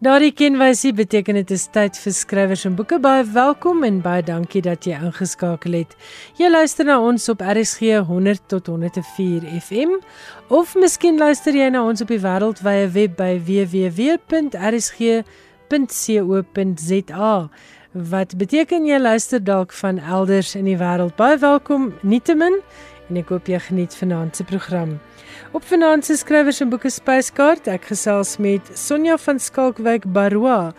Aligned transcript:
Daardie 0.00 0.32
kenwysie 0.32 0.94
beteken 0.96 1.36
dit 1.36 1.50
is 1.52 1.66
tyd 1.74 1.92
vir 2.00 2.14
skrywers 2.16 2.62
en 2.64 2.72
boeke. 2.72 2.96
Baie 3.04 3.20
welkom 3.34 3.82
en 3.84 3.98
baie 4.00 4.22
dankie 4.24 4.62
dat 4.64 4.86
jy 4.88 4.96
ingeskakel 4.96 5.76
het. 5.76 5.92
Jy 6.40 6.48
luister 6.48 6.88
na 6.88 6.96
ons 7.04 7.28
op 7.28 7.44
RSG 7.44 8.00
100 8.08 8.40
tot 8.48 8.64
104 8.72 9.44
FM 9.58 10.00
of 10.48 10.72
miskien 10.80 11.20
luister 11.20 11.52
jy 11.52 11.68
na 11.68 11.84
ons 11.84 12.00
op 12.00 12.08
die 12.08 12.16
wêreldwye 12.22 12.88
web 12.96 13.12
by 13.18 13.36
www.rsg.co.za. 13.44 14.32
Wat 18.14 18.32
beteken 18.40 18.88
jy 18.88 18.98
luister 19.04 19.36
dalk 19.44 19.76
van 19.82 20.00
elders 20.00 20.56
in 20.56 20.64
die 20.64 20.80
wêreld? 20.80 21.12
Baie 21.20 21.36
welkom 21.44 21.92
nietemin 22.00 22.56
en 23.10 23.20
ek 23.20 23.28
hoop 23.36 23.52
jy 23.52 23.60
geniet 23.68 23.92
vanaand 24.00 24.32
se 24.40 24.48
program. 24.48 24.96
Op 25.50 25.64
vanaand 25.66 26.04
se 26.06 26.14
skrywers 26.14 26.60
en 26.62 26.68
boeke 26.70 26.92
spyskaart, 26.94 27.66
ek 27.66 27.88
gesels 27.90 28.36
met 28.38 28.68
Sonja 28.78 29.16
van 29.18 29.40
Skalkwyk 29.42 30.04
Baroa, 30.14 30.70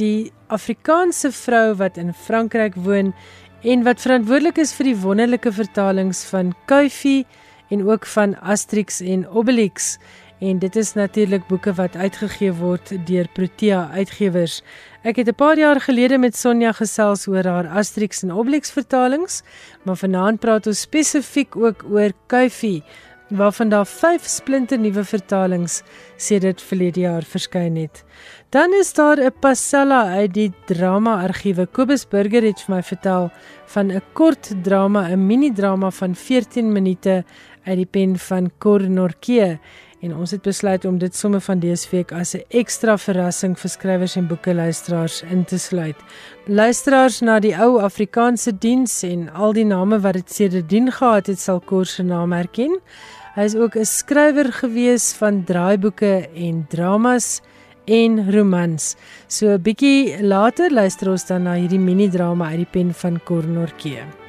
die 0.00 0.32
Afrikaanse 0.48 1.28
vrou 1.36 1.74
wat 1.76 2.00
in 2.00 2.14
Frankryk 2.16 2.78
woon 2.86 3.12
en 3.60 3.84
wat 3.84 4.00
verantwoordelik 4.00 4.62
is 4.64 4.72
vir 4.78 4.88
die 4.88 4.96
wonderlike 5.02 5.52
vertalings 5.52 6.24
van 6.32 6.54
Kuifie 6.72 7.26
en 7.68 7.84
ook 7.84 8.08
van 8.14 8.32
Asterix 8.40 9.02
en 9.04 9.28
Obelix. 9.28 9.98
En 10.40 10.58
dit 10.58 10.76
is 10.76 10.96
natuurlik 10.96 11.44
boeke 11.52 11.76
wat 11.76 11.92
uitgegee 11.92 12.56
word 12.56 12.96
deur 13.04 13.28
Protea 13.36 13.90
Uitgewers. 13.92 14.62
Ek 15.04 15.20
het 15.20 15.28
'n 15.28 15.36
paar 15.36 15.58
jaar 15.58 15.80
gelede 15.80 16.18
met 16.18 16.36
Sonja 16.36 16.72
gesels 16.72 17.28
oor 17.28 17.44
haar 17.44 17.68
Asterix 17.68 18.22
en 18.22 18.32
Obelix 18.32 18.70
vertalings, 18.72 19.42
maar 19.84 19.96
vanaand 19.96 20.40
praat 20.40 20.66
ons 20.66 20.80
spesifiek 20.80 21.56
ook 21.56 21.84
oor 21.84 22.12
Kuifie 22.26 22.82
waarvan 23.36 23.68
daar 23.68 23.86
5 23.86 24.26
splinte 24.26 24.76
nuwe 24.76 25.04
vertalings 25.04 25.82
sedert 26.16 26.62
verlede 26.62 27.00
jaar 27.00 27.22
verskyn 27.22 27.76
het. 27.76 28.04
Dan 28.50 28.72
is 28.80 28.92
daar 28.92 29.18
'n 29.18 29.32
passella 29.40 30.04
uit 30.14 30.34
die 30.34 30.52
drama 30.66 31.22
argiewe. 31.22 31.66
Kobus 31.66 32.08
Burger 32.08 32.42
het 32.42 32.60
vir 32.60 32.74
my 32.74 32.82
vertel 32.82 33.30
van 33.66 33.92
'n 33.92 34.02
kort 34.12 34.54
drama, 34.62 35.08
'n 35.08 35.26
mini 35.26 35.52
drama 35.52 35.90
van 35.90 36.14
14 36.14 36.72
minute 36.72 37.24
uit 37.64 37.76
die 37.76 37.86
pen 37.86 38.18
van 38.18 38.50
Cor 38.58 38.90
Norke 38.90 39.58
en 40.04 40.12
ons 40.16 40.30
het 40.34 40.42
besluit 40.44 40.84
om 40.84 40.98
dit 41.00 41.16
sommer 41.16 41.40
van 41.40 41.58
dese 41.62 41.88
week 41.90 42.12
as 42.12 42.34
'n 42.34 42.44
ekstra 42.48 42.96
verrassing 42.98 43.58
vir 43.58 43.70
skrywers 43.70 44.16
en 44.16 44.26
boekeluisteraars 44.26 45.22
in 45.22 45.44
te 45.44 45.58
sluit. 45.58 45.96
Luisteraars 46.46 47.20
na 47.20 47.40
die 47.40 47.56
ou 47.56 47.80
Afrikaanse 47.80 48.58
diens 48.58 49.02
en 49.02 49.32
al 49.32 49.52
die 49.52 49.64
name 49.64 50.00
wat 50.00 50.12
dit 50.12 50.32
sedertdien 50.32 50.92
gehad 50.92 51.26
het, 51.26 51.40
sal 51.40 51.60
Cor 51.60 51.86
se 51.86 52.02
naam 52.02 52.32
herken. 52.32 52.80
Hy 53.34 53.48
is 53.50 53.56
ook 53.58 53.74
'n 53.74 53.84
skrywer 53.84 54.52
gewees 54.52 55.12
van 55.18 55.42
draaiboeke 55.44 56.28
en 56.34 56.66
dramas 56.70 57.40
en 57.84 58.30
romans. 58.30 58.94
So 59.26 59.46
'n 59.50 59.62
bietjie 59.62 60.22
later 60.22 60.70
luister 60.70 61.10
ons 61.10 61.26
dan 61.26 61.42
na 61.42 61.54
hierdie 61.54 61.82
mini 61.82 62.08
drama 62.08 62.48
uit 62.48 62.62
die 62.62 62.70
pen 62.70 62.94
van 62.94 63.20
Cornorke. 63.24 64.23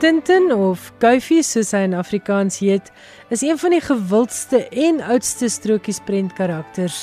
Tintin 0.00 0.48
of 0.48 0.86
Goofy 0.96 1.42
soos 1.44 1.74
hy 1.76 1.82
in 1.84 1.92
Afrikaans 1.92 2.62
heet, 2.64 2.86
is 3.28 3.42
een 3.44 3.58
van 3.60 3.74
die 3.74 3.82
gewildste 3.84 4.62
en 4.72 5.02
oudste 5.04 5.50
strokiesprent 5.52 6.32
karakters 6.38 7.02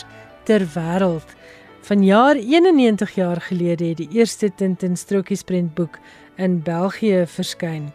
ter 0.50 0.64
wêreld. 0.74 1.36
Vanjaar 1.86 2.40
91 2.42 3.12
jaar 3.20 3.42
gelede 3.46 3.92
het 3.92 4.00
die 4.00 4.08
eerste 4.18 4.50
Tintin 4.50 4.98
strokiesprentboek 4.98 6.00
in 6.42 6.56
België 6.66 7.28
verskyn. 7.30 7.92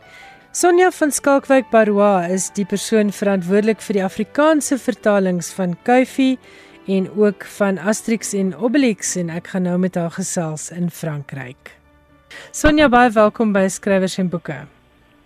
Sonja 0.55 0.93
van 0.95 1.11
Skalkwyk 1.11 1.73
Baroa 1.73 2.29
is 2.31 2.53
die 2.55 2.67
persoon 2.69 3.11
verantwoordelik 3.11 3.83
vir 3.83 3.99
die 3.99 4.05
Afrikaanse 4.07 4.79
vertalings 4.79 5.51
van 5.57 5.75
Goofy 5.83 6.37
en 6.87 7.09
ook 7.19 7.43
van 7.57 7.81
Asterix 7.83 8.31
en 8.39 8.55
Obelix 8.55 9.17
en 9.19 9.35
ek 9.35 9.51
gaan 9.51 9.67
nou 9.67 9.81
met 9.83 9.99
haar 9.99 10.15
gesels 10.15 10.71
in 10.71 10.95
Frankryk. 10.95 11.75
Sonja, 12.55 12.87
baie 12.87 13.11
welkom 13.11 13.51
by 13.51 13.67
Skrywers 13.67 14.21
en 14.23 14.31
Boeke. 14.31 14.61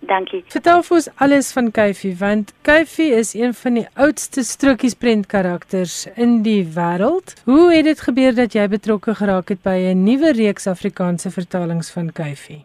Dankie. 0.01 0.45
Vertel 0.53 0.83
vir 0.83 0.97
ons 0.97 1.09
alles 1.25 1.53
van 1.53 1.71
Kyfie 1.71 2.15
want 2.21 2.53
Kyfie 2.63 3.11
is 3.17 3.35
een 3.35 3.55
van 3.55 3.81
die 3.81 3.87
oudste 3.95 4.45
strokiesprent 4.45 5.27
karakters 5.27 6.07
in 6.15 6.43
die 6.43 6.63
wêreld. 6.77 7.35
Hoe 7.45 7.73
het 7.75 7.85
dit 7.85 8.01
gebeur 8.01 8.35
dat 8.35 8.55
jy 8.55 8.69
betrokke 8.69 9.15
geraak 9.15 9.49
het 9.49 9.63
by 9.63 9.77
'n 9.93 10.05
nuwe 10.05 10.33
reeks 10.33 10.67
Afrikaanse 10.67 11.31
vertalings 11.31 11.91
van 11.91 12.13
Kyfie? 12.13 12.65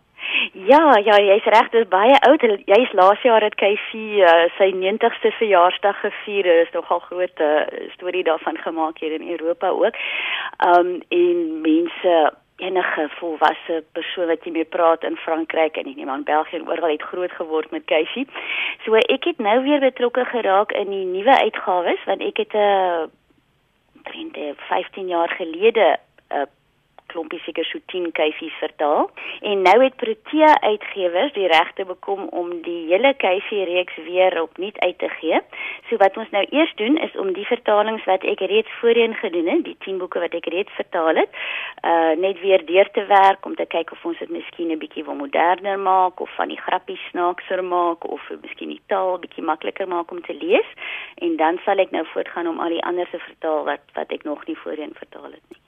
Ja, 0.53 0.97
ja, 1.03 1.15
jy's 1.17 1.43
reg, 1.43 1.69
dit 1.69 1.81
is 1.81 1.87
baie 1.87 2.19
oud. 2.19 2.41
Jy's 2.65 2.91
laas 2.93 3.21
jaar 3.21 3.41
het 3.41 3.55
Kyfie 3.55 4.21
uh, 4.21 4.45
sy 4.57 4.69
90ste 4.75 5.31
verjaarsdag 5.39 5.99
gevier. 5.99 6.43
Dit 6.43 6.67
is 6.67 6.73
nogal 6.73 6.99
groot 6.99 7.39
uh, 7.39 7.63
storie 7.95 8.23
daarvan 8.23 8.57
gemaak 8.57 8.99
hier 8.99 9.11
in 9.11 9.29
Europa 9.29 9.69
ook. 9.69 9.95
Um 10.67 11.01
en 11.09 11.61
mense 11.61 12.33
enige 12.61 13.07
volwasse 13.17 13.83
persoon 13.97 14.29
wat 14.31 14.45
jy 14.45 14.51
mee 14.55 14.69
praat 14.75 15.03
in 15.07 15.17
Frankryk 15.17 15.77
en 15.77 15.89
nie 15.89 16.05
maar 16.05 16.22
in 16.22 16.27
België 16.29 16.59
en 16.59 16.69
oral 16.69 16.94
het 16.94 17.01
groot 17.01 17.31
geword 17.31 17.72
met 17.72 17.85
Casey. 17.85 18.25
So 18.85 18.94
ek 18.95 19.23
het 19.29 19.38
nou 19.38 19.57
weer 19.66 19.79
betrokke 19.79 20.25
geraak 20.25 20.72
in 20.72 20.89
die 20.94 21.05
nuwe 21.05 21.35
uitgawes 21.41 22.03
want 22.05 22.22
ek 22.22 22.38
het 22.45 22.53
'n 22.53 23.09
uh, 24.38 24.53
15 24.69 25.07
jaar 25.07 25.29
gelede 25.29 25.97
'n 26.29 26.35
uh, 26.35 26.45
klompie 27.11 27.39
seker 27.45 27.67
so 27.69 27.79
10 27.94 28.11
cases 28.17 28.55
vertaal 28.59 29.09
en 29.51 29.61
nou 29.67 29.77
het 29.83 29.95
Protea 30.01 30.53
uitgewers 30.61 31.33
die 31.38 31.47
regte 31.51 31.85
bekom 31.85 32.27
om 32.41 32.53
die 32.66 32.85
hele 32.91 33.13
case 33.22 33.63
reeks 33.72 33.97
weer 34.05 34.41
opnuut 34.41 34.79
uit 34.79 34.97
te 34.97 35.09
gee. 35.19 35.41
So 35.89 35.99
wat 36.01 36.17
ons 36.17 36.31
nou 36.35 36.44
eers 36.49 36.73
doen 36.79 36.97
is 36.97 37.16
om 37.19 37.33
die 37.35 37.45
vertalings 37.45 38.05
wat 38.09 38.25
ek 38.27 38.44
reeds 38.51 38.72
voorheen 38.79 39.16
gedoen 39.19 39.49
het, 39.51 39.63
die 39.66 39.77
10 39.85 39.99
boeke 40.01 40.22
wat 40.23 40.35
ek 40.38 40.49
reeds 40.53 40.73
vertaal 40.79 41.22
het, 41.23 41.41
uh 41.88 42.13
net 42.22 42.39
weer 42.41 42.66
deur 42.66 42.89
te 42.91 43.05
werk 43.09 43.45
om 43.45 43.55
te 43.55 43.66
kyk 43.66 43.91
of 43.95 44.05
ons 44.05 44.19
dit 44.19 44.29
miskien 44.29 44.72
'n 44.72 44.79
bietjie 44.79 45.05
wil 45.05 45.16
moderner 45.16 45.79
maak 45.79 46.19
of 46.19 46.29
van 46.35 46.47
die 46.47 46.61
grappies 46.61 47.03
snaakser 47.09 47.63
maak 47.63 48.03
of 48.05 48.22
miskien 48.41 48.69
die 48.69 48.81
taal 48.88 49.19
bietjie 49.19 49.43
makliker 49.43 49.88
maak 49.88 50.11
om 50.11 50.22
te 50.22 50.33
lees 50.33 50.69
en 51.16 51.35
dan 51.38 51.59
sal 51.66 51.78
ek 51.78 51.91
nou 51.91 52.05
voortgaan 52.13 52.47
om 52.47 52.59
al 52.59 52.69
die 52.69 52.83
ander 52.83 53.07
se 53.11 53.19
vertaal 53.19 53.63
wat 53.63 53.83
wat 53.93 54.11
ek 54.11 54.23
nog 54.23 54.45
nie 54.47 54.57
voorheen 54.63 54.93
vertaal 55.03 55.31
het 55.31 55.45
nie. 55.49 55.61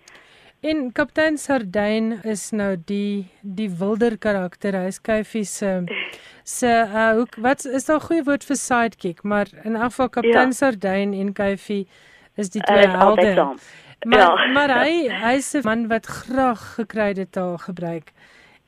En 0.64 0.92
kaptein 0.96 1.36
Sardyn 1.38 2.22
is 2.24 2.46
nou 2.56 2.78
die 2.88 3.28
die 3.42 3.68
wilder 3.80 4.14
karakter. 4.18 4.78
Hy 4.80 4.92
is 4.94 5.02
Kyfie 5.04 5.44
se 5.44 5.72
se 6.48 6.70
uh 6.72 7.10
hoe 7.18 7.26
wat 7.44 7.66
is 7.66 7.86
daar 7.90 8.00
'n 8.00 8.06
goeie 8.08 8.24
woord 8.24 8.46
vir 8.48 8.56
sidekick, 8.56 9.24
maar 9.24 9.48
in 9.64 9.76
elk 9.76 9.92
geval 9.92 10.10
kaptein 10.10 10.54
ja. 10.56 10.58
Sardyn 10.60 11.14
en 11.14 11.34
Kyfie 11.34 11.88
is 12.36 12.50
die 12.50 12.62
twee 12.62 12.88
uh, 12.88 12.96
helde. 13.00 13.56
Maar 14.06 14.20
ja. 14.20 14.48
maar 14.54 14.72
hy 14.84 15.10
hy's 15.26 15.54
'n 15.54 15.62
man 15.64 15.88
wat 15.88 16.06
graag 16.06 16.76
gekryde 16.76 17.30
taal 17.30 17.58
gebruik. 17.58 18.14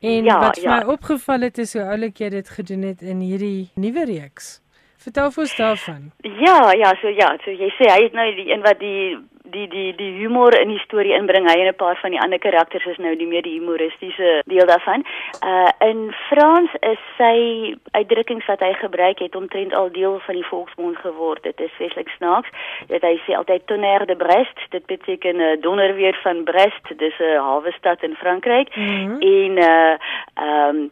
En 0.00 0.24
ja, 0.24 0.40
wat 0.40 0.60
ja. 0.60 0.76
my 0.76 0.92
opgeval 0.92 1.40
het 1.40 1.58
is 1.58 1.72
hoe 1.72 1.82
oulik 1.82 2.18
jy 2.18 2.28
dit 2.28 2.48
gedoen 2.48 2.82
het 2.82 3.02
in 3.02 3.20
hierdie 3.20 3.70
nuwe 3.74 4.04
reeks. 4.04 4.60
Vertel 4.96 5.30
vir 5.30 5.42
ons 5.42 5.56
daarvan. 5.56 6.12
Ja, 6.20 6.72
ja, 6.72 6.92
so 7.00 7.08
ja, 7.08 7.36
so 7.44 7.50
jy 7.50 7.70
sê 7.78 7.88
hy 7.88 8.04
is 8.04 8.12
nou 8.12 8.34
die 8.34 8.52
een 8.52 8.60
wat 8.60 8.78
die 8.78 9.16
die 9.50 9.68
die 9.68 9.94
die 9.94 10.12
humor 10.18 10.54
in 10.58 10.68
die 10.68 10.82
storie 10.84 11.14
inbring. 11.14 11.48
Hy 11.48 11.58
en 11.60 11.68
'n 11.68 11.74
paar 11.74 11.98
van 12.00 12.10
die 12.10 12.20
ander 12.20 12.38
karakters 12.38 12.86
is 12.86 12.98
nou 12.98 13.16
die 13.16 13.26
meer 13.26 13.42
die 13.42 13.58
humoristiese 13.58 14.42
deel 14.46 14.66
daarvan. 14.66 15.04
Uh 15.44 15.70
in 15.88 16.12
Frans 16.28 16.70
is 16.80 16.98
sy 17.16 17.74
uitdrukkings 17.90 18.46
wat 18.46 18.60
hy 18.60 18.72
gebruik 18.72 19.18
het 19.18 19.36
omtrent 19.36 19.74
al 19.74 19.92
deel 19.92 20.18
van 20.18 20.34
die 20.34 20.46
volksmond 20.46 20.96
geword. 20.96 21.42
Dit 21.42 21.60
is 21.60 21.70
feeslik 21.78 22.08
snaaks. 22.08 22.48
Dit 22.86 23.02
hy 23.02 23.20
sê 23.26 23.36
altyd 23.36 23.66
tonnerre 23.66 24.06
de 24.06 24.16
Brest. 24.16 24.58
Dit 24.70 24.86
beteken 24.86 25.36
uh, 25.40 25.56
donderweer 25.60 26.18
van 26.22 26.44
Brest. 26.44 26.84
Dis 26.96 27.18
'n 27.18 27.38
hawe 27.38 27.72
stad 27.72 28.02
in 28.02 28.14
Frankryk. 28.14 28.76
Mm 28.76 28.86
-hmm. 28.86 29.20
En 29.20 29.52
uh 29.58 29.94
ehm 30.34 30.76
um, 30.76 30.90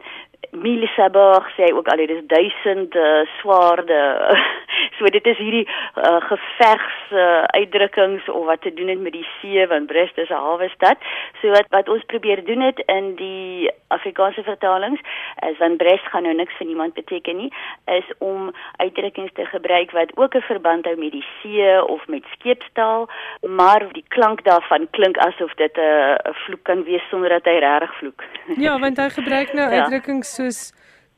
Mille 0.51 0.87
Sabor 0.95 1.51
sê 1.57 1.73
ook 1.73 1.87
al 1.87 1.97
dit 1.97 2.09
is 2.09 2.23
duisend 2.27 2.95
uh, 2.95 3.25
swaarde. 3.39 3.99
so 4.97 5.05
dit 5.05 5.25
is 5.25 5.37
hierdie 5.37 5.67
uh, 5.67 6.21
gevegs 6.29 6.97
uh, 7.11 7.43
uitdrukkings 7.43 8.29
of 8.29 8.45
wat 8.45 8.61
te 8.61 8.73
doen 8.73 8.87
het 8.87 8.99
met 8.99 9.13
die 9.13 9.27
see 9.39 9.67
want 9.67 9.87
Brest 9.87 10.17
is 10.17 10.29
'n 10.29 10.43
hawe 10.47 10.69
stad. 10.69 10.97
So 11.41 11.49
wat 11.49 11.65
wat 11.69 11.89
ons 11.89 12.03
probeer 12.05 12.43
doen 12.45 12.61
het 12.61 12.79
in 12.85 13.15
die 13.15 13.71
Afrikaanse 13.87 14.43
vertalings 14.43 15.01
is 15.49 15.57
want 15.57 15.77
Brest 15.77 16.05
gaan 16.11 16.23
nou 16.23 16.35
niks 16.35 16.57
vir 16.57 16.67
niemand 16.67 16.93
beteken 16.93 17.35
nie, 17.37 17.51
is 17.85 18.07
om 18.17 18.53
uitdrukkings 18.77 19.33
te 19.33 19.45
gebruik 19.45 19.91
wat 19.91 20.11
ook 20.15 20.35
'n 20.35 20.41
verband 20.41 20.85
hou 20.85 20.97
met 20.97 21.11
die 21.11 21.25
see 21.41 21.83
of 21.83 22.07
met 22.07 22.23
skeepstaal, 22.33 23.09
maar 23.41 23.87
die 23.91 24.05
klank 24.07 24.43
daarvan 24.43 24.87
klink 24.91 25.17
asof 25.17 25.53
dit 25.53 25.77
'n 25.77 25.79
uh, 25.79 26.15
vloek 26.45 26.63
kan 26.63 26.83
wees 26.83 27.09
sonder 27.09 27.29
dat 27.29 27.45
hy 27.45 27.57
regtig 27.59 27.95
vloek. 27.95 28.23
ja, 28.57 28.79
want 28.79 28.97
hy 28.97 29.09
gebruik 29.09 29.53
nou 29.53 29.69
ja. 29.73 29.81
uitdrukkings 29.81 30.34
so 30.34 30.34
soos 30.37 30.59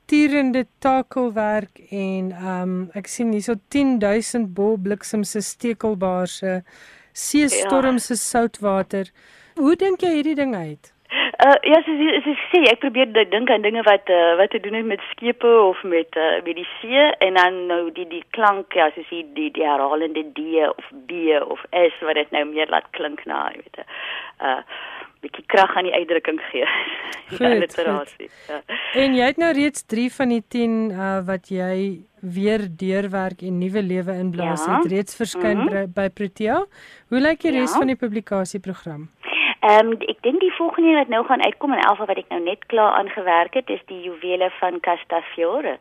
tierende 0.08 0.66
takelwerk 0.84 1.82
en 1.92 2.32
ehm 2.32 2.62
um, 2.62 2.76
ek 2.96 3.10
sien 3.12 3.34
hierso 3.36 3.58
10000 3.76 4.54
bol 4.60 4.78
bliksem 4.90 5.26
se 5.28 5.42
stekelbaarse 5.44 6.62
see 7.18 7.50
storm 7.50 7.98
ja. 7.98 8.06
se 8.10 8.16
soutwater. 8.16 9.10
Hoe 9.58 9.76
dink 9.76 10.06
jy 10.06 10.14
hierdie 10.20 10.38
ding 10.38 10.56
uit? 10.56 10.94
Uh 11.46 11.56
ja, 11.70 11.78
so 11.86 11.94
so 12.24 12.34
sê 12.52 12.60
ek 12.72 12.82
probeer 12.84 13.10
dink 13.16 13.52
aan 13.54 13.66
dinge 13.66 13.84
wat 13.88 14.10
uh, 14.12 14.36
wat 14.40 14.52
te 14.54 14.60
doen 14.64 14.76
het 14.80 14.88
met 14.90 15.04
skepe 15.12 15.52
of 15.64 15.84
met 15.84 16.18
uh, 16.20 16.40
met 16.46 16.58
die 16.60 16.68
see 16.80 17.04
en 17.28 17.40
dan 17.40 17.60
nou 17.72 17.84
die 17.96 18.08
die 18.12 18.24
klank 18.38 18.76
ja, 18.80 18.90
so 18.96 19.06
sê 19.10 19.24
die 19.38 19.50
die 19.56 19.66
herhalende 19.66 20.24
D 20.38 20.64
of 20.68 20.92
B 21.10 21.38
of 21.40 21.64
S 21.72 22.00
wat 22.10 22.20
dit 22.20 22.36
nou 22.36 22.44
meer 22.52 22.72
laat 22.74 22.90
klink 22.98 23.24
na, 23.30 23.48
jy 23.54 23.64
weet. 23.64 23.84
Uh 24.42 24.62
bietjie 25.28 25.46
krag 25.52 25.76
aan 25.78 25.88
die 25.90 25.94
uitdrukking 25.94 26.42
gee. 26.52 26.68
Goed, 27.38 27.60
literasie. 27.62 28.30
Ja. 28.48 28.62
En 28.96 29.16
jy 29.16 29.26
het 29.30 29.40
nou 29.42 29.52
reeds 29.54 29.84
3 29.86 30.08
van 30.16 30.32
die 30.32 30.44
10 30.56 30.78
uh, 30.92 31.18
wat 31.28 31.52
jy 31.52 32.00
weer 32.24 32.66
deurwerk 32.72 33.44
en 33.46 33.60
nuwe 33.60 33.84
lewe 33.84 34.16
inblaas 34.16 34.66
ja. 34.66 34.78
het 34.78 34.92
reeds 34.92 35.16
verskyn 35.16 35.58
mm 35.58 35.68
-hmm. 35.68 35.92
by 35.94 36.10
Protea. 36.10 36.66
Hoe 37.08 37.20
lyk 37.20 37.42
die 37.42 37.52
res 37.52 37.72
ja. 37.72 37.78
van 37.78 37.88
die 37.88 38.00
publikasieprogram? 38.00 39.10
Ehm 39.68 39.88
um, 39.88 39.96
ek 40.12 40.20
dink 40.24 40.40
die 40.40 40.54
volgende 40.56 40.94
wat 40.96 41.10
nou 41.12 41.26
gaan 41.28 41.44
uitkom 41.44 41.74
en 41.74 41.82
alfa 41.90 42.06
wat 42.08 42.20
ek 42.22 42.30
nou 42.32 42.40
net 42.44 42.62
klaar 42.72 42.94
aangewerk 43.00 43.56
het 43.58 43.70
is 43.74 43.82
die 43.92 44.00
juwele 44.06 44.48
van 44.60 44.80
Castafiore. 44.86 45.74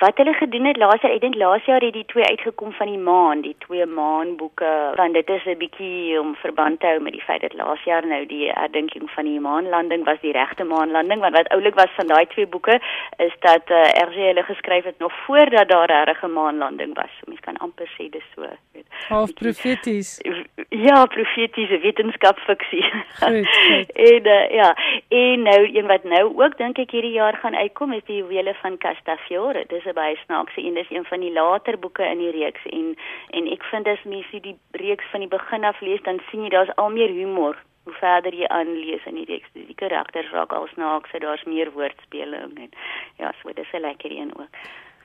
Wat 0.00 0.16
hulle 0.18 0.32
gedoen 0.34 0.64
het 0.66 0.80
laas 0.82 1.04
jaar, 1.04 1.12
ek 1.14 1.22
dink 1.22 1.36
laas 1.38 1.66
jaar 1.70 1.84
het 1.86 1.94
die 1.94 2.06
twee 2.10 2.24
uitgekom 2.24 2.72
van 2.78 2.90
die 2.90 2.98
maan, 2.98 3.44
die 3.44 3.54
twee 3.66 3.86
maanboeke. 3.86 4.70
Want 4.98 5.14
dit 5.14 5.30
is 5.36 5.46
'n 5.46 5.58
bietjie 5.60 6.20
om 6.20 6.34
verband 6.34 6.80
te 6.80 6.86
hou 6.86 7.00
met 7.00 7.12
die 7.12 7.22
feit 7.28 7.40
dat 7.40 7.54
laas 7.54 7.82
jaar 7.84 8.06
nou 8.06 8.26
die 8.26 8.50
herdenking 8.50 9.10
van 9.10 9.24
die 9.24 9.40
maanlanding 9.40 10.04
was 10.04 10.20
die 10.20 10.32
regte 10.32 10.64
maanlanding 10.64 11.20
want 11.20 11.36
wat 11.36 11.48
oulik 11.48 11.74
was 11.74 11.94
van 11.96 12.06
daai 12.06 12.26
twee 12.26 12.46
boeke 12.46 12.80
is 13.16 13.34
dat 13.40 13.70
uh, 13.70 13.76
eh, 13.78 14.08
RG 14.08 14.14
hulle 14.14 14.42
geskryf 14.42 14.84
het 14.84 14.98
nog 14.98 15.12
voordat 15.26 15.68
daar 15.68 15.88
'n 15.88 16.04
regte 16.10 16.26
maanlanding 16.26 16.94
was. 16.94 17.10
So 17.18 17.24
mens 17.26 17.40
kan 17.40 17.56
amper 17.56 17.86
sê 17.86 18.10
dis 18.10 18.26
so, 18.34 18.42
weet. 18.72 18.86
Half 19.08 19.34
profeties. 19.34 20.20
Ja, 20.68 21.06
profetiese 21.06 21.78
wetenskapfiksie. 21.78 22.84
en 23.34 24.26
uh, 24.26 24.50
ja, 24.50 24.76
en 25.08 25.42
nou 25.42 25.60
een 25.74 25.86
wat 25.86 26.04
nou 26.04 26.24
ook 26.42 26.58
dink 26.58 26.78
ek 26.78 26.90
hierdie 26.90 27.16
jaar 27.16 27.36
gaan 27.36 27.54
uitkom 27.54 27.92
is 27.92 28.04
die 28.06 28.20
juwele 28.22 28.54
van 28.62 28.78
Castafiore. 28.78 29.64
Dis 29.68 29.84
'n 29.84 29.94
baie 29.94 30.16
snaakse 30.24 30.60
een, 30.64 30.74
dis 30.74 30.90
een 30.90 31.04
van 31.04 31.20
die 31.20 31.32
later 31.32 31.78
boeke 31.78 32.04
in 32.04 32.18
die 32.18 32.30
reeks 32.30 32.66
en 32.70 32.96
en 33.30 33.46
ek 33.52 33.62
vind 33.70 33.86
as 33.86 34.04
mense 34.04 34.40
die 34.40 34.56
reeks 34.70 35.04
van 35.10 35.20
die 35.20 35.28
begin 35.28 35.64
af 35.64 35.80
lees, 35.80 36.02
dan 36.02 36.20
sien 36.30 36.42
jy 36.42 36.48
daar's 36.48 36.74
al 36.76 36.90
meer 36.90 37.08
humor 37.08 37.56
hoe 37.84 37.94
verder 38.00 38.34
jy 38.34 38.46
aanlees 38.46 39.04
in 39.06 39.14
die 39.14 39.24
reeks. 39.24 39.48
Die 39.52 39.74
karakters 39.74 40.30
raak 40.30 40.52
al 40.52 40.68
snaakse, 40.74 41.18
daar's 41.18 41.44
meer 41.44 41.72
woordspeling 41.72 42.58
en 42.58 42.70
ja, 43.16 43.32
so 43.42 43.52
dis 43.52 43.72
'n 43.72 43.80
lekker 43.80 44.10
een 44.10 44.32
ook. 44.36 44.52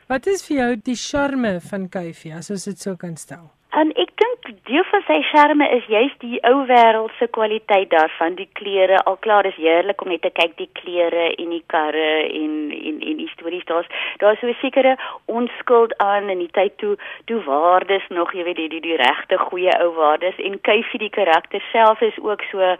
Wat 0.07 0.25
is 0.27 0.47
vir 0.47 0.57
jou 0.57 0.75
die 0.83 0.95
charme 0.95 1.59
van 1.61 1.89
Kyfie, 1.89 2.33
as 2.35 2.49
ons 2.51 2.65
dit 2.65 2.79
so 2.79 2.95
kan 2.95 3.15
stel? 3.17 3.51
En 3.73 3.89
ek 3.95 4.12
deel 4.63 4.83
van 4.91 5.03
sy 5.07 5.19
charme 5.29 5.67
is 5.75 5.85
juist 5.91 6.19
die 6.19 6.39
ou 6.47 6.65
wêreldse 6.67 7.27
kwaliteit 7.35 7.89
daarvan, 7.91 8.35
die 8.35 8.49
klere. 8.59 8.99
Al 9.09 9.17
klaar 9.23 9.45
is 9.45 9.55
heerlik 9.55 10.01
om 10.01 10.11
net 10.11 10.21
te 10.25 10.31
kyk 10.33 10.57
die 10.57 10.69
klere 10.79 11.29
en 11.35 11.53
die 11.55 11.63
karre 11.73 12.09
en 12.27 12.53
en 12.73 12.99
en 13.11 13.21
die 13.21 13.29
stories 13.33 13.65
daar's 13.71 13.87
daar's 14.23 14.39
so 14.39 14.47
'n 14.47 14.57
sekere 14.61 14.97
onskuld 15.25 15.97
aan 15.97 16.29
in 16.29 16.39
die 16.39 16.51
tyd 16.51 16.77
toe 16.77 16.97
toe 17.25 17.43
waardes 17.43 18.07
nog, 18.09 18.33
jy 18.33 18.43
weet, 18.43 18.55
die 18.55 18.69
die, 18.69 18.81
die 18.81 18.97
regte 18.97 19.37
goeie 19.37 19.73
ou 19.79 19.91
waardes 19.95 20.37
en 20.37 20.61
Kyfie 20.61 20.99
die 20.99 21.09
karakter 21.09 21.61
self 21.71 22.01
is 22.01 22.19
ook 22.19 22.41
so 22.51 22.75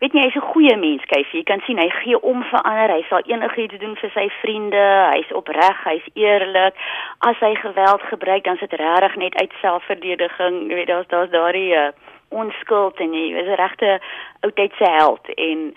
weet 0.00 0.12
jy 0.16 0.22
hy's 0.24 0.36
'n 0.36 0.50
goeie 0.52 0.76
mens, 0.76 1.04
kyk 1.12 1.32
jy 1.32 1.42
kan 1.44 1.60
sien 1.66 1.78
hy 1.78 1.88
gee 2.00 2.20
om 2.20 2.42
vir 2.42 2.62
ander, 2.62 2.94
hy 2.96 3.02
sal 3.08 3.20
enigiets 3.26 3.78
doen 3.78 3.96
vir 3.96 4.10
sy 4.14 4.28
vriende, 4.40 4.86
hy's 5.12 5.32
opreg, 5.32 5.84
hy's 5.84 6.06
eerlik. 6.14 6.74
As 7.20 7.36
hy 7.40 7.54
geweld 7.54 8.02
gebruik, 8.02 8.44
dan 8.44 8.54
is 8.54 8.64
dit 8.64 8.80
regtig 8.80 9.16
net 9.16 9.34
uit 9.34 9.52
selfverdediging, 9.60 10.68
jy 10.70 10.74
weet 10.74 10.88
daar's 10.88 11.08
daar's 11.12 11.30
daardie 11.30 11.74
uh, 11.76 11.90
onskuld 12.30 12.96
en 13.00 13.12
hy 13.12 13.26
is 13.36 13.48
'n 13.48 13.60
regte 13.60 14.00
oudtydse 14.40 14.88
held. 14.90 15.24
En 15.36 15.74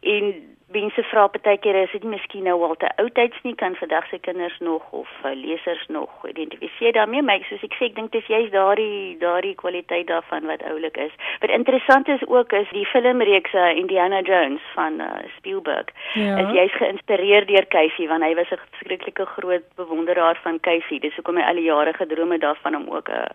en 0.00 0.24
mense 0.72 1.02
vra 1.10 1.26
baie 1.32 1.58
keer 1.64 1.76
is 1.82 1.92
dit 1.92 2.04
miskien 2.04 2.44
nou 2.44 2.56
al 2.66 2.74
te 2.76 2.88
oudtyds 3.00 3.40
nie 3.44 3.54
kan 3.54 3.76
vandag 3.80 4.08
se 4.10 4.18
kinders 4.18 4.58
nog 4.60 4.84
of 4.92 5.08
uh, 5.24 5.32
lesers 5.34 5.86
nog 5.88 6.26
identifiseer 6.28 6.92
daarmee 6.92 7.22
maar 7.22 7.44
soos 7.48 7.64
ek 7.64 7.76
sê 7.78 7.88
ek 7.88 7.96
dink 7.96 8.12
dis 8.12 8.28
juist 8.28 8.52
daardie 8.52 9.16
daardie 9.22 9.54
kwaliteit 9.62 10.06
daarvan 10.10 10.44
wat 10.50 10.62
oulik 10.68 10.96
is. 10.96 11.14
Wat 11.40 11.54
interessant 11.54 12.08
is 12.08 12.24
ook 12.26 12.52
is 12.52 12.68
die 12.76 12.86
filmreeks 12.86 13.54
uh, 13.54 13.70
Indiana 13.76 14.20
Jones 14.20 14.64
van 14.74 15.00
uh, 15.00 15.10
Spielberg. 15.36 15.88
Ja. 16.14 16.36
Is 16.44 16.52
juist 16.60 16.76
geïnspireer 16.82 17.46
deur 17.48 17.68
Casey 17.72 18.08
want 18.12 18.26
hy 18.26 18.34
was 18.34 18.52
'n 18.52 18.60
skrikkelike 18.82 19.26
groot 19.26 19.64
bewonderaar 19.76 20.40
van 20.42 20.60
Casey. 20.60 20.98
Dis 20.98 21.16
hoekom 21.16 21.40
hy 21.40 21.48
al 21.48 21.60
die 21.60 21.68
jare 21.70 21.92
gedroom 21.92 22.32
het 22.36 22.44
daarvan 22.44 22.76
om 22.76 22.88
ook 22.92 23.08
'n 23.08 23.32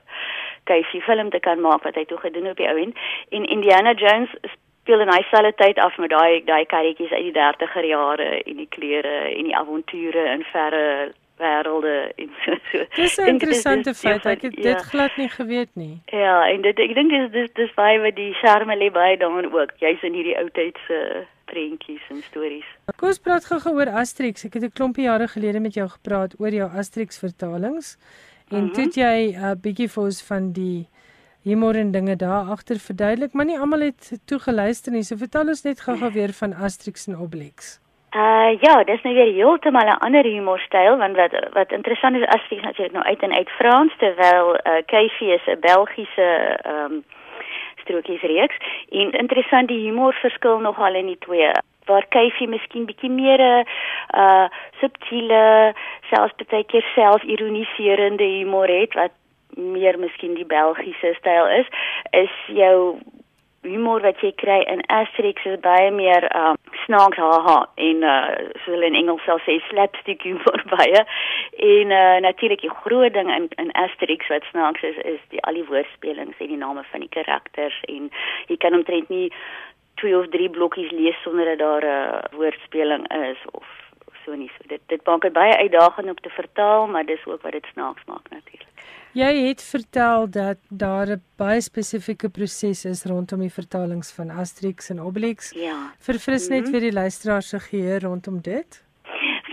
Casey 0.69 1.01
film 1.01 1.29
te 1.29 1.39
kan 1.39 1.61
maak 1.61 1.83
wat 1.83 1.95
hy 1.95 2.05
toe 2.05 2.17
gedoen 2.17 2.49
op 2.49 2.57
die 2.57 2.69
ou 2.69 2.77
end. 2.77 2.97
En 3.29 3.45
Indiana 3.45 3.93
Jones 3.93 4.29
speel 4.83 5.01
in 5.03 5.11
hy 5.11 5.23
selfe 5.31 5.55
tyd 5.55 5.79
af 5.79 5.97
met 5.97 6.11
daai 6.11 6.43
daai 6.45 6.65
karretjies 6.67 7.11
uit 7.15 7.27
die 7.31 7.35
30er 7.39 7.85
jare 7.87 8.29
en 8.43 8.57
die 8.61 8.69
klere 8.75 9.17
en 9.31 9.49
die 9.49 9.55
avonture 9.55 10.25
in 10.35 10.43
verre 10.51 11.13
wêrelde 11.41 12.11
en 12.15 12.29
so. 12.43 12.55
so. 12.71 12.85
Dis 12.95 13.17
'n 13.17 13.27
interessante 13.27 13.93
feit. 13.93 14.25
Ek 14.25 14.41
het 14.41 14.55
dit 14.55 14.63
ja. 14.63 14.79
glad 14.91 15.15
nie 15.17 15.29
geweet 15.29 15.69
nie. 15.73 16.01
Ja, 16.05 16.47
en 16.47 16.61
dit 16.61 16.79
ek 16.79 16.95
dink 16.95 17.09
dis 17.09 17.31
dis 17.31 17.49
dis 17.53 17.73
baie 17.75 17.99
wat 17.99 18.15
die 18.15 18.33
charme 18.41 18.75
lê 18.77 18.91
baie 18.91 19.17
daarin 19.17 19.49
ook. 19.53 19.71
Jy's 19.79 20.03
in 20.03 20.13
hierdie 20.13 20.37
ou 20.41 20.49
tyd 20.49 20.77
se 20.87 21.25
prentjies 21.45 22.03
en 22.09 22.21
stories. 22.21 22.67
Kom 22.95 23.09
ons 23.09 23.19
praat 23.19 23.45
gou-gou 23.45 23.73
oor 23.79 23.89
Asterix. 24.01 24.45
Ek 24.45 24.53
het 24.53 24.63
'n 24.63 24.77
klompie 24.77 25.07
jare 25.09 25.27
gelede 25.27 25.59
met 25.59 25.73
jou 25.73 25.87
gepraat 25.89 26.39
oor 26.39 26.53
jou 26.53 26.69
Asterix 26.69 27.19
vertalings. 27.19 27.97
En 28.49 28.57
mm 28.57 28.65
-hmm. 28.65 28.73
toe 28.73 28.87
jy 29.01 29.33
'n 29.33 29.43
uh, 29.43 29.55
bietjie 29.61 29.89
vir 29.89 30.03
ons 30.03 30.23
van 30.23 30.51
die 30.51 30.87
humor 31.43 31.75
en 31.75 31.91
dinge 31.91 32.15
daar 32.15 32.49
agter 32.55 32.79
verduidelik, 32.79 33.33
maar 33.33 33.45
nie 33.45 33.59
almal 33.59 33.79
het 33.79 34.11
toegeluister 34.25 34.91
nie. 34.91 35.03
So 35.03 35.17
vertel 35.17 35.47
ons 35.53 35.63
net 35.63 35.81
gou-gou 35.81 36.11
weer 36.11 36.33
van 36.33 36.53
Asterix 36.53 37.07
en 37.07 37.17
Obelix. 37.17 37.79
Uh 38.13 38.53
ja, 38.61 38.83
dis 38.83 39.01
nou 39.01 39.15
weer 39.15 39.33
heeltemal 39.33 39.87
'n 39.87 40.03
ander 40.05 40.23
humorstyl 40.23 40.97
want 40.97 41.15
wat 41.15 41.33
wat 41.53 41.71
interessant 41.71 42.15
is 42.15 42.27
Asterix 42.35 42.63
natuurlik 42.63 42.93
nou 42.93 43.05
uit 43.05 43.21
en 43.21 43.33
uit 43.33 43.49
Frans 43.49 43.93
terwyl 43.97 44.55
uh 44.55 44.81
Keifi 44.85 45.31
is 45.31 45.45
'n 45.47 45.59
Belgiese 45.59 46.29
ehm 46.63 46.91
um, 46.91 47.03
strokiesreeks 47.83 48.57
en 48.89 49.11
interessant 49.11 49.67
die 49.67 49.79
humor 49.79 50.13
verskil 50.13 50.59
nogal 50.59 50.93
in 50.95 51.05
die 51.05 51.17
twee 51.19 51.51
waar 51.85 52.05
Keifi 52.07 52.47
miskien 52.47 52.85
bietjie 52.85 53.09
meer 53.09 53.41
'n 53.41 53.65
uh 54.23 54.47
subtiele 54.79 55.73
selfs 56.11 56.47
baie 56.51 56.63
keer 56.63 56.85
self-ironiserende 56.95 58.23
humor 58.23 58.67
het 58.67 58.93
wat 58.93 59.11
meer 59.55 59.99
miskien 59.99 60.35
die 60.35 60.45
Belgiese 60.45 61.13
styl 61.19 61.49
is, 61.59 61.67
is 62.11 62.33
jou 62.47 62.99
humor 63.63 64.01
wat 64.03 64.19
jy 64.23 64.31
kry 64.39 64.59
in 64.67 64.83
Asterix 64.91 65.45
is 65.47 65.59
baie 65.63 65.89
meer 65.95 66.25
um 66.37 66.57
snaaks 66.83 67.19
haha 67.21 67.57
en 67.87 68.03
uh 68.03 68.49
so 68.63 68.73
hulle 68.73 68.89
in 68.91 68.97
Engels 68.99 69.23
sal 69.27 69.39
sê 69.45 69.57
slapstick 69.69 70.25
humor 70.27 70.63
baie. 70.75 71.03
En 71.69 71.93
uh 71.99 72.17
natuurlik 72.25 72.65
die 72.65 72.73
groot 72.83 73.13
ding 73.15 73.31
in 73.35 73.47
in 73.63 73.71
Asterix 73.85 74.31
wat 74.33 74.49
snaaks 74.51 74.83
is 74.91 74.99
is 75.13 75.21
die 75.35 75.43
al 75.47 75.59
die 75.59 75.67
woordspelings 75.69 76.41
en 76.43 76.51
die 76.55 76.63
name 76.65 76.83
van 76.91 77.05
die 77.05 77.13
karakters. 77.15 77.79
En 77.87 78.11
jy 78.51 78.57
kan 78.57 78.75
omtrent 78.79 79.09
nie 79.09 79.29
twee 80.01 80.17
of 80.17 80.27
drie 80.35 80.49
blokkies 80.49 80.91
lees 80.91 81.21
sonder 81.23 81.53
dat 81.53 81.63
daar 81.63 81.87
'n 81.87 81.95
uh, 81.95 82.39
woordspeling 82.39 83.07
is 83.31 83.39
of 83.51 83.67
so 84.25 84.35
nie. 84.35 84.51
So 84.57 84.67
dit 84.67 84.81
dit 84.87 85.05
maak 85.05 85.21
dit 85.21 85.33
baie 85.33 85.55
uitdagend 85.57 86.09
om 86.09 86.19
te 86.21 86.29
vertaal 86.29 86.87
maar 86.87 87.05
dis 87.05 87.25
ook 87.25 87.41
wat 87.41 87.51
dit 87.51 87.65
snaaks 87.73 88.03
maak 88.05 88.29
natuurlik 88.29 88.73
Jy 89.13 89.47
het 89.47 89.61
vertel 89.61 90.29
dat 90.29 90.57
daar 90.69 91.07
'n 91.07 91.21
baie 91.35 91.61
spesifieke 91.61 92.29
proses 92.29 92.85
is 92.85 93.03
rondom 93.03 93.39
die 93.39 93.51
vertalings 93.51 94.11
van 94.11 94.29
Asterix 94.29 94.89
en 94.89 95.01
Obelix. 95.01 95.51
Ja. 95.51 95.93
Verfris 95.99 96.47
net 96.47 96.59
mm 96.59 96.63
-hmm. 96.63 96.73
vir 96.73 96.81
die 96.81 96.91
luisteraars 96.91 97.49
se 97.49 97.59
geheue 97.59 97.99
rondom 97.99 98.41
dit. 98.41 98.82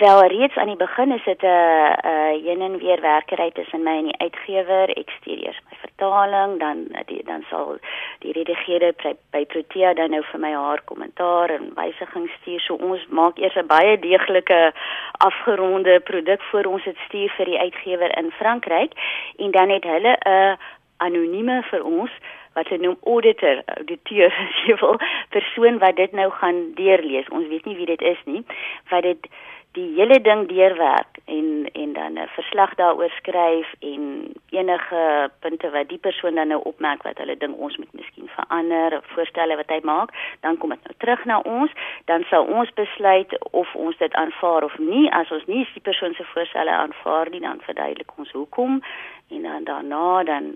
Wel 0.01 0.27
reeds 0.27 0.57
aan 0.57 0.67
die 0.67 0.77
begin 0.77 1.13
is 1.13 1.25
dit 1.25 1.43
'n 1.43 1.47
uh, 1.47 1.93
'n 1.93 2.07
uh, 2.07 2.45
heen 2.45 2.61
en 2.61 2.79
weer 2.79 3.01
werkery 3.01 3.51
tussen 3.51 3.83
my 3.83 3.97
en 3.97 4.05
die 4.05 4.19
uitgewer. 4.19 4.89
Ek 4.89 5.11
stuur 5.11 5.39
eers 5.45 5.61
my 5.71 5.77
vertaling, 5.81 6.59
dan 6.59 6.77
die, 7.07 7.25
dan 7.25 7.45
sal 7.51 7.77
die 8.19 8.33
redigeerder 8.33 8.93
by, 9.03 9.13
by 9.31 9.45
Protea 9.45 9.93
dan 9.95 10.11
nou 10.11 10.23
vir 10.31 10.41
my 10.41 10.53
haar 10.53 10.81
kommentaar 10.85 11.51
en 11.51 11.73
wysigings 11.75 12.33
stuur. 12.41 12.61
So 12.61 12.75
ons 12.75 13.07
maak 13.09 13.39
eers 13.39 13.57
'n 13.57 13.67
baie 13.67 13.99
deeglike 13.99 14.73
afgeronde 15.13 16.01
produk 16.01 16.43
voor 16.43 16.65
ons 16.65 16.85
dit 16.85 16.97
stuur 17.07 17.31
vir 17.37 17.47
die 17.47 17.59
uitgewer 17.59 18.19
in 18.19 18.31
Frankryk 18.31 18.93
en 19.37 19.51
dan 19.51 19.69
het 19.69 19.85
hulle 19.85 20.17
'n 20.17 20.29
uh, 20.29 20.55
anonieme 20.97 21.63
vir 21.63 21.85
ons 21.85 22.11
wat 22.55 22.69
hulle 22.69 22.83
noem 22.83 22.99
auditor, 23.05 23.63
auditeur, 23.67 24.33
as 24.49 24.65
jy 24.67 24.75
wil, 24.81 24.97
persoon 25.29 25.79
wat 25.79 25.97
dit 25.97 26.13
nou 26.13 26.31
gaan 26.31 26.75
deurlees. 26.75 27.29
Ons 27.29 27.49
weet 27.49 27.65
nie 27.65 27.77
wie 27.77 27.87
dit 27.87 28.03
is 28.03 28.19
nie, 28.25 28.45
wat 28.89 29.03
dit 29.03 29.27
die 29.73 29.95
hele 29.95 30.21
ding 30.21 30.49
deurwerk 30.49 31.19
en 31.25 31.69
en 31.73 31.93
dan 31.93 32.13
'n 32.19 32.29
verslag 32.29 32.75
daaroor 32.75 33.11
skryf 33.11 33.75
en 33.79 34.33
enige 34.51 35.31
punte 35.41 35.71
wat 35.71 35.89
die 35.89 35.99
persoon 35.99 36.35
dan 36.35 36.49
nou 36.49 36.61
opmerk 36.63 37.03
wat 37.03 37.19
hulle 37.19 37.37
ding 37.37 37.55
ons 37.55 37.77
moet 37.77 37.93
miskien 37.93 38.29
verander 38.29 39.01
voorstelle 39.03 39.57
wat 39.57 39.69
hy 39.69 39.81
maak, 39.83 40.11
dan 40.41 40.59
kom 40.59 40.71
dit 40.71 40.83
nou 40.85 40.95
terug 40.99 41.25
na 41.25 41.39
ons, 41.39 41.71
dan 42.05 42.25
sal 42.31 42.45
ons 42.45 42.73
besluit 42.73 43.51
of 43.51 43.75
ons 43.75 43.97
dit 43.97 44.13
aanvaar 44.13 44.65
of 44.65 44.79
nie. 44.79 45.11
As 45.13 45.31
ons 45.31 45.47
nie 45.47 45.69
die 45.73 45.83
persoon 45.83 46.15
se 46.15 46.25
voorstelle 46.25 46.71
aanvaar 46.71 47.31
nie, 47.31 47.41
dan 47.41 47.61
verduidelik 47.61 48.11
ons 48.17 48.31
hoekom 48.31 48.83
en 49.31 49.43
dan 49.43 49.65
daarna 49.65 50.23
dan 50.23 50.55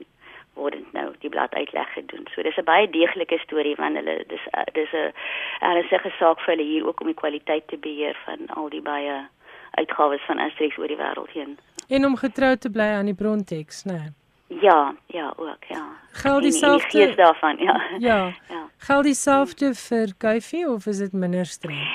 word 0.55 0.73
dit 0.73 0.93
nou 0.93 1.13
die 1.19 1.31
blad 1.31 1.55
uitleg 1.55 1.93
gedoen. 1.93 2.27
So 2.35 2.43
dis 2.43 2.57
'n 2.57 2.65
baie 2.65 2.91
deeglike 2.91 3.39
storie 3.39 3.77
want 3.77 3.97
hulle 3.97 4.25
dis 4.29 4.45
uh, 4.57 4.65
dis 4.73 4.93
'n 4.93 5.13
ernstige 5.61 6.11
saak 6.19 6.41
vir 6.41 6.55
hulle 6.55 6.69
hier 6.73 6.87
ook 6.87 7.01
om 7.01 7.07
die 7.07 7.23
kwaliteit 7.23 7.69
te 7.69 7.77
beheer 7.77 8.17
van 8.25 8.47
al 8.49 8.69
die 8.69 8.83
baie 8.83 9.29
uitgawes 9.71 10.25
van 10.27 10.39
Asterix 10.39 10.79
oor 10.79 10.89
die 10.89 10.97
wêreld 10.97 11.31
heen. 11.31 11.59
En 11.89 12.07
om 12.07 12.17
getrou 12.17 12.57
te 12.57 12.71
bly 12.71 12.91
aan 12.99 13.05
die 13.05 13.15
bronteks, 13.15 13.85
né? 13.85 13.93
Nee. 13.93 14.13
Ja, 14.61 14.95
ja, 15.07 15.33
ook, 15.37 15.65
ja. 15.69 15.87
Geld 16.13 16.43
dieselfde 16.43 17.07
die 17.07 17.15
daarvan, 17.15 17.57
ja. 17.59 17.81
Ja. 17.99 18.33
ja. 18.55 18.69
Geld 18.79 19.05
dieselfde 19.05 19.75
vir 19.75 20.15
Kuifie 20.19 20.69
of 20.69 20.87
is 20.87 20.99
dit 20.99 21.13
minder 21.13 21.47
streng? 21.47 21.89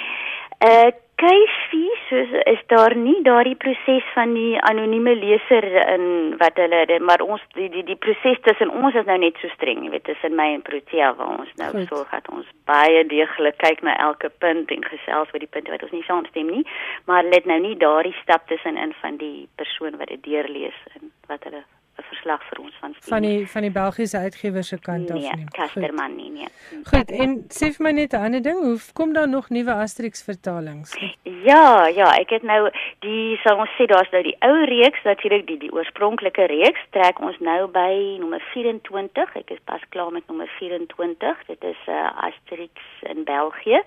Uh 0.59 0.91
Kuifie 1.15 1.88
soos 2.09 2.31
is 2.51 2.61
daar 2.71 2.95
nie 2.97 3.17
daardie 3.23 3.55
proses 3.55 4.05
van 4.13 4.33
die 4.33 4.59
anonieme 4.69 5.15
leser 5.15 5.65
in 5.93 6.35
wat 6.41 6.59
hulle 6.61 6.99
maar 7.05 7.23
ons 7.25 7.43
die 7.57 7.69
die 7.73 7.83
die 7.87 7.97
proses 8.05 8.41
tussen 8.47 8.73
ons 8.81 8.95
is 8.95 9.07
nou 9.09 9.17
net 9.21 9.39
so 9.41 9.51
streng, 9.55 9.83
jy 9.85 9.93
weet, 9.95 10.05
tussen 10.09 10.35
my 10.35 10.49
en 10.57 10.65
Protea 10.65 11.13
waar 11.15 11.39
ons 11.39 11.55
nou 11.61 11.71
Goed. 11.77 11.87
so 11.89 12.03
gaan 12.11 12.29
ons 12.41 12.51
baie 12.69 13.03
deeglik 13.13 13.57
kyk 13.63 13.83
na 13.85 13.97
elke 14.09 14.31
punt 14.43 14.71
en 14.75 14.85
gesels 14.91 15.33
oor 15.33 15.43
die 15.45 15.51
punte 15.51 15.73
wat 15.73 15.83
ons 15.87 15.95
nie 15.95 16.05
saamstem 16.07 16.53
nie, 16.57 16.63
maar 17.09 17.27
let 17.33 17.49
nou 17.49 17.59
nie 17.63 17.75
daardie 17.79 18.15
stap 18.21 18.47
tussenin 18.51 18.95
van 19.01 19.21
die 19.21 19.47
persoon 19.61 19.97
wat 20.01 20.13
dit 20.13 20.23
deurlees 20.27 20.79
en 20.95 21.11
wat 21.31 21.45
hulle 21.47 21.65
'n 21.99 22.07
verslag 22.11 22.43
vir 22.49 22.59
ons 22.63 22.75
van 22.79 22.95
van 22.99 23.21
die 23.21 23.47
van 23.53 23.61
die 23.67 23.71
Belgiese 23.71 24.17
uitgewer 24.17 24.63
se 24.63 24.79
kant 24.79 25.09
nee, 25.09 25.29
af 25.29 25.35
nie. 25.35 25.45
Kasterman 25.51 26.15
nie, 26.15 26.29
nee. 26.31 26.47
Goed, 26.91 27.11
en 27.11 27.35
sê 27.59 27.71
vir 27.75 27.83
my 27.87 27.91
net 27.91 28.13
'n 28.13 28.23
ander 28.27 28.41
ding, 28.41 28.59
hoe 28.63 28.77
kom 28.93 29.13
daar 29.13 29.29
nog 29.29 29.49
nuwe 29.49 29.73
Asterix 29.73 30.23
vertalings? 30.23 30.95
Ja, 31.23 31.87
ja, 31.87 32.09
ek 32.19 32.29
het 32.29 32.43
nou 32.43 32.69
die 32.99 33.39
sal 33.43 33.57
ons 33.57 33.75
sê 33.77 33.85
daar's 33.85 34.11
nou 34.11 34.23
die 34.23 34.35
ou 34.39 34.65
reeks 34.65 35.03
natuurlik 35.03 35.47
die 35.47 35.57
die 35.57 35.71
oorspronklike 35.71 36.45
reeks 36.51 36.83
trek 36.91 37.19
ons 37.19 37.39
nou 37.39 37.67
by 37.67 38.17
nommer 38.19 38.43
24. 38.53 39.35
Ek 39.35 39.51
is 39.51 39.63
pas 39.65 39.81
klaar 39.89 40.11
met 40.11 40.27
nommer 40.27 40.49
24. 40.59 41.45
Dit 41.47 41.63
is 41.63 41.81
'n 41.87 41.91
uh, 41.91 42.27
Asterix 42.27 42.81
in 43.01 43.23
België. 43.23 43.81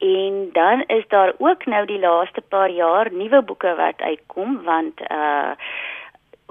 En 0.00 0.48
dan 0.52 0.84
is 0.86 1.04
daar 1.08 1.32
ook 1.38 1.66
nou 1.66 1.86
die 1.86 1.98
laaste 1.98 2.40
paar 2.40 2.70
jaar 2.70 3.12
nuwe 3.12 3.42
boeke 3.42 3.74
wat 3.74 4.00
uitkom 4.00 4.62
want 4.62 5.00
uh 5.00 5.52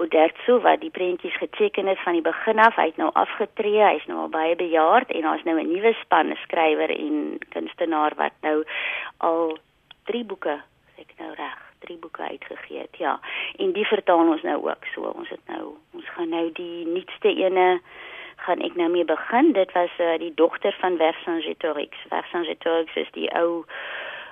Odertso 0.00 0.60
wat 0.64 0.80
die 0.80 0.90
prentjies 0.90 1.36
geteken 1.36 1.86
het 1.86 2.00
van 2.00 2.16
die 2.16 2.24
begin 2.24 2.58
af, 2.58 2.76
hy 2.80 2.86
het 2.88 2.96
nou 2.96 3.10
afgetree, 3.20 3.82
hy's 3.84 4.06
nou 4.08 4.22
al 4.22 4.30
baie 4.32 4.56
bejaard 4.56 5.10
en 5.12 5.26
daar's 5.28 5.44
nou 5.44 5.58
'n 5.60 5.72
nuwe 5.72 5.92
span 6.00 6.36
skrywer 6.42 6.90
en 6.90 7.38
kunstenaar 7.52 8.16
wat 8.16 8.32
nou 8.40 8.64
al 9.18 9.58
3 10.04 10.24
boeke, 10.24 10.56
ek 10.96 11.12
nou 11.18 11.34
reg, 11.34 11.58
3 11.84 11.98
boeke 11.98 12.22
uitgegee 12.22 12.78
het. 12.78 12.96
Ja. 12.96 13.20
En 13.56 13.72
die 13.72 13.86
vertaal 13.86 14.28
ons 14.28 14.42
nou 14.42 14.68
ook. 14.68 14.84
So 14.94 15.00
ons 15.02 15.28
het 15.28 15.44
nou 15.46 15.76
ons 15.92 16.08
gaan 16.16 16.28
nou 16.28 16.52
die 16.52 16.86
nuutste 16.86 17.28
ene 17.28 17.80
gaan 18.36 18.60
ek 18.60 18.76
nou 18.76 18.88
mee 18.90 19.04
begin. 19.04 19.52
Dit 19.52 19.72
was 19.72 19.92
uh, 19.98 20.18
die 20.18 20.32
dogter 20.34 20.76
van 20.80 20.96
Vercingetorix. 20.96 21.96
Vercingetorix 22.08 22.94
is 22.94 23.10
die 23.12 23.28
ou 23.36 23.64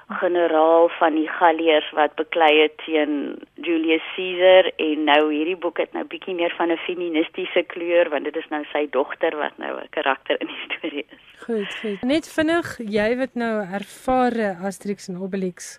generaal 0.08 0.88
van 0.88 1.14
die 1.14 1.28
Galliërs 1.28 1.90
wat 1.92 2.14
beklei 2.16 2.62
het 2.62 2.76
teen 2.84 3.36
Julius 3.54 4.04
Caesar 4.14 4.70
en 4.76 5.04
nou 5.04 5.32
hierdie 5.32 5.56
boek 5.60 5.82
het 5.82 5.92
nou 5.92 6.04
bietjie 6.08 6.34
meer 6.34 6.54
van 6.56 6.72
'n 6.72 6.80
feministiese 6.86 7.62
kleur 7.66 8.08
want 8.08 8.24
dit 8.24 8.36
is 8.36 8.48
nou 8.48 8.64
sy 8.72 8.86
dogter 8.90 9.36
wat 9.36 9.58
nou 9.58 9.76
'n 9.76 9.88
karakter 9.90 10.40
in 10.40 10.46
die 10.46 10.64
storie 10.66 11.06
is. 11.08 11.24
Goed, 11.44 11.74
goed. 11.80 12.02
Net 12.02 12.32
vinnig, 12.32 12.78
jy 12.78 13.16
wat 13.16 13.34
nou 13.34 13.60
ervare 13.60 14.56
Asterix 14.64 15.08
en 15.08 15.20
Obelix 15.20 15.78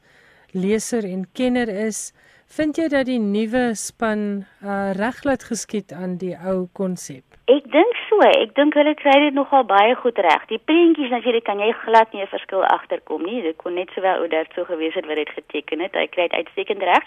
leser 0.52 1.04
en 1.04 1.28
kenner 1.34 1.68
is, 1.68 2.14
vind 2.58 2.78
jy 2.78 2.88
dat 2.92 3.06
die 3.06 3.20
nuwe 3.20 3.76
span 3.78 4.46
uh, 4.64 4.92
reg 4.98 5.24
laat 5.24 5.44
geskied 5.44 5.94
aan 5.94 6.18
die 6.18 6.36
ou 6.38 6.68
konsep? 6.74 7.30
Ek 7.50 7.66
dink 7.74 7.96
so. 8.06 8.22
Ek 8.22 8.52
dink 8.58 8.76
hulle 8.78 8.92
kry 9.00 9.14
dit 9.24 9.34
nogal 9.34 9.64
baie 9.66 9.96
goed 9.98 10.20
reg. 10.22 10.44
Die 10.52 10.60
prentjies 10.70 11.10
natuurlik 11.10 11.48
kan 11.48 11.62
jy 11.64 11.72
glad 11.86 12.12
nie 12.14 12.22
'n 12.22 12.30
verskil 12.30 12.62
agterkom 12.66 13.24
nie. 13.26 13.42
Dit 13.42 13.58
kon 13.58 13.74
net 13.74 13.90
sowel 13.96 14.22
Oudert 14.22 14.54
so 14.54 14.66
gewees 14.66 14.94
het 14.94 15.08
wat 15.08 15.16
dit 15.16 15.30
geteken 15.30 15.80
het. 15.80 15.96
Hy 15.96 16.08
kry 16.08 16.28
dit 16.28 16.38
uitstekend 16.42 16.84
reg. 16.84 17.04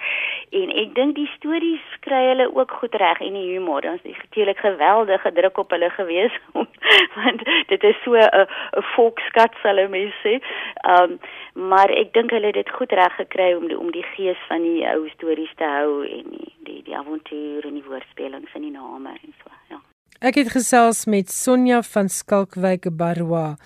En 0.50 0.70
ek 0.82 0.94
dink 0.94 1.14
die 1.14 1.30
stories 1.36 1.84
kry 2.00 2.22
hulle 2.32 2.48
ook 2.54 2.70
goed 2.80 2.94
reg 2.94 3.20
en 3.20 3.34
die 3.38 3.52
humor. 3.54 3.86
Ons 3.86 4.02
het 4.02 4.18
natuurlik 4.18 4.58
geweldige 4.58 5.32
druk 5.32 5.58
op 5.58 5.70
hulle 5.70 5.90
gewees 5.90 6.34
want 7.22 7.40
dit 7.68 7.82
is 7.84 8.02
so 8.02 8.14
'n 8.14 8.26
'n 8.26 8.82
volkskat 8.96 9.54
sal 9.62 9.78
ek 9.78 9.90
mens 9.90 10.14
sê. 10.24 10.42
Um 10.82 11.20
maar 11.52 11.90
ek 11.90 12.12
dink 12.14 12.30
hulle 12.30 12.46
het 12.52 12.58
dit 12.60 12.70
goed 12.70 12.92
reg 12.92 13.14
gekry 13.16 13.52
om 13.54 13.68
die, 13.68 13.78
om 13.78 13.90
die 13.92 14.06
gees 14.14 14.40
van 14.48 14.64
die 14.64 14.86
ou 14.88 15.08
stories 15.12 15.52
te 15.56 15.68
hou 15.68 16.02
en 16.06 16.30
die 16.30 16.52
die, 16.64 16.82
die 16.86 16.96
avontuur 16.96 17.66
en 17.66 17.78
die 17.78 17.86
woordspelings 17.86 18.54
en 18.56 18.66
die 18.66 18.74
name 18.74 19.14
en 19.16 19.34
so. 19.40 19.52
Ja. 19.70 19.80
Ek 20.22 20.38
het 20.38 20.52
gesels 20.54 21.04
met 21.10 21.32
Sonja 21.34 21.80
van 21.82 22.08
Skalkwyk 22.12 22.86
Barwa. 22.96 23.56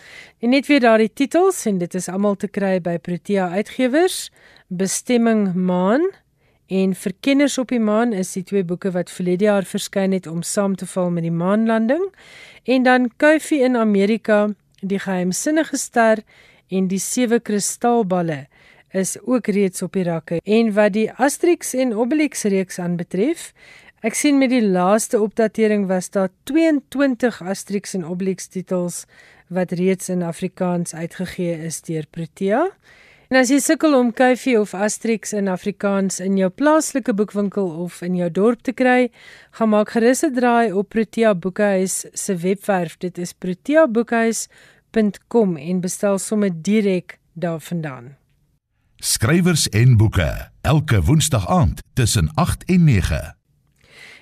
En 0.41 0.55
net 0.57 0.69
weer 0.71 0.81
daardie 0.81 1.13
titels 1.13 1.67
en 1.69 1.81
dit 1.83 1.95
is 1.95 2.09
almal 2.09 2.39
te 2.41 2.49
kry 2.49 2.79
by 2.81 2.97
Protea 2.99 3.51
Uitgewers. 3.59 4.31
Bestemming 4.69 5.53
Maan 5.55 6.09
en 6.73 6.97
Verkenners 6.99 7.59
op 7.63 7.71
die 7.71 7.83
Maan 7.83 8.17
is 8.17 8.33
die 8.35 8.43
twee 8.43 8.65
boeke 8.65 8.91
wat 8.97 9.13
verlede 9.13 9.47
jaar 9.47 9.69
verskyn 9.69 10.17
het 10.17 10.27
om 10.27 10.43
saam 10.43 10.75
te 10.75 10.89
val 10.89 11.13
met 11.13 11.29
die 11.29 11.35
maanlanding. 11.35 12.09
En 12.65 12.89
dan 12.89 13.11
Kuifie 13.21 13.61
in 13.63 13.77
Amerika, 13.77 14.49
Die 14.81 14.99
geheimsinnige 15.01 15.79
ster 15.81 16.21
en 16.69 16.89
Die 16.89 16.99
sewe 16.99 17.41
kristalballe 17.41 18.47
is 18.93 19.17
ook 19.23 19.47
reeds 19.47 19.83
op 19.83 19.93
die 19.93 20.05
rakke. 20.05 20.41
En 20.45 20.73
wat 20.73 20.93
die 20.93 21.11
Asterix 21.13 21.75
en 21.75 21.95
Obelix 21.95 22.45
reeks 22.45 22.79
aanbetref, 22.79 23.53
Ek 24.05 24.15
sien 24.15 24.37
met 24.39 24.53
die 24.53 24.63
laaste 24.63 25.19
opdatering 25.19 25.87
was 25.89 26.11
daar 26.15 26.29
22 26.47 27.41
Asterix 27.43 27.95
en 27.97 28.05
Obelix 28.05 28.47
titels 28.53 29.01
wat 29.49 29.73
reeds 29.73 30.11
in 30.13 30.23
Afrikaans 30.23 30.95
uitgegee 30.95 31.57
is 31.67 31.81
deur 31.89 32.05
Protea. 32.15 32.61
En 33.33 33.41
as 33.41 33.51
jy 33.51 33.59
sukkel 33.59 33.97
om 33.99 34.13
Kuifie 34.15 34.55
of 34.61 34.77
Asterix 34.79 35.33
in 35.35 35.49
Afrikaans 35.51 36.21
in 36.23 36.37
jou 36.39 36.53
plaaslike 36.55 37.17
boekwinkel 37.19 37.73
of 37.83 37.99
in 38.07 38.15
jou 38.21 38.29
dorp 38.31 38.63
te 38.63 38.77
kry, 38.77 39.09
gaan 39.59 39.73
maak 39.73 39.91
gerus 39.97 40.23
'n 40.23 40.35
draai 40.39 40.73
op 40.73 40.89
Protea 40.95 41.35
Boekhuis 41.35 42.07
se 42.13 42.37
webwerf. 42.37 42.99
Dit 42.99 43.19
is 43.19 43.33
proteaboekhuis.com 43.33 44.76
en 44.97 45.81
bestel 45.81 46.19
sommer 46.19 46.51
direk 46.63 47.19
daarvandaan. 47.33 48.17
Skrywers 48.97 49.69
en 49.69 49.97
boeke 49.97 50.51
elke 50.61 51.03
woensdag 51.03 51.49
aand 51.49 51.83
tussen 51.93 52.31
8 52.35 52.65
en 52.65 52.85
9. 52.85 53.37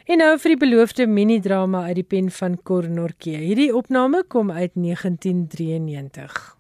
En 0.04 0.18
nou 0.18 0.38
vir 0.38 0.52
die 0.52 0.58
beloofde 0.60 1.06
mini-drama 1.06 1.84
uit 1.86 1.94
die 1.94 2.04
pen 2.04 2.30
van 2.30 2.58
Cornorkie. 2.62 3.36
Hierdie 3.36 3.70
opname 3.74 4.24
kom 4.28 4.50
uit 4.50 4.74
1993. 4.74 6.56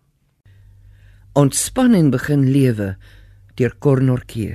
Ontspan 1.32 1.94
en 1.94 2.10
begin 2.10 2.46
lewe 2.50 2.96
deur 3.54 3.74
Cornorkie. 3.78 4.54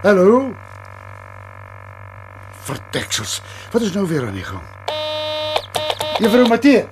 Hallo. 0.00 0.54
Verteksels. 2.64 3.42
Wat 3.72 3.82
is 3.82 3.92
nou 3.92 4.06
weer 4.08 4.24
aan 4.26 4.38
die 4.38 4.44
gang? 4.44 4.62
Juffrou 6.18 6.46
Matthee. 6.48 6.86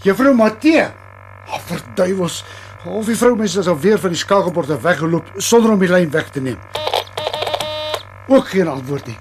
Juffrou 0.00 0.32
Matthee. 0.34 0.80
Ag, 0.80 1.58
oh, 1.58 1.60
verduivels. 1.68 2.38
Of 2.86 3.10
die 3.10 3.16
vroumense 3.16 3.60
is 3.60 3.68
al 3.68 3.76
weer 3.82 4.00
van 4.00 4.14
die 4.14 4.18
skakelbord 4.18 4.72
af 4.72 4.80
weggeloop 4.86 5.28
sonder 5.36 5.74
om 5.74 5.82
die 5.82 5.90
lyn 5.92 6.08
weg 6.14 6.32
te 6.32 6.40
neem. 6.40 6.56
Ook 8.32 8.48
geen 8.48 8.68
antwoord 8.68 9.12
nie. 9.12 9.18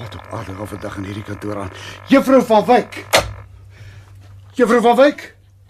Wat 0.00 0.18
op 0.18 0.34
aarde 0.34 0.58
gaan 0.58 0.72
vandag 0.74 0.98
in 0.98 1.08
hierdie 1.12 1.26
kantoor 1.30 1.62
aan? 1.62 1.72
Juffrou 2.10 2.42
van 2.50 2.66
Wyk. 2.66 3.04
Juffrou 4.58 4.82
van 4.82 4.98
Wyk. 4.98 5.28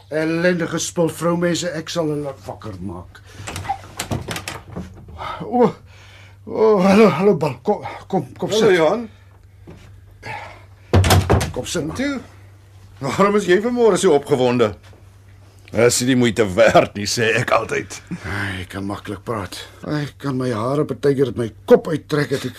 Ellendige 0.08 0.80
spul 0.80 1.12
vroumense, 1.12 1.68
ek 1.76 1.92
sal 1.92 2.08
hulle 2.16 2.32
wakker 2.46 2.80
maak. 2.80 3.20
O. 5.44 5.66
Oh, 5.66 5.72
o, 6.44 6.52
oh, 6.52 6.84
hallo, 6.84 7.08
hallo 7.08 7.36
Bal. 7.36 7.58
Kom, 7.62 7.82
kom, 8.06 8.26
kom 8.38 8.50
sit. 8.50 8.60
Hallo 8.60 8.72
Johan. 8.74 9.08
Kom 11.52 11.66
sit 11.66 11.94
toe. 11.96 12.16
Waarom 13.02 13.36
is 13.38 13.46
jy 13.50 13.58
vanmôre 13.62 13.98
so 13.98 14.14
opgewonde? 14.16 14.72
As 15.72 15.96
jy 16.02 16.10
die 16.10 16.18
moeite 16.20 16.44
werd 16.52 16.98
nie, 16.98 17.06
sê 17.08 17.30
ek 17.40 17.50
altyd. 17.56 17.94
Ek 18.60 18.68
kan 18.74 18.84
maklik 18.84 19.22
praat. 19.24 19.56
Ek 19.88 20.18
kan 20.20 20.36
my 20.36 20.50
hare 20.52 20.84
partykeer 20.84 21.30
uit 21.32 21.38
my 21.40 21.48
kop 21.70 21.88
uittrek 21.88 22.34
het 22.36 22.44
ek 22.50 22.58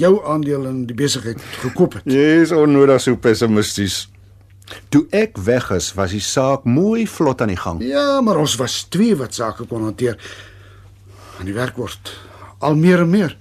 jou 0.00 0.16
aandeel 0.26 0.66
in 0.66 0.80
die 0.88 0.96
besigheid 0.98 1.38
gekoop 1.62 2.00
het. 2.00 2.08
Jy 2.10 2.42
is 2.42 2.54
onnodig 2.56 2.98
so 3.04 3.14
pessimisties. 3.22 4.06
Toe 4.92 5.04
ek 5.14 5.38
weg 5.46 5.70
is, 5.76 5.92
was 5.96 6.12
die 6.12 6.24
saak 6.24 6.66
mooi 6.68 7.06
vlot 7.08 7.44
aan 7.44 7.54
die 7.54 7.60
gang. 7.60 7.78
Ja, 7.86 8.18
maar 8.26 8.42
ons 8.42 8.58
was 8.60 8.82
twee 8.90 9.14
wat 9.16 9.38
sake 9.38 9.68
kon 9.70 9.86
hanteer. 9.86 10.18
En 11.38 11.46
die 11.46 11.56
werk 11.56 11.78
word 11.78 12.10
al 12.58 12.76
meer 12.76 13.00
en 13.00 13.10
meer. 13.10 13.36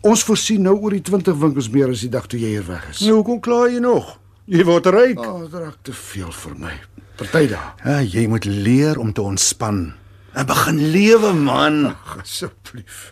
Ons 0.00 0.24
voorsien 0.24 0.62
nou 0.62 0.76
oor 0.80 0.90
die 0.96 1.02
20 1.04 1.36
winkels 1.36 1.68
meer 1.70 1.90
as 1.92 2.00
die 2.00 2.12
dag 2.12 2.26
toe 2.26 2.40
jy 2.40 2.54
hier 2.56 2.66
weg 2.66 2.88
is. 2.90 3.00
Nou 3.04 3.22
kom 3.26 3.40
klaar 3.40 3.68
jy 3.68 3.82
nog. 3.84 4.16
Jy 4.50 4.64
word 4.64 4.86
ryk. 4.86 5.20
Oh, 5.20 5.42
dit 5.44 5.54
raak 5.54 5.78
te 5.86 5.92
veel 5.92 6.32
vir 6.32 6.54
my. 6.58 6.74
Party 7.20 7.46
daar. 7.50 7.74
Ja, 7.84 8.00
jy 8.00 8.26
moet 8.26 8.44
leer 8.48 8.98
om 8.98 9.12
te 9.12 9.22
ontspan. 9.22 9.92
En 10.32 10.46
begin 10.46 10.78
lewe, 10.90 11.32
man. 11.36 11.94
Asseblief. 12.16 13.10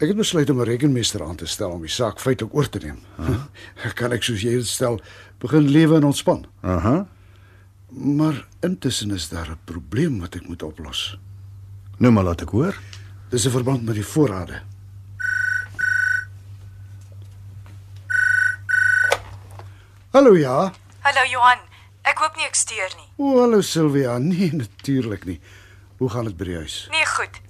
Ek 0.00 0.08
het 0.08 0.16
besluit 0.16 0.50
om 0.50 0.60
'n 0.60 0.64
rekenmeester 0.68 1.24
aan 1.24 1.36
te 1.36 1.46
stel 1.46 1.70
om 1.70 1.80
die 1.80 1.90
saak 1.90 2.20
feitelik 2.20 2.54
oor 2.54 2.68
te 2.68 2.78
neem. 2.78 2.98
Huh? 3.16 3.40
Kan 3.98 4.12
ek 4.12 4.22
soos 4.22 4.42
jy 4.42 4.54
dit 4.60 4.66
stel 4.66 5.00
begin 5.38 5.68
lewe 5.68 5.96
en 5.96 6.04
ontspan. 6.04 6.46
Aha. 6.62 7.06
Maar 7.90 8.46
intussen 8.60 9.10
is 9.10 9.28
daar 9.28 9.50
'n 9.50 9.58
probleem 9.64 10.20
wat 10.20 10.34
ek 10.34 10.48
moet 10.48 10.62
oplos. 10.62 11.18
Nou 11.98 12.12
maar 12.12 12.24
laat 12.24 12.42
ek 12.42 12.48
hoor. 12.48 12.76
Dis 13.30 13.46
'n 13.46 13.50
verband 13.50 13.84
met 13.84 13.94
die 13.94 14.06
voorrade. 14.06 14.62
Hallo 20.10 20.36
ja. 20.36 20.72
Hallo 21.00 21.24
Johan. 21.30 21.58
Ek 22.02 22.18
hoop 22.18 22.36
nie 22.36 22.44
ek 22.44 22.54
steur 22.54 22.90
nie. 22.96 23.08
O, 23.16 23.40
hallo 23.40 23.60
Silvia. 23.60 24.18
Nee, 24.18 24.50
natuurlik 24.64 25.24
nie. 25.24 25.40
Hoe 25.96 26.10
gaan 26.10 26.24
dit 26.24 26.36
by 26.36 26.44
die 26.44 26.56
huis? 26.56 26.86
Nee, 26.90 27.06
goed. 27.06 27.40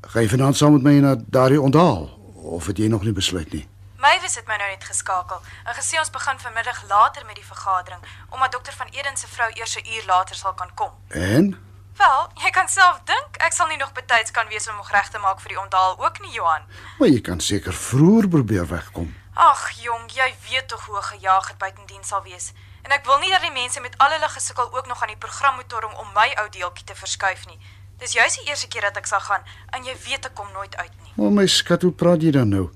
Gaan 0.00 0.22
jy 0.22 0.28
vanaand 0.28 0.56
saam 0.56 0.72
met 0.72 0.82
my 0.82 0.94
na 1.00 1.16
daardie 1.26 1.60
onthaal 1.60 2.08
of 2.34 2.66
het 2.66 2.78
jy 2.78 2.88
nog 2.92 3.02
nie 3.02 3.12
besluit 3.16 3.52
nie? 3.52 3.64
Mywes 3.96 4.34
het 4.34 4.46
my 4.46 4.56
nou 4.60 4.68
net 4.68 4.84
geskakel 4.84 5.40
en 5.64 5.74
gesê 5.74 5.98
ons 5.98 6.10
begin 6.10 6.38
vanmiddag 6.38 6.84
later 6.88 7.24
met 7.26 7.34
die 7.40 7.46
vergadering 7.46 8.00
omdat 8.30 8.52
dokter 8.52 8.72
van 8.76 8.88
Eden 8.92 9.16
se 9.16 9.26
vrou 9.26 9.50
eers 9.54 9.76
'n 9.76 9.86
uur 9.94 10.04
later 10.06 10.36
sal 10.36 10.52
kan 10.54 10.74
kom. 10.74 10.92
En 11.08 11.56
Wel, 11.98 12.28
jy 12.44 12.50
kan 12.50 12.68
self 12.68 13.00
dink, 13.04 13.36
ek 13.44 13.52
sal 13.52 13.68
nie 13.68 13.76
nog 13.76 13.92
betyds 13.92 14.30
kan 14.30 14.48
wees 14.48 14.68
om 14.68 14.80
reg 14.90 15.08
te 15.10 15.18
maak 15.18 15.40
vir 15.40 15.54
die 15.54 15.60
onthaal 15.60 15.98
ook 16.00 16.20
nie, 16.24 16.32
Johan. 16.32 16.62
maar 16.98 17.08
jy 17.08 17.20
kan 17.20 17.40
seker 17.40 17.72
vroeër 17.72 18.28
probeer 18.28 18.66
wegkom. 18.66 19.14
Ag, 19.34 19.70
jong, 19.80 20.10
jy 20.12 20.34
weet 20.50 20.68
tog 20.68 20.86
hoe 20.86 21.02
gejaag 21.02 21.48
het 21.48 21.58
buitendien 21.58 22.04
sal 22.04 22.22
wees. 22.22 22.52
En 22.82 22.90
ek 22.92 23.04
wil 23.06 23.18
nie 23.18 23.30
dat 23.30 23.40
die 23.42 23.52
mense 23.52 23.80
met 23.80 23.94
al 23.98 24.10
hulle 24.10 24.28
gesukkel 24.28 24.72
ook 24.74 24.86
nog 24.86 25.02
aan 25.02 25.08
die 25.14 25.16
program 25.16 25.54
moet 25.54 25.68
torring 25.68 25.94
om 25.94 26.08
my 26.14 26.28
ou 26.42 26.48
deeltjie 26.50 26.84
te 26.84 26.94
verskuif 26.94 27.46
nie. 27.46 27.58
Dis 27.98 28.12
juis 28.12 28.36
die 28.40 28.48
eerste 28.48 28.68
keer 28.68 28.82
dat 28.88 28.96
ek 28.96 29.06
sal 29.06 29.20
gaan 29.20 29.44
en 29.72 29.84
jy 29.84 29.94
weet 30.08 30.26
ek 30.26 30.34
kom 30.34 30.48
nooit 30.52 30.76
uit 30.76 30.92
nie. 31.04 31.12
O 31.16 31.30
my 31.30 31.46
skat, 31.46 31.82
hoe 31.86 31.92
praat 31.92 32.22
jy 32.22 32.32
dan 32.34 32.48
nou? 32.50 32.70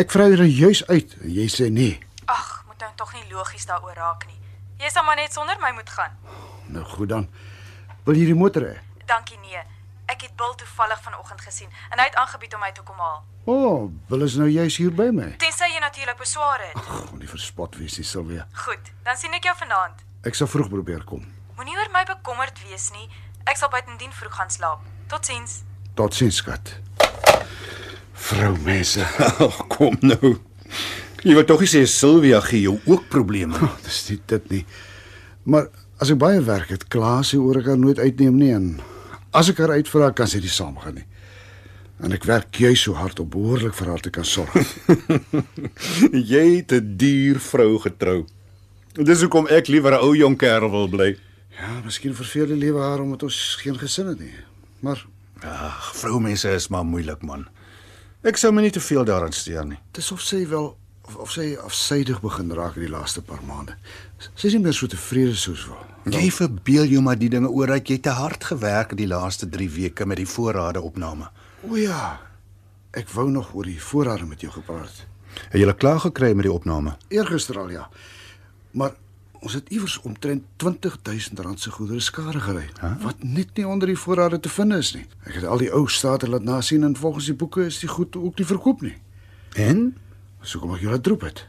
Ek 0.00 0.10
vra 0.10 0.26
jou 0.32 0.46
juis 0.48 0.80
uit 0.88 1.14
en 1.20 1.30
jy 1.30 1.46
sê 1.52 1.68
nee. 1.70 1.98
Ag, 2.26 2.64
moet 2.66 2.80
nou 2.80 2.90
tog 2.96 3.12
nie 3.14 3.26
logies 3.30 3.66
daaroor 3.68 3.94
raak 3.94 4.24
nie. 4.26 4.38
Jy 4.80 4.90
sal 4.90 5.04
maar 5.04 5.16
net 5.20 5.32
sonder 5.36 5.60
my 5.60 5.70
moet 5.76 5.90
gaan. 5.90 6.16
Nou 6.72 6.84
goed 6.96 7.08
dan. 7.12 7.28
Wil 8.04 8.18
jy 8.20 8.26
die 8.28 8.36
motor 8.36 8.66
hê? 8.68 8.74
Dankie 9.08 9.38
nee. 9.40 9.60
Ek 10.12 10.20
het 10.26 10.34
Bill 10.36 10.52
toevallig 10.60 11.00
vanoggend 11.00 11.40
gesien 11.40 11.70
en 11.90 12.00
hy 12.00 12.04
het 12.10 12.16
aangebied 12.20 12.54
om 12.54 12.60
my 12.60 12.68
te 12.76 12.82
kom 12.84 12.98
haal. 13.00 13.22
O, 13.48 13.54
oh, 13.54 13.84
wil 14.10 14.24
is 14.26 14.34
nou 14.40 14.48
juis 14.52 14.76
hier 14.80 14.92
by 14.92 15.06
my. 15.12 15.30
Tensy 15.40 15.68
jy 15.72 15.80
natuurlik 15.80 16.18
beswaar 16.20 16.60
het. 16.66 16.76
Ag, 16.80 17.12
nie 17.16 17.28
verspot 17.28 17.76
wees 17.80 17.96
nie, 18.00 18.04
Silvia. 18.08 18.44
Goed, 18.66 18.90
dan 19.08 19.16
sien 19.20 19.32
ek 19.36 19.48
jou 19.48 19.54
vanaand. 19.62 20.04
Ek 20.28 20.36
sal 20.36 20.48
vroeg 20.52 20.68
probeer 20.72 21.04
kom. 21.08 21.24
Moenie 21.56 21.76
oor 21.80 21.88
my 21.94 22.04
bekommerd 22.08 22.60
wees 22.68 22.90
nie. 22.96 23.08
Ek 23.48 23.56
sal 23.60 23.72
buitendien 23.72 24.12
vroeg 24.12 24.36
gaan 24.36 24.52
slaap. 24.52 24.84
Totsiens. 25.12 25.62
Totsiens, 25.96 26.40
skat. 26.44 26.74
Vrou 28.28 28.52
mense, 28.64 29.04
Ag, 29.44 29.62
kom 29.72 29.96
nou. 30.04 30.34
Jy 31.24 31.36
wil 31.38 31.46
tog 31.48 31.64
nie 31.64 31.70
sê 31.72 31.84
Silvia 31.88 32.40
gee 32.44 32.66
jou 32.66 32.76
ook 32.84 33.08
probleme. 33.12 33.56
dis 33.84 34.02
nie 34.10 34.20
dit 34.32 34.50
nie. 34.52 34.62
Maar 35.48 35.68
as 36.00 36.10
ek 36.10 36.18
baie 36.18 36.40
werk 36.44 36.68
het, 36.74 36.88
kla 36.88 37.22
sy 37.22 37.36
oor 37.36 37.58
ek 37.60 37.66
haar 37.72 37.78
nooit 37.80 37.98
uitneem 37.98 38.36
nie 38.38 38.52
en 38.54 38.80
as 39.32 39.48
ek 39.50 39.58
haar 39.58 39.74
uitvra, 39.78 40.12
kan 40.14 40.26
sy 40.30 40.38
nie 40.42 40.48
saamgaan 40.52 40.94
nie. 40.94 41.06
En 42.04 42.12
ek 42.12 42.24
werk 42.26 42.54
juis 42.58 42.80
so 42.82 42.94
hard 42.98 43.20
om 43.22 43.28
behoorlik 43.30 43.74
vir 43.74 43.88
haar 43.88 44.02
te 44.02 44.10
kan 44.10 44.24
sorg. 44.26 44.54
jy 46.34 46.44
het 46.58 46.72
'n 46.72 46.96
duur 46.98 47.38
vrou 47.40 47.78
getrou. 47.78 48.26
Dis 48.94 49.22
hoekom 49.22 49.46
ek 49.48 49.68
liewer 49.68 49.92
'n 49.94 50.02
ou 50.02 50.14
jong 50.16 50.36
kerel 50.38 50.70
wil 50.70 50.88
bly. 50.88 51.16
ja, 51.58 51.80
miskien 51.84 52.14
verveel 52.14 52.46
die 52.46 52.56
lewe 52.58 52.80
haar 52.80 53.00
omdat 53.00 53.22
ons 53.22 53.56
geen 53.62 53.78
gesin 53.78 54.06
het 54.06 54.18
nie. 54.20 54.34
Maar 54.80 55.06
Ag, 55.44 55.96
vroumense 55.96 56.48
is 56.48 56.68
maar 56.68 56.84
moeilik, 56.84 57.22
man. 57.22 57.46
Ek 58.24 58.36
sou 58.36 58.52
my 58.52 58.62
nie 58.62 58.70
te 58.70 58.80
veel 58.80 59.04
daaraan 59.04 59.32
steur 59.32 59.64
nie. 59.66 59.78
dis 59.92 60.12
of 60.12 60.20
sy 60.20 60.46
wel 60.48 60.76
of, 61.04 61.16
of 61.16 61.32
sy 61.34 61.54
afsydig 61.60 62.20
begin 62.24 62.52
raak 62.56 62.78
in 62.78 62.86
die 62.86 62.92
laaste 62.92 63.22
paar 63.24 63.42
maande. 63.46 63.76
Sy 64.34 64.48
is 64.48 64.56
nie 64.56 64.62
meer 64.64 64.76
so 64.76 64.88
tevrede 64.90 65.36
soos 65.38 65.66
wel. 65.68 65.90
Jy 66.14 66.28
verbeel 66.36 66.90
jou 66.92 67.02
maar 67.04 67.18
die 67.20 67.30
dinge 67.32 67.48
oor 67.48 67.72
dat 67.72 67.88
jy 67.88 67.98
te 68.04 68.12
hard 68.16 68.44
gewerk 68.44 68.92
het 68.92 69.00
die 69.00 69.08
laaste 69.08 69.48
3 69.48 69.68
weke 69.78 70.06
met 70.08 70.20
die 70.20 70.28
voorrade 70.28 70.82
opname. 70.84 71.30
O 71.68 71.76
ja. 71.80 72.18
Ek 72.94 73.08
wou 73.10 73.30
nog 73.30 73.54
oor 73.54 73.66
die 73.66 73.80
voorrade 73.80 74.26
met 74.28 74.44
jou 74.44 74.52
gepraat. 74.52 75.04
Het 75.50 75.62
jy 75.64 75.72
klaar 75.74 76.02
gekry 76.04 76.34
met 76.34 76.46
die 76.46 76.52
opname? 76.52 76.96
Eergister 77.10 77.58
al 77.58 77.72
ja. 77.72 77.88
Maar 78.72 78.94
ons 79.44 79.56
het 79.58 79.68
iewers 79.74 79.98
omtrent 80.08 80.44
20000 80.62 81.40
rand 81.44 81.60
se 81.60 81.70
goedere 81.70 82.00
skade 82.00 82.40
gery 82.40 82.64
huh? 82.80 82.94
wat 83.02 83.22
net 83.22 83.56
nie 83.58 83.66
onder 83.68 83.90
die 83.90 83.98
voorrade 83.98 84.40
te 84.40 84.48
vind 84.48 84.72
is 84.72 84.94
nie. 84.96 85.04
Ek 85.24 85.40
het 85.40 85.48
al 85.48 85.60
die 85.60 85.72
ou 85.72 85.84
state 85.90 86.28
laat 86.30 86.46
nasien 86.46 86.86
en 86.86 86.96
volgens 86.96 87.28
die 87.32 87.36
boeke 87.36 87.66
is 87.68 87.82
die 87.82 87.90
goed 87.90 88.16
ook 88.16 88.40
nie 88.40 88.48
verkoop 88.48 88.84
nie. 88.86 88.96
En 89.60 89.92
So 90.44 90.60
kom 90.60 90.74
ek 90.76 90.84
julle 90.84 91.00
droep 91.00 91.24
het. 91.26 91.46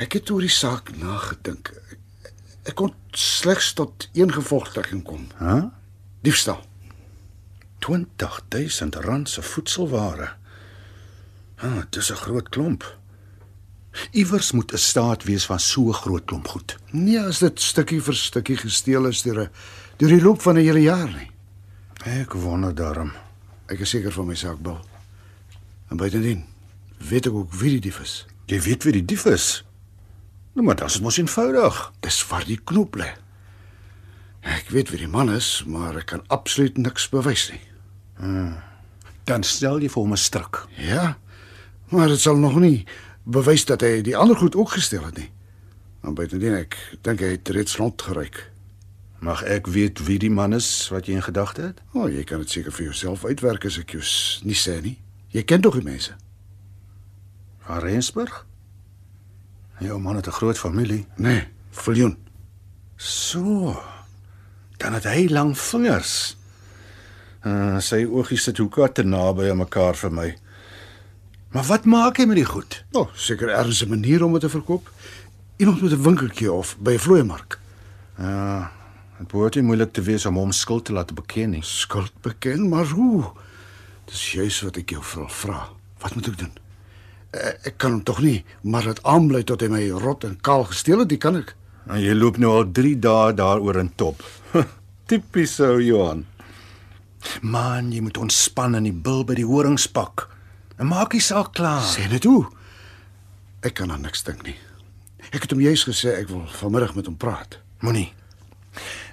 Ek 0.00 0.16
het 0.18 0.30
oor 0.30 0.42
die 0.44 0.52
saak 0.52 0.90
nagedink. 0.98 1.72
Ek, 1.90 2.32
ek 2.70 2.76
kon 2.78 2.94
slegs 3.16 3.72
tot 3.78 4.08
een 4.16 4.32
gevolgtrekking 4.34 5.04
kom. 5.06 5.28
Hæ? 5.38 5.54
Huh? 5.54 5.68
Diefstal. 6.26 6.60
20000 7.80 8.98
rand 9.06 9.28
se 9.28 9.42
voedselware. 9.42 10.34
Ah, 11.60 11.82
dis 11.90 12.10
'n 12.10 12.16
groot 12.16 12.48
klomp. 12.48 12.84
Iewers 14.12 14.52
moet 14.52 14.72
'n 14.72 14.78
staat 14.78 15.24
wees 15.24 15.46
van 15.46 15.60
so 15.60 15.88
'n 15.88 15.92
groot 15.92 16.24
klomp 16.24 16.48
goed. 16.48 16.76
Nee, 16.90 17.20
as 17.20 17.38
dit 17.38 17.60
stukkie 17.60 18.02
vir 18.02 18.14
stukkie 18.14 18.56
gesteel 18.56 19.06
is 19.06 19.22
deur 19.22 19.40
'n 19.40 19.50
deur 19.96 20.08
die 20.08 20.22
loop 20.22 20.42
van 20.42 20.54
'n 20.54 20.64
hele 20.64 20.82
jaar 20.82 21.08
nie. 21.08 21.30
Ek 22.04 22.32
wonder 22.32 22.74
daarom. 22.74 23.12
Ek 23.66 23.80
is 23.80 23.90
seker 23.90 24.12
van 24.12 24.26
my 24.26 24.34
saak, 24.34 24.62
Bill. 24.62 24.80
En 25.88 25.96
buitendien 25.96 26.49
weet 27.08 27.26
ek 27.26 27.34
ook 27.34 27.54
wie 27.60 27.70
die 27.76 27.88
dief 27.88 28.00
is. 28.00 28.26
Jy 28.50 28.60
weet 28.60 28.84
wie 28.84 28.92
die 28.92 29.04
dief 29.04 29.24
is. 29.30 29.64
Nou 30.54 30.66
maar 30.66 30.76
dit 30.76 30.86
is 30.86 31.00
mos 31.00 31.18
eenvoudig. 31.18 31.92
Dis 32.00 32.20
waar 32.28 32.44
die 32.44 32.60
knoop 32.64 32.96
lê. 33.00 33.10
Ek 34.40 34.70
weet 34.72 34.90
wie 34.90 35.02
die 35.02 35.10
man 35.10 35.30
is, 35.32 35.62
maar 35.66 35.96
ek 36.00 36.10
kan 36.14 36.24
absoluut 36.32 36.78
niks 36.80 37.08
bewys 37.12 37.50
nie. 37.52 37.62
Dan 39.28 39.44
stel 39.46 39.80
jy 39.80 39.88
vir 39.88 40.02
hom 40.02 40.12
'n 40.12 40.16
stryk. 40.16 40.66
Ja. 40.76 41.18
Maar 41.90 42.08
dit 42.08 42.20
sal 42.20 42.36
nog 42.36 42.58
nie 42.58 42.86
bewys 43.24 43.64
dat 43.64 43.80
hy 43.80 44.00
die 44.02 44.16
ander 44.16 44.36
goed 44.36 44.56
ook 44.56 44.70
gesteel 44.70 45.04
het 45.04 45.16
nie. 45.16 45.30
Maar 46.00 46.12
buitendien 46.12 46.54
ek 46.54 46.76
dink 47.02 47.20
hy 47.20 47.36
het 47.36 47.48
reeds 47.48 47.76
rondgeryk. 47.76 48.50
Mag 49.20 49.42
ek 49.42 49.66
weet 49.66 50.00
wie 50.06 50.18
die 50.18 50.30
man 50.30 50.52
is 50.52 50.88
wat 50.88 51.06
jy 51.06 51.14
in 51.14 51.22
gedagte 51.22 51.62
het? 51.62 51.80
O, 51.92 52.04
oh, 52.04 52.08
jy 52.08 52.24
kan 52.24 52.38
dit 52.38 52.50
seker 52.50 52.72
vir 52.72 52.84
jouself 52.84 53.24
uitwerk 53.24 53.64
as 53.64 53.78
ek 53.78 53.90
jou 53.90 54.02
nie 54.44 54.56
sê 54.56 54.80
nie. 54.80 54.96
Jy 55.28 55.42
ken 55.44 55.60
tog 55.60 55.74
die 55.74 55.84
mense. 55.84 56.16
Van 57.70 57.78
Rensburg? 57.78 58.46
Jou 59.78 60.00
man 60.00 60.16
het 60.16 60.26
'n 60.26 60.30
groot 60.30 60.58
familie. 60.58 61.06
Nee, 61.16 61.48
Viljoen. 61.70 62.18
So. 62.96 63.82
Dan 64.76 64.92
het 64.92 65.04
hy 65.04 65.28
lang 65.28 65.58
vingers. 65.58 66.36
Uh, 67.46 67.78
sy 67.78 68.04
oogies 68.04 68.42
sit 68.42 68.56
hoekom 68.56 68.92
te 68.92 69.02
naby 69.02 69.50
aan 69.50 69.56
mekaar 69.56 69.94
vir 69.94 70.12
my. 70.12 70.36
Maar 71.48 71.64
wat 71.64 71.84
maak 71.84 72.16
hy 72.16 72.24
met 72.24 72.36
die 72.36 72.44
goed? 72.44 72.84
O, 72.92 73.00
oh, 73.00 73.08
seker 73.14 73.48
ergens 73.48 73.84
'n 73.84 73.88
manier 73.88 74.24
om 74.24 74.32
dit 74.32 74.40
te 74.40 74.48
verkoop. 74.48 74.90
Iemand 75.56 75.82
met 75.82 75.92
'n 75.92 76.02
winkeltjie 76.02 76.52
of 76.52 76.76
by 76.78 76.92
'n 76.92 76.98
vloeimark. 76.98 77.58
Ja, 78.18 78.72
dit 79.18 79.28
behoort 79.28 79.54
nie 79.54 79.64
moeilik 79.64 79.92
te 79.92 80.02
wees 80.02 80.26
om 80.26 80.36
hom 80.36 80.52
skuld 80.52 80.84
te 80.84 80.92
laat 80.92 81.14
beken 81.14 81.50
nie. 81.50 81.62
Skuld 81.62 82.12
beken, 82.20 82.68
maar 82.68 82.86
hoe? 82.86 83.24
Dis 84.04 84.32
juis 84.32 84.60
wat 84.60 84.76
ek 84.76 84.90
jou 84.90 85.02
vra. 85.28 85.68
Wat 85.98 86.14
moet 86.14 86.26
ek 86.26 86.38
doen? 86.38 86.69
Eh, 87.30 87.52
Ek 87.70 87.78
kan 87.78 87.92
hom 87.92 88.02
tog 88.02 88.18
nie 88.20 88.44
maar 88.62 88.82
dit 88.84 89.02
aanbly 89.06 89.42
tot 89.46 89.60
hy 89.60 89.68
my 89.68 89.84
rot 90.02 90.24
en 90.24 90.36
kaal 90.40 90.64
gesteel 90.64 90.98
het, 91.04 91.08
die 91.08 91.18
kan 91.18 91.36
ek. 91.36 91.54
En 91.86 92.00
jy 92.02 92.14
loop 92.14 92.38
nou 92.38 92.50
al 92.58 92.70
3 92.72 92.96
dae 92.98 93.32
daaroor 93.34 93.78
in 93.78 93.92
top. 93.96 94.22
Tipies 95.08 95.54
so 95.54 95.78
Johan. 95.80 96.26
Man, 97.42 97.92
jy 97.92 98.00
moet 98.00 98.18
ontspan 98.18 98.74
in 98.74 98.84
die 98.88 98.92
bil 98.92 99.24
by 99.24 99.34
die 99.34 99.46
horingspak. 99.46 100.28
En 100.80 100.88
maak 100.88 101.10
die 101.12 101.20
saak 101.20 101.52
klaar. 101.54 101.82
Sê 101.84 102.06
net 102.10 102.24
hoe. 102.24 102.46
Ek 103.62 103.74
kan 103.74 103.90
aan 103.92 104.02
niks 104.06 104.22
dink 104.24 104.42
nie. 104.46 104.56
Ek 105.30 105.42
het 105.44 105.50
hom 105.52 105.60
juis 105.60 105.84
gesê 105.84 106.14
ek 106.22 106.30
wil 106.32 106.46
vanmiddag 106.60 106.94
met 106.96 107.06
hom 107.10 107.16
praat. 107.20 107.58
Moenie. 107.84 108.12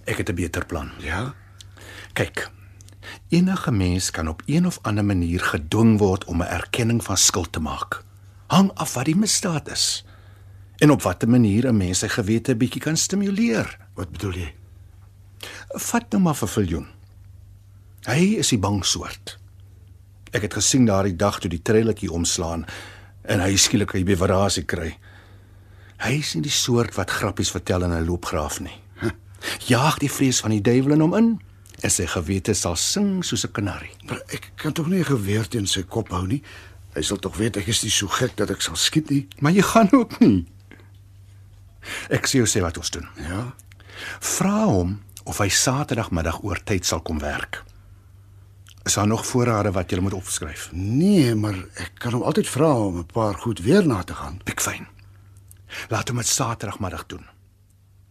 Ek 0.08 0.18
het 0.18 0.30
'n 0.30 0.36
beter 0.36 0.66
plan. 0.66 0.92
Ja? 1.04 1.34
Kyk. 2.14 2.50
Enige 3.30 3.72
mens 3.72 4.12
kan 4.12 4.28
op 4.28 4.42
een 4.46 4.66
of 4.66 4.80
ander 4.84 5.06
manier 5.06 5.40
gedwing 5.40 5.98
word 6.00 6.26
om 6.26 6.42
'n 6.42 6.48
erkenning 6.48 7.04
van 7.04 7.18
skuld 7.18 7.52
te 7.52 7.60
maak. 7.60 8.04
Hang 8.48 8.72
af 8.76 8.94
wat 8.96 9.06
die 9.06 9.16
misdaad 9.16 9.72
is 9.72 10.06
en 10.78 10.92
op 10.94 11.02
watter 11.02 11.30
manier 11.30 11.68
'n 11.68 11.78
mens 11.78 12.00
sy 12.00 12.08
gewete 12.08 12.56
bietjie 12.56 12.82
kan 12.82 12.98
stimuleer. 12.98 13.78
Wat 13.96 14.12
bedoel 14.12 14.34
jy? 14.34 14.54
Vat 15.70 16.12
nou 16.12 16.22
maar 16.22 16.36
vir 16.36 16.48
Viljoen. 16.48 16.88
Hy 18.06 18.38
is 18.38 18.50
die 18.50 18.60
bang 18.60 18.86
soort. 18.86 19.38
Ek 20.32 20.42
het 20.42 20.54
gesien 20.54 20.86
daardie 20.86 21.16
dag 21.16 21.40
toe 21.40 21.50
die 21.50 21.62
trailertjie 21.62 22.12
omslaan 22.12 22.66
en 23.22 23.40
hy 23.40 23.56
skielik 23.56 23.94
'n 23.94 24.04
beverasie 24.04 24.66
kry. 24.66 24.98
Hy 25.98 26.12
is 26.12 26.34
nie 26.34 26.44
die 26.44 26.52
soort 26.52 26.96
wat 26.96 27.12
grappies 27.12 27.52
vertel 27.52 27.84
in 27.84 27.92
'n 27.92 28.06
loopgraaf 28.06 28.60
nie. 28.60 28.82
Jaag 29.66 29.98
die 29.98 30.12
vrees 30.12 30.40
van 30.40 30.52
die 30.52 30.62
duiwel 30.62 30.92
in 30.92 31.02
hom 31.02 31.16
in 31.16 31.40
En 31.86 31.94
sy 31.94 32.08
gewete 32.10 32.56
sal 32.58 32.76
sing 32.76 33.24
soos 33.26 33.46
'n 33.46 33.52
kanarie. 33.52 33.94
Maar 34.06 34.22
ek 34.34 34.52
kan 34.56 34.74
tog 34.74 34.88
nie 34.88 35.00
'n 35.00 35.06
geweer 35.06 35.48
teen 35.48 35.68
sy 35.68 35.84
kop 35.84 36.10
hou 36.10 36.26
nie. 36.28 36.42
Hy 36.98 37.04
sal 37.06 37.20
tog 37.22 37.36
weet 37.38 37.60
ek 37.62 37.68
is 37.70 37.84
nie 37.86 37.94
so 37.94 38.10
gek 38.10 38.34
dat 38.40 38.50
ek 38.50 38.64
sal 38.66 38.78
skiet 38.80 39.12
nie. 39.14 39.28
Maar 39.46 39.54
jy 39.54 39.66
gaan 39.70 39.92
ook 39.94 40.18
nie. 40.24 40.48
Ek 42.10 42.26
sê 42.26 42.42
jou 42.42 42.48
sê 42.50 42.64
wat 42.64 42.80
ons 42.82 42.90
doen. 42.96 43.06
Ja. 43.22 43.44
Vra 44.18 44.66
hom 44.66 44.98
of 45.30 45.38
hy 45.44 45.50
Saterdagmiddag 45.54 46.42
oor 46.42 46.58
tyd 46.66 46.88
sal 46.90 47.04
kom 47.06 47.22
werk. 47.22 47.62
Is 48.88 48.96
daar 48.98 49.08
nog 49.08 49.26
voorrade 49.28 49.74
wat 49.76 49.92
jy 49.92 50.00
moet 50.02 50.16
opskryf? 50.18 50.70
Nee, 50.74 51.36
maar 51.36 51.58
ek 51.84 52.00
kan 52.02 52.16
hom 52.18 52.26
altyd 52.26 52.50
vra 52.50 52.72
om 52.88 52.98
'n 53.04 53.06
paar 53.14 53.36
goed 53.36 53.60
weer 53.60 53.86
na 53.86 54.02
te 54.04 54.16
gaan. 54.16 54.42
Pikfyn. 54.44 54.88
Laat 55.90 56.08
hom 56.08 56.18
dit 56.18 56.28
Saterdagmiddag 56.28 57.06
doen. 57.06 57.26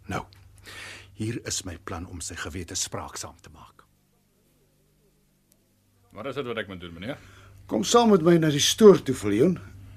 Nou. 0.07 0.25
Hier 1.15 1.41
is 1.47 1.63
my 1.65 1.79
plan 1.79 2.07
om 2.07 2.21
sy 2.21 2.35
gewete 2.35 2.75
spraaksaam 2.75 3.41
te 3.41 3.51
maak. 3.51 3.85
Wat 6.13 6.27
is 6.27 6.35
dit 6.35 6.47
wat 6.47 6.57
ek 6.57 6.69
moet 6.69 6.81
doen, 6.81 6.93
meneer? 6.93 7.19
Kom 7.67 7.85
saam 7.85 8.11
met 8.11 8.23
my 8.23 8.37
na 8.39 8.51
die 8.55 8.63
stoor 8.63 9.01
toe, 9.03 9.15
Viljoen. 9.15 9.57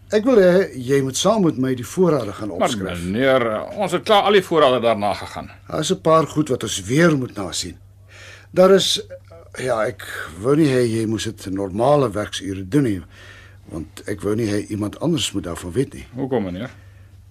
Ek 0.09 0.25
wil 0.25 0.39
hê 0.41 0.69
jy 0.73 1.01
moet 1.05 1.17
saam 1.19 1.43
met 1.45 1.57
my 1.61 1.75
die 1.77 1.85
voorrade 1.85 2.33
gaan 2.33 2.49
Maar 2.49 2.65
opskryf. 2.69 3.03
meneer, 3.03 3.45
eh, 3.45 3.77
ons 3.77 3.91
het 3.91 4.03
klaar 4.03 4.23
al 4.25 4.31
die 4.39 4.41
voorrade 4.41 4.79
daarna 4.81 5.13
gegaan. 5.13 5.51
Daar 5.67 5.79
is 5.79 5.91
'n 5.91 6.01
paar 6.01 6.27
goed 6.27 6.49
wat 6.49 6.63
ons 6.63 6.81
weer 6.81 7.17
moet 7.17 7.35
nasien. 7.35 7.77
Daar 8.51 8.71
is 8.71 9.01
ja, 9.57 9.83
ek 9.85 10.01
wou 10.41 10.55
nie 10.55 10.67
hê 10.67 10.81
jy 10.87 11.05
moes 11.05 11.23
dit 11.23 11.45
normale 11.51 12.09
werksure 12.11 12.67
doen 12.67 12.83
nie, 12.83 13.01
want 13.69 14.01
ek 14.07 14.21
wou 14.21 14.35
nie 14.35 14.47
hê 14.47 14.67
iemand 14.69 14.99
anders 14.99 15.31
moet 15.31 15.43
daarvan 15.43 15.71
weet 15.71 15.93
nie. 15.93 16.05
Hoekom, 16.15 16.43
meneer? 16.43 16.69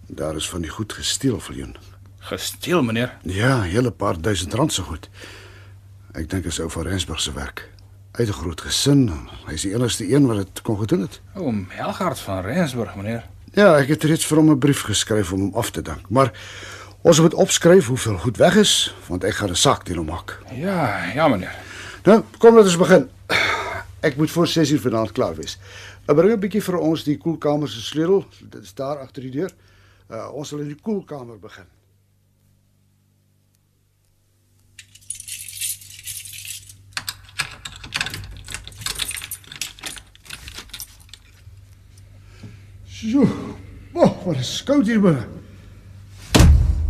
Daar 0.07 0.37
is 0.37 0.48
van 0.48 0.61
die 0.62 0.70
goed 0.70 0.92
gesteel, 0.92 1.40
Viljoen. 1.40 1.77
Gesteel, 2.18 2.83
meneer. 2.83 3.16
Ja, 3.22 3.59
'n 3.64 3.70
hele 3.70 3.90
paar 3.90 4.20
duisend 4.20 4.55
rand 4.55 4.72
se 4.72 4.83
goed. 4.83 5.09
Ek 6.14 6.29
dink 6.31 6.42
dit 6.42 6.53
is 6.53 6.61
ou 6.61 6.70
van 6.70 6.87
Rensburg 6.87 7.20
se 7.20 7.33
werk. 7.33 7.68
Uit 8.18 8.28
'n 8.28 8.33
groot 8.33 8.61
gesin. 8.61 9.11
Hy 9.46 9.52
is 9.52 9.62
die 9.62 9.74
enigste 9.74 10.12
een 10.12 10.26
wat 10.26 10.37
dit 10.37 10.62
kon 10.62 10.78
gedoen 10.78 11.00
het. 11.00 11.20
O, 11.35 11.40
oh, 11.40 11.54
Melgaard 11.68 12.18
van 12.18 12.40
Rensburg, 12.40 12.96
meneer. 12.96 13.24
Ja, 13.52 13.76
ek 13.78 13.88
het 13.88 14.02
reeds 14.02 14.26
vir 14.26 14.37
hom 14.37 14.50
'n 14.50 14.59
brief 14.59 14.83
geskryf 14.83 15.33
om 15.33 15.40
hom 15.40 15.54
af 15.54 15.70
te 15.70 15.83
dank, 15.83 16.11
maar 16.11 16.33
ons 17.02 17.20
moet 17.20 17.35
opskryf 17.35 17.87
hoeveel 17.87 18.18
goed 18.18 18.37
weg 18.37 18.57
is, 18.57 18.94
want 19.07 19.24
ek 19.24 19.35
gaan 19.35 19.50
'n 19.50 19.54
saak 19.57 19.85
teen 19.85 19.96
hom 19.96 20.07
maak. 20.07 20.38
Ja, 20.50 21.12
ja, 21.14 21.28
meneer. 21.28 21.57
Nou, 22.04 22.22
kom 22.38 22.54
laat 22.54 22.64
ons 22.64 22.76
begin. 22.76 23.09
Ek 24.00 24.16
moet 24.16 24.31
voor 24.31 24.46
6uur 24.46 24.81
vanaand 24.81 25.12
klaar 25.12 25.35
wees. 25.35 25.59
Uh, 26.07 26.14
Bring 26.14 26.33
'n 26.33 26.40
bietjie 26.40 26.62
vir 26.62 26.78
ons 26.78 27.04
die 27.04 27.16
koelkamer 27.16 27.68
se 27.68 27.81
sleutel. 27.81 28.26
Dit 28.50 28.62
is 28.62 28.74
daar 28.74 28.98
agter 28.98 29.22
die 29.22 29.31
deur. 29.31 29.50
Uh, 30.11 30.33
ons 30.33 30.48
sal 30.48 30.59
in 30.59 30.68
die 30.68 30.81
koelkamer 30.83 31.38
begin. 31.38 31.64
So. 42.99 43.23
Oh, 43.95 44.11
wat 44.27 44.41
is 44.43 44.57
koud 44.67 44.87
hier 44.91 44.99
binne. 45.03 45.23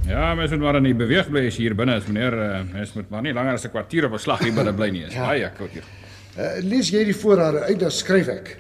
Ja, 0.09 0.31
mens 0.35 0.51
moet 0.55 0.62
maar 0.64 0.79
nie 0.81 0.94
beweeg 0.97 1.29
bly 1.29 1.42
as 1.51 1.59
hier 1.61 1.75
binne 1.77 1.99
is, 2.01 2.07
meneer. 2.09 2.37
Uh, 2.40 2.61
mens 2.73 2.94
moet 2.97 3.11
maar 3.12 3.23
nie 3.27 3.35
langer 3.37 3.59
as 3.59 3.66
'n 3.66 3.71
kwartier 3.75 4.07
op 4.07 4.12
'n 4.16 4.18
slag 4.18 4.40
hier 4.40 4.55
binne 4.55 4.73
bly 4.73 4.88
nie. 4.90 5.05
Is 5.05 5.12
Ja. 5.14 5.27
baie 5.27 5.51
koud 5.59 5.71
hier. 5.71 5.85
Uh, 6.38 6.62
lees 6.64 6.88
jy 6.90 7.05
die 7.05 7.14
voorrade 7.16 7.61
uit, 7.61 7.79
dan 7.81 7.90
skryf 7.90 8.29
ek. 8.29 8.57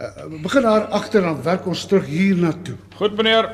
Uh, 0.00 0.26
begin 0.42 0.62
daar 0.62 0.86
agter 0.94 1.20
dan 1.22 1.42
werk 1.42 1.66
ons 1.66 1.86
terug 1.86 2.06
hier 2.06 2.36
na 2.36 2.52
toe. 2.52 2.76
Goed, 2.96 3.16
meneer. 3.16 3.50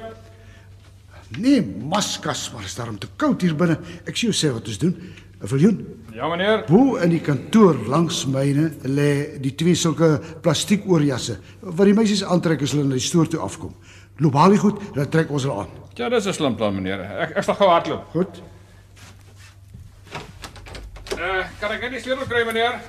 Nee, 1.38 1.62
maskas, 1.62 2.50
maar 2.52 2.64
is 2.64 2.74
daarom 2.74 2.98
te 2.98 3.06
koud 3.16 3.40
hier 3.40 3.54
binne. 3.54 3.78
Ek 4.04 4.16
sê 4.16 4.28
jou 4.28 4.32
sê 4.32 4.52
wat 4.52 4.66
ons 4.68 4.78
doen. 4.78 4.96
'n 5.42 5.46
Viljoen. 5.46 5.99
Ja, 6.14 6.28
meneer. 6.28 6.64
Bo 6.66 6.96
in 6.96 7.12
die 7.12 7.20
kantoor 7.22 7.76
langs 7.88 8.24
myne 8.26 8.70
lê 8.82 9.38
die 9.42 9.52
twee 9.54 9.76
sulke 9.78 10.16
plastiek 10.42 10.86
oorjasse 10.90 11.38
wat 11.60 11.86
die 11.86 11.94
meisies 11.94 12.24
aantrek 12.26 12.62
as 12.66 12.74
hulle 12.74 12.88
na 12.88 12.98
die 12.98 13.04
stoor 13.04 13.30
toe 13.30 13.40
afkom. 13.44 13.74
Loop 14.20 14.34
haal 14.36 14.56
die 14.56 14.60
goed, 14.60 14.80
dan 14.96 15.08
trek 15.08 15.30
ons 15.30 15.46
hulle 15.46 15.62
aan. 15.62 15.70
Ja, 15.96 16.08
dis 16.08 16.26
'n 16.26 16.32
slim 16.32 16.56
plan, 16.56 16.74
meneer. 16.74 17.00
Ek 17.00 17.36
ek 17.36 17.44
sal 17.44 17.54
gou 17.54 17.68
hardloop. 17.68 18.04
Goed. 18.12 18.42
Uh, 21.12 21.44
kan 21.60 21.72
ek 21.72 21.82
net 21.82 21.92
die 21.92 22.00
sleutel 22.00 22.26
kry, 22.26 22.44
meneer? 22.44 22.80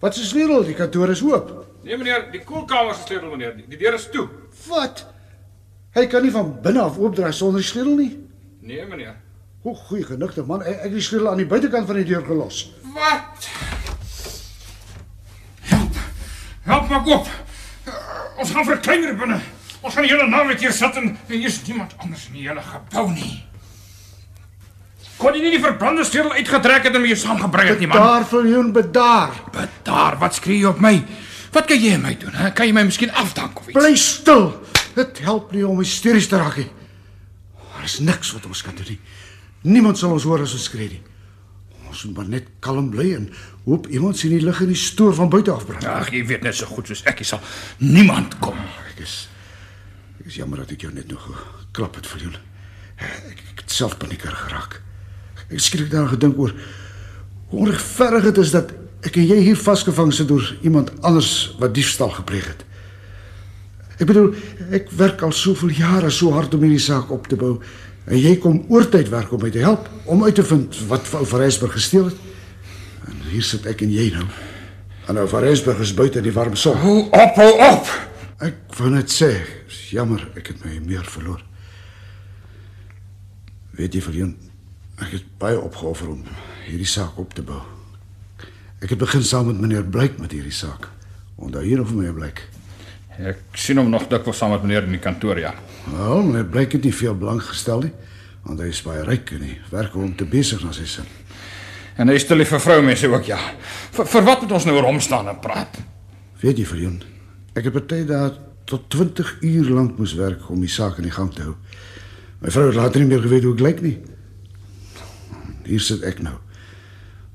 Wat 0.00 0.14
se 0.14 0.24
sleutel? 0.24 0.64
Die 0.64 0.74
kantoor 0.74 1.10
is 1.10 1.22
oop. 1.22 1.66
Nee, 1.84 1.96
meneer, 1.96 2.30
die 2.32 2.40
koelkamer 2.44 2.94
se 2.94 3.02
sleutel, 3.06 3.30
meneer. 3.30 3.56
Die, 3.56 3.66
die 3.68 3.76
deur 3.76 3.94
is 3.94 4.08
toe. 4.10 4.28
Wat? 4.66 5.06
Hy 5.92 6.06
kan 6.06 6.22
nie 6.22 6.32
van 6.32 6.54
binne 6.62 6.80
af 6.80 6.96
oopdraai 6.98 7.32
sonder 7.32 7.60
die 7.60 7.68
sleutel 7.68 7.96
nie. 8.00 8.12
Nee, 8.60 8.86
meneer. 8.88 9.19
O, 9.62 9.74
goeie 9.74 10.04
genigte 10.08 10.42
man. 10.48 10.62
Ek 10.64 10.78
ek 10.78 10.86
het 10.88 10.94
die 10.96 11.04
sleutel 11.04 11.28
aan 11.28 11.40
die 11.42 11.48
buitekant 11.48 11.88
van 11.88 11.98
die 12.00 12.06
deur 12.08 12.22
gelos. 12.24 12.62
Wat? 12.94 13.48
Help. 15.68 15.98
Help 16.64 16.88
my 16.88 17.00
kop. 17.04 17.28
Uh, 17.84 17.98
ons 18.40 18.54
gaan 18.56 18.64
verkleiner 18.64 19.12
binne. 19.20 19.36
Ons 19.84 19.94
gaan 19.94 20.08
die 20.08 20.12
hele 20.14 20.28
naweek 20.32 20.64
hier 20.64 20.72
sit 20.72 20.96
en 20.96 21.12
hier 21.28 21.46
is 21.48 21.60
niemand 21.68 21.92
anders 22.00 22.24
in 22.30 22.40
die 22.40 22.46
hele 22.48 22.64
gebou 22.64 23.06
nie. 23.12 23.34
Kon 25.20 25.36
jy 25.36 25.44
nie 25.44 25.52
die 25.58 25.60
verbrande 25.60 26.08
sleutel 26.08 26.32
uitgetrek 26.40 26.88
het 26.88 26.96
en 26.96 27.04
mee 27.04 27.16
saamgebring 27.20 27.74
het 27.74 27.82
nie, 27.84 27.88
man? 27.90 28.00
Daar 28.00 28.24
Viljoen 28.28 28.72
bedaar. 28.72 29.36
Bedaar, 29.52 30.16
wat 30.22 30.40
skree 30.40 30.62
jy 30.62 30.72
op 30.72 30.80
my? 30.80 30.94
Wat 31.52 31.68
kan 31.68 31.80
jy 31.80 31.98
my 32.00 32.14
doen? 32.16 32.32
Hè? 32.32 32.52
Kan 32.56 32.70
jy 32.70 32.76
my 32.80 32.88
miskien 32.88 33.12
afdank 33.12 33.60
of 33.60 33.68
iets? 33.68 33.76
Bly 33.76 33.92
stil. 34.00 34.54
Dit 34.96 35.20
help 35.26 35.52
nie 35.52 35.66
om 35.68 35.82
hysteries 35.84 36.30
te 36.32 36.40
raak 36.40 36.62
nie. 36.62 36.70
Daar 37.74 37.84
is 37.84 37.98
niks 38.00 38.32
wat 38.32 38.48
ons 38.48 38.64
kan 38.64 38.76
doen 38.78 38.94
nie. 38.94 39.02
Niemand 39.62 39.98
sal 40.00 40.14
ons 40.16 40.24
hoor 40.24 40.44
as 40.44 40.54
ons 40.56 40.68
skree 40.70 40.88
nie. 40.88 41.02
Ons 41.90 42.04
moet 42.06 42.20
maar 42.20 42.28
net 42.36 42.46
kalm 42.64 42.90
bly 42.92 43.08
en 43.16 43.26
hoop 43.66 43.88
iemand 43.90 44.18
sien 44.18 44.32
die 44.32 44.44
lig 44.44 44.60
in 44.62 44.70
die 44.72 44.78
stoor 44.78 45.14
van 45.16 45.30
buite 45.32 45.52
afbrand. 45.52 45.84
Ag, 45.90 46.12
jy 46.14 46.22
weet 46.28 46.46
net 46.46 46.56
so 46.56 46.70
goed 46.70 46.88
soos 46.88 47.02
ek, 47.10 47.20
jy 47.20 47.32
sal 47.32 47.42
niemand 47.82 48.38
kom. 48.44 48.58
Ek 48.92 49.02
is 49.04 49.26
ek 50.20 50.28
is 50.30 50.38
jammer 50.38 50.62
dat 50.62 50.74
ek 50.76 50.84
jou 50.86 50.92
net 50.94 51.08
nog 51.10 51.24
geklap 51.26 51.98
het 51.98 52.06
vir 52.06 52.26
jou. 52.26 52.32
Ek, 53.00 53.42
ek 53.52 53.64
het 53.64 53.74
self 53.74 53.96
panieker 54.00 54.32
geraak. 54.36 54.78
Ek 55.48 55.58
skielik 55.58 55.90
daaraan 55.90 56.12
gedink 56.14 56.38
oor 56.38 56.54
hoe 57.50 57.64
onregverdig 57.64 58.28
dit 58.30 58.42
is 58.44 58.54
dat 58.54 58.70
ek 59.06 59.16
en 59.18 59.26
jy 59.32 59.38
hier 59.48 59.58
vasgevang 59.58 60.12
sit 60.14 60.28
deur 60.28 60.46
iemand 60.62 60.92
anders 61.06 61.56
wat 61.58 61.74
diefstal 61.74 62.12
gepleeg 62.14 62.46
het. 62.52 62.66
Ek 64.00 64.08
bedoel, 64.08 64.30
ek 64.76 64.92
werk 64.96 65.24
al 65.26 65.32
soveel 65.36 65.74
jare 65.76 66.12
so 66.14 66.32
hard 66.32 66.54
om 66.56 66.62
hierdie 66.64 66.80
saak 66.80 67.10
op 67.12 67.26
te 67.28 67.36
bou 67.40 67.58
en 68.06 68.18
jy 68.18 68.36
kom 68.42 68.62
oortyd 68.68 69.08
werk 69.12 69.32
om 69.32 69.42
my 69.42 69.50
te 69.50 69.62
help 69.62 69.88
om 70.04 70.24
uit 70.24 70.34
te 70.34 70.44
vind 70.44 70.78
wat 70.90 71.08
vrou 71.08 71.24
van 71.26 71.42
Rensburg 71.44 71.72
gesteel 71.72 72.08
het. 72.10 72.16
En 73.08 73.18
hier 73.30 73.44
sit 73.46 73.66
ek 73.66 73.84
en 73.84 73.92
jy 73.92 74.10
nou. 74.14 74.26
En 75.08 75.18
nou 75.18 75.26
van 75.28 75.42
Rensburg 75.42 75.80
is 75.82 75.94
buite 75.94 76.20
in 76.20 76.26
die 76.28 76.34
warm 76.34 76.56
son. 76.56 76.76
Hou 76.78 76.98
op, 77.08 77.40
hou 77.40 77.50
op. 77.66 77.90
Ek 78.40 78.60
wou 78.78 78.92
net 78.92 79.12
sê, 79.12 79.32
jammer 79.90 80.22
ek 80.38 80.52
het 80.52 80.64
my 80.64 80.78
meer 80.86 81.04
verloor. 81.04 81.42
Weet 83.76 83.96
jy 83.96 84.04
Viljoen, 84.04 84.32
ek 85.00 85.18
het 85.18 85.28
baie 85.40 85.58
opgeoffer 85.60 86.12
om 86.12 86.24
hierdie 86.66 86.88
saak 86.88 87.18
op 87.20 87.34
te 87.36 87.44
bou. 87.46 87.60
Ek 88.80 88.94
het 88.94 89.00
begin 89.00 89.24
saam 89.26 89.50
met 89.50 89.60
meneer 89.60 89.84
Blyk 89.84 90.18
met 90.22 90.32
hierdie 90.32 90.54
saak. 90.54 90.88
Onthou 91.36 91.64
hier 91.64 91.82
of 91.82 91.92
meneer 91.92 92.16
Blyk? 92.16 92.46
Ek 93.20 93.58
sien 93.60 93.76
hom 93.76 93.90
nog 93.92 94.06
dikwels 94.08 94.38
saam 94.40 94.54
met 94.54 94.62
meneer 94.64 94.86
in 94.86 94.94
die 94.96 95.02
kantoor, 95.02 95.38
ja. 95.40 95.52
Wel, 95.90 96.22
meneer 96.24 96.46
Blyk 96.48 96.78
het 96.78 96.86
nie 96.86 96.94
veel 96.94 97.16
belang 97.18 97.42
gestel 97.44 97.84
nie, 97.84 97.92
want 98.46 98.62
hy 98.62 98.70
is 98.72 98.80
baie 98.84 99.02
ryk 99.04 99.34
en 99.36 99.42
hy 99.44 99.56
werk 99.72 99.96
hom 99.98 100.14
te 100.16 100.24
besig 100.28 100.62
na 100.64 100.72
sy 100.72 100.86
sin. 100.88 101.08
En 102.00 102.08
hy 102.08 102.16
stel 102.22 102.40
die 102.40 102.48
vir 102.48 102.62
vroumense 102.64 103.10
ook, 103.12 103.26
ja. 103.28 103.38
Vir, 103.92 104.08
vir 104.08 104.24
wat 104.24 104.44
moet 104.44 104.54
ons 104.56 104.68
nou 104.68 104.76
rond 104.80 105.04
staan 105.04 105.28
en 105.28 105.40
praat? 105.42 105.76
Weet 106.40 106.62
jy 106.62 106.64
Viljoen, 106.70 107.00
ek 107.52 107.68
het 107.68 107.76
party 107.76 107.98
daar 108.08 108.38
tot 108.70 108.86
20 108.94 109.34
uur 109.44 109.72
lank 109.74 109.98
moes 109.98 110.14
werk 110.16 110.46
om 110.48 110.62
die 110.62 110.70
saak 110.72 111.00
in 111.02 111.08
die 111.08 111.12
gang 111.12 111.32
te 111.34 111.44
hou. 111.44 111.56
My 112.40 112.52
vrou 112.54 112.70
het 112.70 112.78
later 112.78 113.02
nie 113.02 113.10
meer 113.10 113.24
geweet 113.26 113.44
hoe 113.44 113.52
ek 113.58 113.64
lyk 113.66 113.82
nie. 113.84 113.96
Hier 115.66 115.82
sit 115.84 116.06
ek 116.08 116.22
nou. 116.24 116.38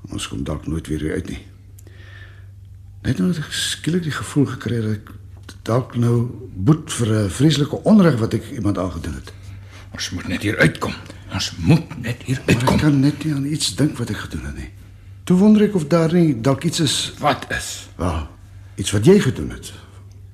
Ons 0.10 0.26
kom 0.32 0.42
dalk 0.48 0.66
nooit 0.70 0.88
weer 0.90 1.12
uit 1.14 1.30
nie. 1.30 1.42
Net 3.06 3.22
nou 3.22 3.30
het 3.30 3.44
ek 3.44 3.54
skielik 3.54 4.08
die 4.08 4.16
gevoel 4.16 4.48
gekry 4.56 4.82
dat 4.82 4.98
ek 4.98 5.14
dalk 5.66 5.96
nou 5.98 6.28
boet 6.56 6.94
vir 6.94 7.08
'n 7.26 7.30
vreeslike 7.30 7.84
onreg 7.84 8.20
wat 8.20 8.34
ek 8.34 8.52
iemand 8.54 8.78
aangedoen 8.78 9.14
het. 9.14 9.34
Ons 9.94 10.10
moet 10.10 10.28
net 10.28 10.42
hier 10.42 10.58
uitkom. 10.58 10.94
Ons 11.34 11.52
moet 11.58 12.02
net 12.02 12.22
hier 12.26 12.40
Maar 12.46 12.56
uitkom. 12.56 12.74
ek 12.76 12.82
kan 12.82 13.00
net 13.00 13.24
nie 13.26 13.34
aan 13.34 13.46
iets 13.46 13.76
dink 13.76 13.98
wat 13.98 14.10
ek 14.10 14.18
gedoen 14.18 14.46
het 14.46 14.56
nie. 14.56 14.70
Toe 15.24 15.38
wonder 15.38 15.62
ek 15.64 15.76
of 15.76 15.88
daar 15.88 16.14
nie 16.14 16.42
dalk 16.42 16.64
iets 16.64 16.80
is, 16.80 17.14
Wat 17.20 17.46
is? 17.50 17.88
wel, 17.98 18.28
iets 18.76 18.92
wat 18.92 19.06
jy 19.06 19.20
gedoen 19.20 19.50
het. 19.50 19.74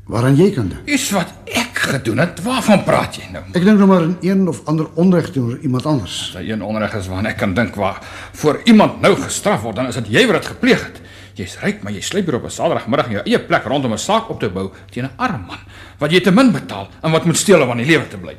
Waaraan 0.06 0.36
jy 0.36 0.52
kan 0.52 0.68
dink. 0.68 0.82
Iets 0.90 1.10
wat 1.12 1.28
ek 1.46 1.78
gedoen 1.78 2.18
het. 2.18 2.42
Waarvan 2.44 2.84
praat 2.84 3.16
jy 3.16 3.32
nou? 3.32 3.44
Ek 3.54 3.64
dink 3.64 3.78
nou 3.78 3.88
maar 3.88 4.02
aan 4.02 4.18
een 4.22 4.48
of 4.48 4.62
ander 4.66 4.88
onreg 4.96 5.32
teenoor 5.32 5.58
iemand 5.62 5.86
anders. 5.86 6.22
As 6.28 6.34
daar 6.34 6.44
een 6.44 6.62
onreg 6.62 6.94
is 6.94 7.08
waaraan 7.08 7.26
ek 7.26 7.38
kan 7.38 7.54
dink 7.54 7.76
waar 7.76 8.02
voor 8.34 8.62
iemand 8.64 9.02
nou 9.02 9.16
gestraf 9.16 9.62
word, 9.62 9.76
dan 9.76 9.88
is 9.88 9.96
dit 9.96 10.08
jy 10.08 10.26
wat 10.28 10.36
dit 10.42 10.46
gepleeg 10.46 10.84
het. 10.84 11.02
Jy's 11.36 11.58
ryk, 11.62 11.84
maar 11.84 11.94
jy 11.94 12.02
sleep 12.02 12.26
hier 12.26 12.36
op 12.36 12.46
'n 12.46 12.50
Saterdagmiddag 12.50 13.06
in 13.08 13.12
jou 13.12 13.24
eie 13.26 13.40
plek 13.40 13.64
rondom 13.64 13.94
'n 13.94 13.98
saak 13.98 14.30
op 14.30 14.40
te 14.40 14.50
bou 14.50 14.72
teen 14.92 15.06
'n 15.06 15.12
arm 15.18 15.46
man 15.48 15.60
wat 16.00 16.12
jy 16.12 16.20
te 16.22 16.32
min 16.32 16.52
betaal 16.52 16.90
en 17.04 17.12
wat 17.12 17.26
moet 17.26 17.38
steel 17.38 17.62
om 17.62 17.70
aan 17.70 17.78
die 17.78 17.86
lewe 17.86 18.08
te 18.08 18.18
bly. 18.18 18.36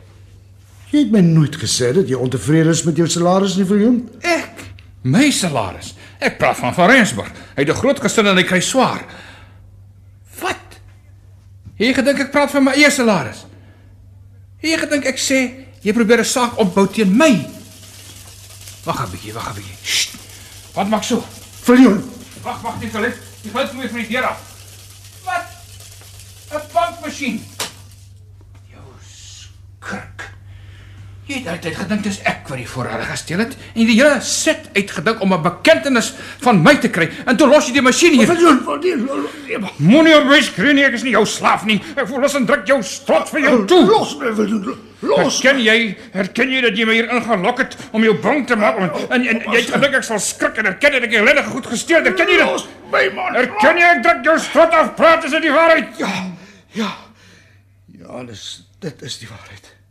Jy 0.91 0.99
het 0.99 1.11
my 1.11 1.21
nooit 1.21 1.57
gesê 1.57 1.93
dat 1.95 2.09
jy 2.09 2.15
ontevrede 2.15 2.71
is 2.71 2.83
met 2.85 2.97
jou 2.97 3.09
salaris 3.09 3.57
nie, 3.57 3.65
Viljoen. 3.65 4.11
Ek, 4.21 4.65
my 5.03 5.31
salaris. 5.31 5.95
Ek 6.21 6.39
praat 6.39 6.57
van 6.57 6.75
van 6.75 6.91
Rensburg. 6.91 7.31
Hy 7.57 7.63
het 7.65 7.69
'n 7.69 7.75
groot 7.81 8.01
gesin 8.01 8.27
en 8.27 8.37
hy 8.37 8.43
kry 8.45 8.61
swaar. 8.61 9.05
Wat? 10.41 10.81
Jy 11.79 11.95
gedink 11.95 12.19
ek 12.21 12.31
praat 12.31 12.51
van 12.51 12.65
my 12.65 12.73
eie 12.73 12.91
salaris? 12.91 13.47
Jy 14.61 14.77
gedink 14.79 15.05
ek 15.07 15.19
sê 15.19 15.51
jy 15.83 15.93
probeer 15.93 16.19
'n 16.21 16.25
saak 16.25 16.59
opbou 16.59 16.87
teen 16.87 17.17
my? 17.17 17.47
Wag 18.85 19.07
'n 19.07 19.11
bietjie, 19.11 19.33
wag 19.33 19.49
'n 19.51 19.55
bietjie. 19.55 20.19
Wat 20.75 20.89
maak 20.89 21.05
so? 21.05 21.25
Viljoen, 21.65 22.03
Wag, 22.43 22.61
wag 22.61 22.81
net, 22.81 22.91
Philip. 22.91 23.19
Jy 23.43 23.51
vat 23.55 23.71
hom 23.71 23.79
weer 23.79 23.91
van 23.93 24.03
die 24.03 24.09
deur 24.11 24.27
af. 24.27 24.41
Wat? 25.25 25.47
'n 26.51 26.67
Bankmasjien. 26.73 27.39
Jou 28.67 28.89
skrik. 29.07 30.32
Jy 31.23 31.37
het 31.39 31.49
altyd 31.53 31.77
gedink 31.79 32.01
dis 32.03 32.17
ek 32.27 32.49
wat 32.51 32.59
die 32.59 32.67
voorraad 32.67 33.05
gesteel 33.07 33.45
het 33.45 33.53
en 33.55 33.87
die 33.87 33.95
hele 33.95 34.17
sit 34.27 34.65
uitgedink 34.75 35.21
om 35.23 35.33
'n 35.35 35.43
bekentenis 35.43 36.13
van 36.43 36.63
my 36.63 36.75
te 36.77 36.89
kry. 36.91 37.09
En 37.27 37.37
toe 37.37 37.47
los 37.47 37.67
jy 37.67 37.73
die 37.73 37.83
masjien 37.83 38.13
hier. 38.13 38.27
Viljoen, 38.27 38.59
Viljoen. 38.65 39.69
Moenie 39.77 40.17
op 40.17 40.25
my 40.27 40.41
skree 40.43 40.73
nie, 40.73 40.85
ek 40.85 40.95
is 40.95 41.03
nie 41.03 41.13
jou 41.13 41.25
slaaf 41.27 41.65
nie. 41.65 41.81
Ek 41.97 42.09
voel 42.09 42.21
los 42.21 42.35
en 42.35 42.47
druk 42.47 42.67
jou 42.67 42.83
strot 42.83 43.29
vir 43.31 43.41
jou 43.41 43.67
toe. 43.67 43.85
Los 43.87 44.17
my, 44.19 44.33
Viljoen. 44.35 44.77
Los. 45.01 45.43
Herken 45.43 45.61
jy, 45.63 45.97
herken 46.13 46.51
jy 46.51 46.61
dat 46.61 46.77
jy 46.77 46.85
my 46.87 46.95
hier 46.95 47.11
ingelok 47.11 47.59
het 47.59 47.77
om 47.93 48.03
jou 48.03 48.15
bang 48.15 48.47
te 48.47 48.57
maak 48.57 48.79
en 48.79 48.91
en, 49.11 49.27
en 49.27 49.53
jy 49.53 49.61
het 49.61 49.71
gedink 49.71 49.95
ek 49.95 50.05
sal 50.05 50.19
skrik 50.19 50.59
en 50.59 50.65
herken 50.65 50.93
dat 50.93 51.03
ek 51.03 51.11
jou 51.11 51.25
lenige 51.25 51.51
goed 51.51 51.67
gesteel 51.67 51.97
het. 51.97 52.07
Herken 52.07 52.29
jy 52.29 52.37
dit? 52.37 52.47
Los 52.47 52.67
my 52.91 53.11
man. 53.15 53.35
Herken 53.35 53.79
jy 53.79 53.85
ek 53.85 54.03
druk 54.03 54.25
jou 54.25 54.39
strot 54.39 54.73
af, 54.73 54.95
praat 54.95 55.25
is 55.25 55.31
dit 55.31 55.43
die 55.43 55.53
waarheid? 55.53 55.87
Ja. 55.99 56.13
Ja. 56.73 56.91
Ja, 57.99 58.25
dis 58.25 58.67
dit 58.81 59.03
is 59.03 59.19
die 59.19 59.29
waarheid. 59.29 59.82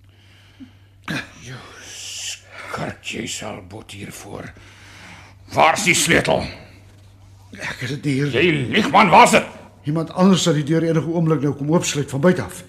Kart 2.72 3.08
jy 3.12 3.26
sal 3.28 3.62
bot 3.68 3.92
hiervoor. 3.92 4.48
Waar's 5.52 5.84
die 5.88 5.96
sleutel? 5.98 6.46
Ek 7.58 7.82
het 7.84 7.98
dit 7.98 8.06
nie 8.08 8.14
hier. 8.20 8.30
Jy 8.32 8.54
lieg 8.72 8.92
man, 8.94 9.12
waar's 9.12 9.34
dit? 9.36 9.58
Iemand 9.90 10.14
anders 10.14 10.46
sal 10.46 10.56
die 10.56 10.66
deur 10.68 10.86
enige 10.86 11.10
oomblik 11.10 11.42
nou 11.44 11.54
kom 11.58 11.72
oopsluit 11.74 12.10
van 12.14 12.24
buite 12.24 12.46
af. 12.46 12.62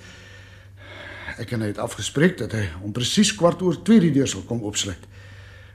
Ek 1.40 1.52
en 1.54 1.62
hy 1.64 1.70
het 1.70 1.80
afgespreek 1.82 2.38
dat 2.40 2.56
hy 2.56 2.64
om 2.82 2.94
presies 2.96 3.32
kwart 3.36 3.62
oor 3.62 3.78
2 3.84 4.02
die 4.06 4.12
deur 4.16 4.30
sal 4.30 4.44
kom 4.48 4.64
oopsluit. 4.64 5.06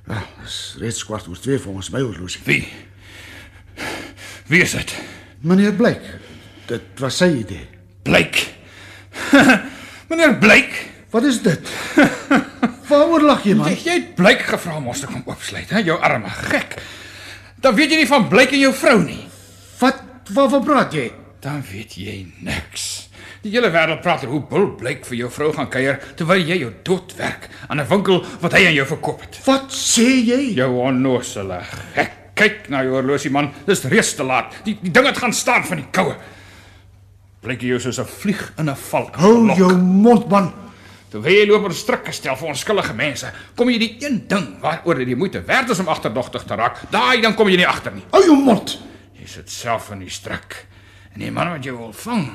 Ja, 0.08 0.24
dis 0.42 0.58
reeds 0.82 1.04
kwart 1.06 1.28
oor 1.30 1.40
2 1.40 1.60
volgens 1.68 1.92
my 1.94 2.02
horlosie. 2.04 2.42
Wie? 2.48 2.62
Wie 4.48 4.62
is 4.64 4.76
dit? 4.76 4.94
Meneer 5.46 5.76
Blyk, 5.78 6.04
dit 6.68 7.02
was 7.04 7.20
sy 7.22 7.30
idee. 7.44 7.68
Blyk. 8.08 8.44
Meneer 10.10 10.38
Blyk. 10.42 10.87
Wat 11.12 11.24
is 11.24 11.42
dit? 11.42 11.70
Waaroor 12.90 13.24
lag 13.24 13.44
jy 13.48 13.56
man? 13.56 13.72
Jy, 13.72 13.80
jy 13.84 13.96
het 14.00 14.14
Blyk 14.18 14.44
gevra 14.48 14.78
om 14.80 14.88
ons 14.92 15.00
te 15.04 15.08
kom 15.08 15.24
oopsluit, 15.28 15.70
hè? 15.72 15.84
Jou 15.88 15.98
arme 16.04 16.30
gek. 16.50 16.78
Dan 17.64 17.76
weet 17.76 17.94
jy 17.94 18.02
nie 18.04 18.10
van 18.10 18.28
Blyk 18.32 18.54
en 18.56 18.64
jou 18.66 18.74
vrou 18.76 18.98
nie. 19.04 19.24
Wat 19.80 20.04
waarvan 20.36 20.64
praat 20.68 20.96
jy? 20.98 21.08
Dan 21.44 21.62
weet 21.72 21.96
jy 22.00 22.18
niks. 22.44 23.08
Die 23.44 23.54
hele 23.54 23.70
wêreld 23.72 24.02
praat 24.04 24.26
oor 24.26 24.34
hoe 24.36 24.44
Bill 24.50 24.68
Blyk 24.80 25.06
vir 25.08 25.20
jou 25.22 25.30
vrou 25.32 25.50
gaan 25.56 25.70
kuier 25.72 26.00
terwyl 26.20 26.44
jy 26.44 26.60
jou 26.66 26.72
dood 26.88 27.14
werk 27.20 27.48
aan 27.70 27.80
'n 27.80 27.88
winkel 27.88 28.26
wat 28.42 28.54
hy 28.54 28.66
aan 28.68 28.76
jou 28.76 28.88
verkoop 28.88 29.22
het. 29.22 29.40
Wat 29.46 29.72
sê 29.72 30.08
jy? 30.26 30.56
Jou 30.58 30.72
onnosele 30.82 31.62
gek. 31.96 32.12
Kyk 32.38 32.70
na 32.70 32.84
jou 32.84 32.94
horlosie 32.94 33.32
man, 33.32 33.52
dis 33.66 33.84
reeds 33.84 34.14
te 34.16 34.24
laat. 34.24 34.54
Die 34.64 34.78
die 34.82 34.92
ding 34.92 35.06
het 35.06 35.18
gaan 35.18 35.34
staan 35.34 35.64
van 35.64 35.78
die 35.78 35.88
koue. 35.92 36.16
Blyk 37.42 37.62
jy 37.62 37.80
soos 37.80 38.00
'n 38.00 38.06
vlieg 38.06 38.54
in 38.58 38.70
'n 38.70 38.76
val. 38.76 39.10
Hou 39.14 39.56
jou 39.56 39.74
mond 39.78 40.30
man. 40.30 40.67
Terwyl 41.12 41.38
jy 41.38 41.46
loop 41.48 41.70
en 41.70 41.76
strikke 41.76 42.12
stel 42.12 42.36
vir 42.36 42.50
onskuldige 42.52 42.96
mense, 42.98 43.30
kom 43.56 43.70
jy 43.72 43.78
die 43.80 43.94
een 44.04 44.20
ding 44.28 44.48
waaroor 44.64 45.00
dit 45.00 45.14
die 45.14 45.20
moeite 45.20 45.40
werd 45.48 45.72
is 45.72 45.80
om 45.80 45.88
agterdogtig 45.92 46.44
te 46.44 46.58
raak. 46.60 46.82
Daai 46.92 47.22
dan 47.24 47.36
kom 47.38 47.48
jy 47.48 47.62
nie 47.62 47.68
agter 47.68 47.96
nie. 47.96 48.04
Hou 48.12 48.24
jou 48.26 48.36
mond. 48.36 48.76
Jy 49.16 49.30
sit 49.38 49.52
self 49.54 49.92
in 49.96 50.04
die 50.04 50.12
strik. 50.12 50.66
En 51.16 51.24
die 51.24 51.32
man 51.32 51.54
wat 51.56 51.64
jou 51.64 51.78
wil 51.78 51.96
vang, 51.96 52.28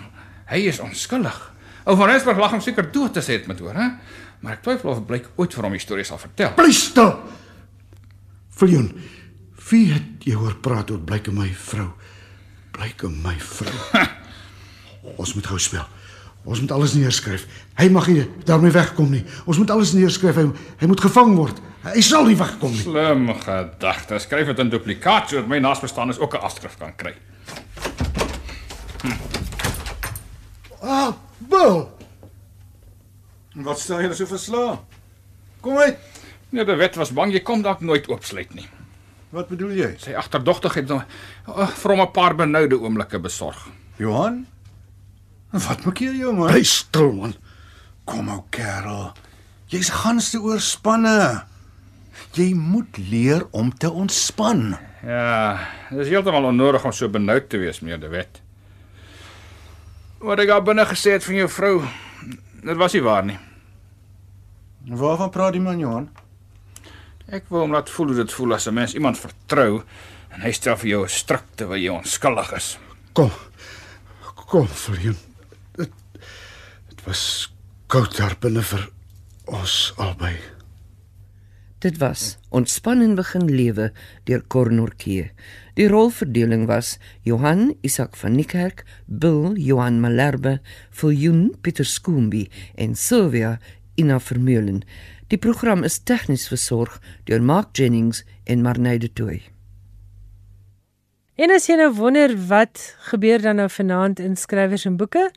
hy 0.49 0.65
is 0.73 0.81
onskuldig. 0.81 1.37
Ou 1.85 1.99
van 1.99 2.09
Rensburg 2.09 2.41
lag 2.41 2.55
hom 2.55 2.65
seker 2.65 2.89
dood 2.95 3.17
as 3.21 3.29
hy 3.29 3.41
dit 3.41 3.51
moet 3.51 3.61
hoor, 3.61 3.77
hè? 3.77 3.89
Maar 4.43 4.57
ek 4.57 4.65
twyfel 4.65 4.95
of 4.95 5.05
blyk 5.07 5.29
ooit 5.37 5.55
vir 5.55 5.67
hom 5.69 5.77
die 5.77 5.83
storie 5.83 6.07
sal 6.07 6.21
vertel. 6.23 6.55
Bly 6.57 6.73
stil. 6.75 7.13
Viljoen, 8.59 8.89
wie 9.69 9.87
het 9.93 10.27
jy 10.27 10.37
hoor 10.39 10.57
praat 10.65 10.91
oor 10.93 11.03
Blyk 11.03 11.29
en 11.31 11.39
my 11.39 11.49
vrou? 11.69 11.91
Blyk 12.77 13.05
en 13.09 13.15
my 13.25 13.35
vrou. 13.43 14.05
Ons 15.21 15.35
moet 15.37 15.49
gou 15.51 15.59
speel. 15.61 15.87
Ons 16.45 16.61
moet 16.61 16.73
alles 16.75 16.95
neerskryf. 16.99 17.47
Hy 17.79 17.89
mag 17.95 18.09
nie 18.11 18.25
daarmee 18.49 18.75
wegkom 18.75 19.11
nie. 19.11 19.23
Ons 19.47 19.61
moet 19.63 19.71
alles 19.71 19.93
neerskryf. 19.95 20.37
Hy, 20.41 20.49
hy 20.81 20.87
moet 20.91 21.01
gevang 21.05 21.37
word. 21.39 21.61
Hy 21.83 22.03
sal 22.03 22.27
nie 22.27 22.37
wegkom 22.39 22.71
nie. 22.75 22.83
Slim 22.83 23.29
gedagte. 23.43 24.19
Skryf 24.23 24.51
dit 24.51 24.59
in 24.59 24.71
duplikaat 24.71 25.31
sodat 25.31 25.51
my 25.51 25.59
naasbestaanis 25.63 26.19
ook 26.19 26.35
'n 26.35 26.43
afskrif 26.43 26.79
kan 26.79 26.95
kry. 26.97 27.15
Ah, 30.83 31.13
Bill. 31.39 31.87
Wat 33.55 33.79
stel 33.79 34.01
jy 34.01 34.13
so 34.15 34.27
verslaan? 34.27 34.79
Kom 35.61 35.77
uit. 35.79 35.99
Nee, 36.51 36.65
die 36.65 36.77
wet 36.77 36.97
was 36.97 37.13
bang 37.13 37.33
jy 37.33 37.41
kom 37.41 37.63
dalk 37.63 37.81
nooit 37.81 38.09
oopsluit 38.09 38.55
nie. 38.55 38.67
Wat 39.31 39.49
bedoel 39.49 39.71
jy? 39.71 39.91
Sy 39.99 40.13
agterdogtigheid 40.13 40.89
het 40.89 40.91
hom 40.91 41.05
uh, 41.57 41.69
vir 41.69 41.91
hom 41.91 42.01
'n 42.01 42.13
paar 42.13 42.35
benoude 42.35 42.77
oomblikke 42.81 43.19
besorg. 43.19 43.69
Johan? 43.97 44.47
Wat 45.53 45.85
maak 45.85 46.01
jy 46.01 46.15
jou 46.17 46.33
man? 46.33 46.49
Bly 46.49 46.65
stil 46.65 47.13
man. 47.13 47.35
Kom 48.09 48.31
ou 48.33 48.43
kerel. 48.55 49.13
Jy's 49.73 49.91
gans 50.03 50.31
te 50.33 50.41
oorspanne. 50.41 51.45
Jy 52.37 52.53
moet 52.57 52.97
leer 52.99 53.45
om 53.57 53.69
te 53.73 53.91
ontspan. 53.91 54.73
Ja, 55.05 55.59
dis 55.91 56.09
heeltemal 56.13 56.49
onnodig 56.53 56.85
om 56.87 56.93
so 56.95 57.09
benoud 57.13 57.49
te 57.51 57.59
wees, 57.61 57.81
meneer 57.83 58.01
De 58.01 58.09
Wet. 58.13 58.41
Wat 60.23 60.41
ek 60.41 60.53
al 60.55 60.63
binne 60.65 60.85
gesê 60.87 61.17
het 61.17 61.25
van 61.27 61.41
jou 61.41 61.49
vrou, 61.51 61.73
dit 62.63 62.79
was 62.79 62.95
nie 62.95 63.03
waar 63.03 63.25
nie. 63.27 63.39
Waarvan 64.87 65.33
praat 65.35 65.57
die 65.57 65.63
man 65.63 65.81
Johan? 65.83 66.07
Ek 67.33 67.49
wil 67.51 67.65
hom 67.65 67.75
laat 67.75 67.91
voel 67.91 68.13
hoe 68.13 68.23
dit 68.23 68.33
voel 68.37 68.55
as 68.55 68.69
'n 68.69 68.75
mens 68.75 68.95
iemand 68.95 69.19
vertrou 69.19 69.83
en 70.31 70.41
hy 70.41 70.53
stel 70.53 70.77
vir 70.77 70.89
jou 70.91 71.03
'n 71.05 71.09
stryk 71.09 71.45
terwyl 71.57 71.79
jy 71.81 71.91
onskuldig 71.91 72.53
is. 72.53 72.79
Kom. 73.13 73.31
Kom, 74.47 74.69
Viljoen. 74.69 75.32
Dit 77.03 77.11
was 77.11 77.55
koud 77.91 78.13
daar 78.15 78.37
binne 78.39 78.63
vir 78.63 78.83
ons 79.51 79.73
albei. 79.99 80.37
Dit 81.83 81.97
was 81.99 82.37
Ontspanning 82.55 83.17
begin 83.19 83.49
lewe 83.51 83.89
deur 84.31 84.45
Cornorkee. 84.47 85.33
Die 85.75 85.89
rolverdeling 85.91 86.69
was 86.71 87.01
Johan 87.27 87.73
Isak 87.83 88.15
van 88.21 88.37
Niekerk, 88.39 88.85
Bill 89.07 89.59
Johan 89.59 89.99
Malherbe, 89.99 90.61
Viljoen 90.95 91.57
Pieter 91.61 91.85
Skoombi 91.85 92.45
en 92.79 92.95
Sylvia 92.95 93.57
Ina 93.99 94.21
Vermeulen. 94.21 94.85
Die 95.27 95.39
program 95.43 95.83
is 95.83 95.99
tegnies 95.99 96.47
versorg 96.47 97.01
deur 97.27 97.43
Mark 97.43 97.75
Jennings 97.75 98.23
en 98.47 98.63
Marney 98.63 99.03
de 99.03 99.11
Tooy. 99.11 99.43
En 101.35 101.51
as 101.51 101.65
jy 101.67 101.75
nou 101.81 101.91
wonder 101.97 102.31
wat 102.47 102.93
gebeur 103.09 103.43
dan 103.43 103.57
nou 103.59 103.67
vanaand 103.73 104.21
in 104.23 104.37
skrywers 104.39 104.85
en 104.87 104.99
boeke, 105.01 105.31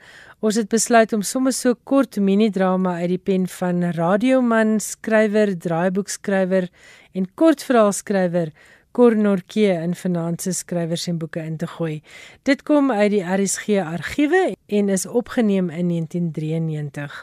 ons 0.45 0.59
het 0.59 0.69
besluit 0.69 1.13
om 1.15 1.23
sommer 1.25 1.53
so 1.55 1.73
kort 1.89 2.19
mini-drama 2.21 2.99
uit 3.01 3.15
die 3.15 3.21
pen 3.31 3.47
van 3.49 3.81
radioman, 3.97 4.77
skrywer, 4.83 5.55
draaiboekskrywer 5.57 6.69
en 7.17 7.25
kortverhaalskrywer 7.33 8.51
Cornorkee 8.95 9.73
in 9.75 9.91
vanaand 9.99 10.45
se 10.45 10.53
skrywers 10.55 11.07
en 11.11 11.17
boeke 11.19 11.41
in 11.43 11.57
te 11.59 11.67
gooi. 11.67 11.97
Dit 12.47 12.61
kom 12.63 12.93
uit 12.93 13.09
die 13.11 13.23
RSG 13.25 13.81
argiewe 13.83 14.53
en 14.71 14.89
is 14.89 15.03
opgeneem 15.05 15.67
in 15.67 15.89
1993. 15.91 17.17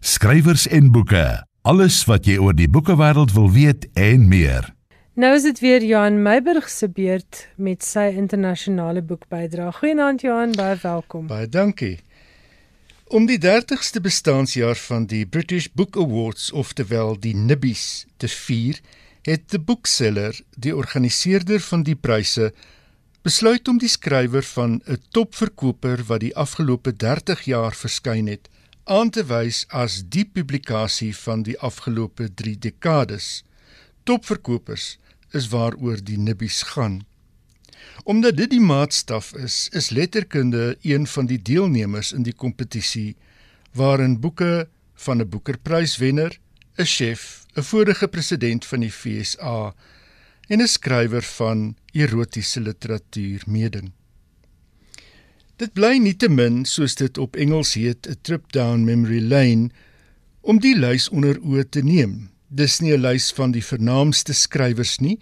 Skrywers 0.00 0.66
en 0.68 0.90
boeke. 0.92 1.24
Alles 1.62 2.02
wat 2.10 2.28
jy 2.28 2.36
oor 2.36 2.56
die 2.56 2.68
boekewêreld 2.68 3.32
wil 3.32 3.48
weet 3.54 3.88
en 3.96 4.28
meer. 4.28 4.68
Nou 5.16 5.32
is 5.36 5.48
dit 5.48 5.58
weer 5.64 5.84
Johan 5.84 6.20
Meiburg 6.22 6.68
se 6.68 6.88
beurt 6.88 7.46
met 7.56 7.84
sy 7.84 8.10
internasionale 8.20 9.00
boekbydra. 9.02 9.70
Goeienaand 9.80 10.20
Johan, 10.20 10.52
baie 10.56 10.76
welkom. 10.82 11.26
Baie 11.32 11.48
dankie. 11.48 11.96
Om 13.10 13.24
die 13.26 13.40
30ste 13.42 13.98
bestaanjaar 13.98 14.78
van 14.78 15.08
die 15.10 15.24
British 15.26 15.66
Book 15.74 15.96
Awards, 15.98 16.52
oftewel 16.52 17.16
die 17.18 17.34
Nibbies, 17.34 18.04
te 18.22 18.28
vier, 18.30 18.78
het 19.26 19.48
die 19.50 19.58
boekseller, 19.58 20.38
die 20.54 20.70
organiseerder 20.76 21.58
van 21.64 21.82
die 21.82 21.96
pryse, 21.98 22.52
besluit 23.26 23.66
om 23.68 23.80
die 23.82 23.90
skrywer 23.90 24.46
van 24.52 24.78
'n 24.86 25.02
topverkoper 25.10 26.06
wat 26.06 26.20
die 26.20 26.36
afgelope 26.36 26.94
30 26.94 27.42
jaar 27.50 27.74
verskyn 27.74 28.30
het, 28.30 28.46
aan 28.84 29.10
te 29.10 29.26
wys 29.26 29.66
as 29.68 30.02
die 30.06 30.24
publikasie 30.24 31.10
van 31.16 31.42
die 31.42 31.58
afgelope 31.58 32.30
3 32.34 32.58
dekades. 32.58 33.42
Topverkopers 34.04 34.98
is 35.32 35.48
waaroor 35.48 35.98
die 35.98 36.18
Nibbies 36.18 36.62
gaan. 36.62 37.02
Omdat 38.04 38.36
dit 38.36 38.50
die 38.50 38.60
maatstaf 38.60 39.34
is, 39.34 39.68
is 39.72 39.90
letterkunde 39.90 40.76
een 40.82 41.06
van 41.06 41.26
die 41.26 41.42
deelnemers 41.42 42.12
in 42.12 42.22
die 42.22 42.34
kompetisie 42.34 43.16
waarin 43.72 44.20
boeke 44.20 44.68
van 44.94 45.20
'n 45.20 45.28
Boekerpryswenner, 45.28 46.38
'n 46.76 46.84
chef, 46.84 47.44
'n 47.54 47.62
vorige 47.62 48.08
president 48.08 48.66
van 48.66 48.80
die 48.80 48.92
FSA 48.92 49.74
en 50.48 50.60
'n 50.60 50.66
skrywer 50.66 51.22
van 51.22 51.76
erotiese 51.92 52.60
literatuur 52.60 53.42
meeding. 53.46 53.92
Dit 55.56 55.72
bly 55.72 55.98
nietemin, 56.00 56.64
soos 56.64 56.94
dit 56.94 57.18
op 57.18 57.36
Engels 57.36 57.74
heet, 57.74 58.06
'n 58.08 58.16
trip 58.22 58.52
down 58.52 58.84
memory 58.84 59.20
lane 59.20 59.70
om 60.40 60.58
die 60.58 60.76
lys 60.76 61.08
onder 61.08 61.36
oë 61.40 61.68
te 61.68 61.82
neem. 61.82 62.30
Dis 62.48 62.80
nie 62.80 62.92
'n 62.96 63.00
lys 63.00 63.32
van 63.32 63.50
die 63.52 63.64
vernaamste 63.64 64.32
skrywers 64.32 64.98
nie. 64.98 65.18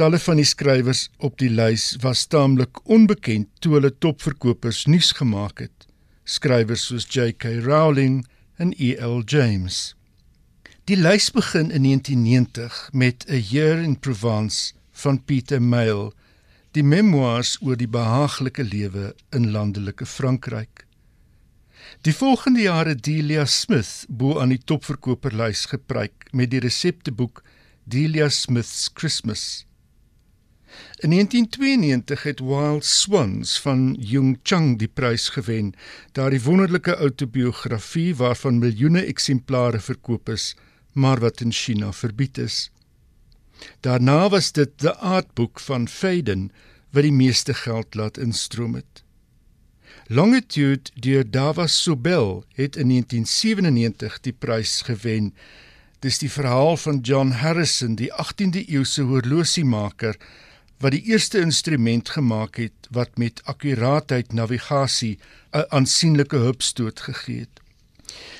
Talle 0.00 0.16
van 0.18 0.38
die 0.40 0.46
skrywers 0.48 1.10
op 1.20 1.34
die 1.36 1.50
lys 1.52 1.90
was 2.00 2.24
taamlik 2.32 2.78
onbekend 2.88 3.50
toe 3.60 3.74
hulle 3.74 3.90
topverkopers 3.92 4.86
nuus 4.88 5.10
gemaak 5.18 5.60
het. 5.60 5.84
Skrywers 6.24 6.86
soos 6.88 7.04
J.K. 7.12 7.58
Rowling 7.66 8.22
en 8.56 8.72
E.L. 8.78 9.20
James. 9.28 9.92
Die 10.88 10.96
lys 10.96 11.28
begin 11.30 11.68
in 11.70 11.84
1990 11.84 12.88
met 12.92 13.26
A 13.28 13.36
Year 13.36 13.82
in 13.84 13.98
Provence 13.98 14.72
van 14.92 15.20
Peter 15.24 15.60
Mayle, 15.62 16.12
die 16.72 16.82
memoirs 16.82 17.58
oor 17.60 17.76
die 17.76 17.88
behaaglike 17.88 18.64
lewe 18.64 19.10
in 19.36 19.50
landelike 19.52 20.06
Frankryk. 20.08 20.86
Die 22.00 22.14
volgende 22.16 22.64
jare 22.64 22.94
Delia 22.96 23.44
Smith 23.44 24.06
bo 24.08 24.40
aan 24.40 24.54
die 24.54 24.62
topverkoperlys 24.64 25.66
gepryk 25.74 26.32
met 26.32 26.50
die 26.54 26.62
resepteboek 26.64 27.42
Delia 27.84 28.30
Smith's 28.32 28.88
Christmas. 28.94 29.66
In 30.98 31.10
1992 31.10 32.22
het 32.22 32.40
Wild 32.40 32.84
Swans 32.84 33.60
van 33.60 33.96
Jung 34.00 34.38
Chang 34.42 34.78
die 34.78 34.88
prys 34.88 35.28
gewen, 35.28 35.74
daardie 36.12 36.42
wonderlike 36.42 36.96
outobiografie 36.96 38.16
waarvan 38.16 38.58
miljoene 38.58 39.04
eksemplare 39.04 39.80
verkoop 39.80 40.28
is 40.28 40.54
maar 40.92 41.20
wat 41.20 41.40
in 41.40 41.52
China 41.52 41.92
verbied 41.92 42.38
is. 42.38 42.70
Daarna 43.80 44.28
was 44.28 44.52
dit 44.52 44.70
die 44.76 44.94
aardboek 44.94 45.60
van 45.60 45.88
Faden 45.88 46.50
wat 46.90 47.02
die 47.02 47.12
meeste 47.12 47.54
geld 47.54 47.94
laat 47.94 48.18
instroom 48.18 48.74
het. 48.74 49.04
Longitude 50.06 50.90
deur 50.94 51.30
Dava 51.30 51.66
Sobel 51.66 52.44
het 52.54 52.76
in 52.76 52.88
1997 52.88 54.20
die 54.20 54.32
prys 54.32 54.80
gewen. 54.82 55.34
Dis 55.98 56.18
die 56.18 56.30
verhaal 56.30 56.76
van 56.76 56.98
John 57.00 57.30
Harrison, 57.30 57.94
die 57.94 58.10
18de 58.12 58.66
eeuse 58.66 59.02
horlosiemaker 59.02 60.18
wat 60.82 60.96
die 60.96 61.04
eerste 61.14 61.38
instrument 61.38 62.08
gemaak 62.10 62.56
het 62.58 62.88
wat 62.90 63.18
met 63.22 63.40
akkuraatheid 63.46 64.32
navigasie 64.32 65.18
'n 65.52 65.64
aansienlike 65.68 66.36
hupstoot 66.36 67.00
gegee 67.00 67.38
het. 67.46 67.60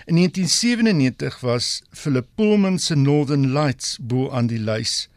In 0.06 0.14
1997 0.14 1.40
was 1.40 1.82
Philip 1.90 2.26
Pullman 2.34 2.78
se 2.78 2.94
Northern 2.94 3.52
Lights 3.52 3.98
bo 4.00 4.30
aan 4.30 4.46
die 4.46 4.58
lys, 4.58 5.08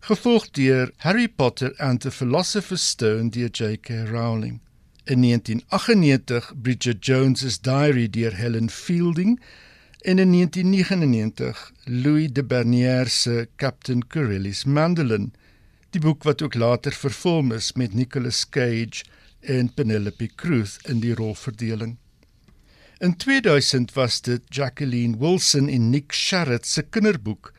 gevolg 0.00 0.50
deur 0.50 0.90
Harry 0.96 1.28
Potter 1.28 1.74
and 1.78 2.00
the 2.00 2.10
Philosopher's 2.10 2.88
Stone 2.88 3.28
deur 3.28 3.50
J.K. 3.52 3.88
Rowling. 4.10 4.60
In 5.04 5.22
1998 5.22 6.52
Bridget 6.62 7.06
Jones's 7.06 7.60
Diary 7.60 8.10
deur 8.10 8.34
Helen 8.34 8.70
Fielding 8.70 9.40
en 10.00 10.18
in 10.18 10.32
1999 10.32 11.72
Louis 11.84 12.32
de 12.32 12.44
Bernier 12.44 13.08
se 13.08 13.48
Captain 13.56 14.06
Corelli's 14.06 14.64
Mandolin, 14.64 15.32
die 15.92 16.00
boek 16.00 16.24
wat 16.24 16.42
ook 16.42 16.54
later 16.56 16.94
vervolg 16.96 17.52
is 17.52 17.72
met 17.76 17.94
Nicolas 17.94 18.46
Cage 18.48 19.04
en 19.40 19.68
Penelope 19.74 20.30
Cruz 20.40 20.78
in 20.88 21.02
die 21.02 21.14
rolverdeling. 21.14 21.98
In 23.02 23.16
2000 23.16 23.92
was 23.92 24.20
dit 24.22 24.42
Jacqueline 24.48 25.18
Wilson 25.18 25.68
en 25.68 25.90
Nick 25.90 26.12
Sharrett 26.12 26.66
se 26.66 26.82
kinderboek 26.82 27.52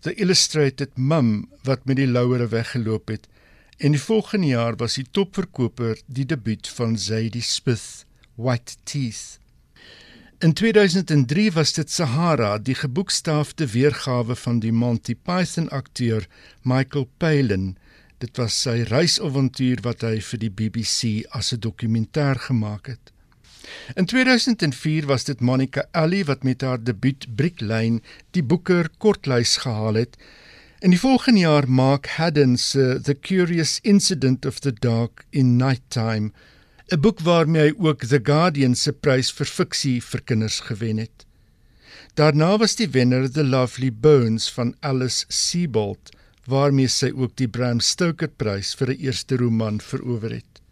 The 0.00 0.14
Illustrated 0.14 0.96
Mum 0.96 1.48
wat 1.62 1.84
met 1.84 2.00
die 2.00 2.08
louere 2.08 2.48
weggeloop 2.48 3.08
het. 3.08 3.28
En 3.76 3.92
die 3.92 4.00
volgende 4.00 4.46
jaar 4.46 4.76
was 4.80 4.96
die 4.98 5.06
topverkoper 5.10 6.00
die 6.06 6.26
debuut 6.26 6.68
van 6.68 6.98
Zadie 6.98 7.42
Smith, 7.42 8.06
White 8.34 8.80
Teeth. 8.84 9.38
In 10.38 10.52
2003 10.52 11.52
was 11.52 11.72
dit 11.72 11.90
Sahara, 11.90 12.58
die 12.58 12.74
geboekstaafde 12.74 13.66
weergawe 13.72 14.34
van 14.36 14.58
die 14.60 14.72
Monty 14.72 15.14
Python 15.14 15.68
akteur 15.68 16.26
Michael 16.62 17.08
Palin. 17.16 17.78
Dit 18.20 18.36
was 18.36 18.58
sy 18.60 18.82
reisavontuur 18.90 19.80
wat 19.86 20.04
hy 20.04 20.18
vir 20.20 20.42
die 20.42 20.50
BBC 20.52 21.24
as 21.32 21.54
'n 21.56 21.60
dokumentêr 21.64 22.36
gemaak 22.48 22.86
het. 22.92 23.12
In 23.96 24.04
2004 24.04 25.06
was 25.06 25.24
dit 25.24 25.40
Monica 25.40 25.86
Alley 25.92 26.24
wat 26.24 26.44
met 26.44 26.60
haar 26.60 26.84
debuut 26.84 27.24
Bricklane 27.36 28.02
die 28.30 28.42
Booker 28.42 28.90
kortlys 28.98 29.56
gehaal 29.56 29.94
het. 29.94 30.18
In 30.80 30.90
die 30.90 31.00
volgende 31.00 31.40
jaar 31.40 31.68
maak 31.68 32.06
Haddon 32.06 32.56
se 32.56 33.00
The 33.02 33.14
Curious 33.14 33.78
Incident 33.82 34.44
of 34.44 34.58
the 34.58 34.72
Dark 34.72 35.24
in 35.30 35.56
Nighttime 35.56 36.32
'n 36.86 37.00
boek 37.00 37.20
waarmee 37.20 37.62
hy 37.62 37.72
ook 37.82 38.04
The 38.04 38.20
Guardian 38.22 38.74
se 38.78 38.92
prys 38.92 39.32
vir 39.34 39.48
fiksie 39.50 40.00
vir 40.02 40.20
kinders 40.22 40.60
gewen 40.68 40.98
het. 41.02 41.24
Daarna 42.14 42.58
was 42.62 42.76
die 42.78 42.86
wenner 42.88 43.26
The 43.28 43.42
Lovely 43.44 43.90
Bones 43.90 44.46
van 44.54 44.74
Alice 44.80 45.24
Sebold 45.28 46.12
waarmee 46.46 46.86
sy 46.88 47.10
ook 47.10 47.34
die 47.36 47.48
Bram 47.48 47.80
Stoker 47.80 48.28
prys 48.28 48.74
vir 48.78 48.94
'n 48.94 49.00
eerste 49.02 49.36
roman 49.36 49.80
verower 49.80 50.30
het. 50.30 50.62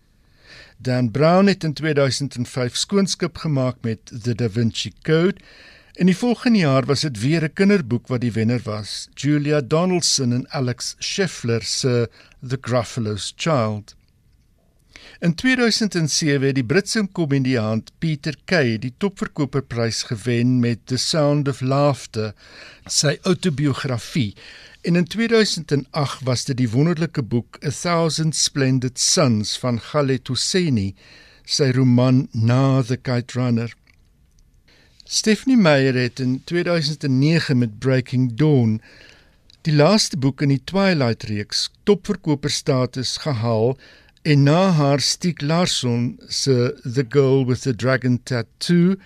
Dan 0.79 1.11
Brown 1.11 1.47
het 1.47 1.65
in 1.65 1.75
2005 1.75 2.77
skoonskip 2.77 3.39
gemaak 3.39 3.77
met 3.83 3.99
The 4.23 4.35
Da 4.35 4.49
Vinci 4.49 4.93
Code. 5.03 5.41
In 5.95 6.07
die 6.07 6.17
volgende 6.17 6.59
jaar 6.59 6.87
was 6.87 7.01
dit 7.01 7.21
weer 7.21 7.43
'n 7.43 7.53
kinderboek 7.53 8.07
wat 8.07 8.21
die 8.21 8.33
wenner 8.33 8.61
was, 8.65 9.09
Julia 9.15 9.61
Donaldson 9.61 10.33
en 10.33 10.51
Alex 10.51 10.95
Scheffler 10.99 11.63
se 11.63 12.09
The 12.49 12.59
Gruffalo's 12.61 13.33
Child. 13.37 13.95
In 15.21 15.35
2007 15.35 16.47
het 16.47 16.55
die 16.55 16.65
Britse 16.65 17.07
komediant 17.13 17.93
Peter 17.99 18.35
Kay 18.45 18.79
die 18.79 18.95
topverkoperprys 18.99 20.03
gewen 20.11 20.61
met 20.61 20.87
The 20.87 20.97
Sound 20.97 21.49
of 21.49 21.61
Laughter, 21.61 22.33
sy 22.87 23.19
outobiografie 23.23 24.33
En 24.85 24.97
in 24.97 25.05
2008 25.05 26.21
was 26.23 26.45
dit 26.45 26.57
die 26.57 26.69
wonderlike 26.69 27.23
boek 27.23 27.57
A 27.65 27.71
Thousand 27.71 28.37
Splendid 28.37 29.01
Suns 29.01 29.55
van 29.59 29.79
Khaled 29.81 30.29
Hosseini, 30.29 30.91
sy 31.45 31.71
roman 31.73 32.27
Na 32.33 32.83
the 32.83 32.99
Kite 33.01 33.39
Runner. 33.39 33.73
Stephanie 35.05 35.57
Meyer 35.57 35.97
het 35.97 36.21
in 36.21 36.43
2009 36.45 37.59
met 37.59 37.79
Breaking 37.79 38.35
Dawn 38.37 38.77
die 39.65 39.73
laaste 39.73 40.21
boek 40.21 40.45
in 40.45 40.53
die 40.53 40.61
Twilight 40.69 41.25
reeks 41.33 41.71
topverkoperstatus 41.89 43.17
gehaal 43.25 43.79
en 44.25 44.43
na 44.43 44.71
haar 44.73 45.01
Stieg 45.05 45.43
Larsson 45.43 46.19
se 46.29 46.73
The 46.83 47.05
Girl 47.09 47.45
with 47.45 47.61
the 47.63 47.75
Dragon 47.77 48.19
Tattoo 48.23 48.97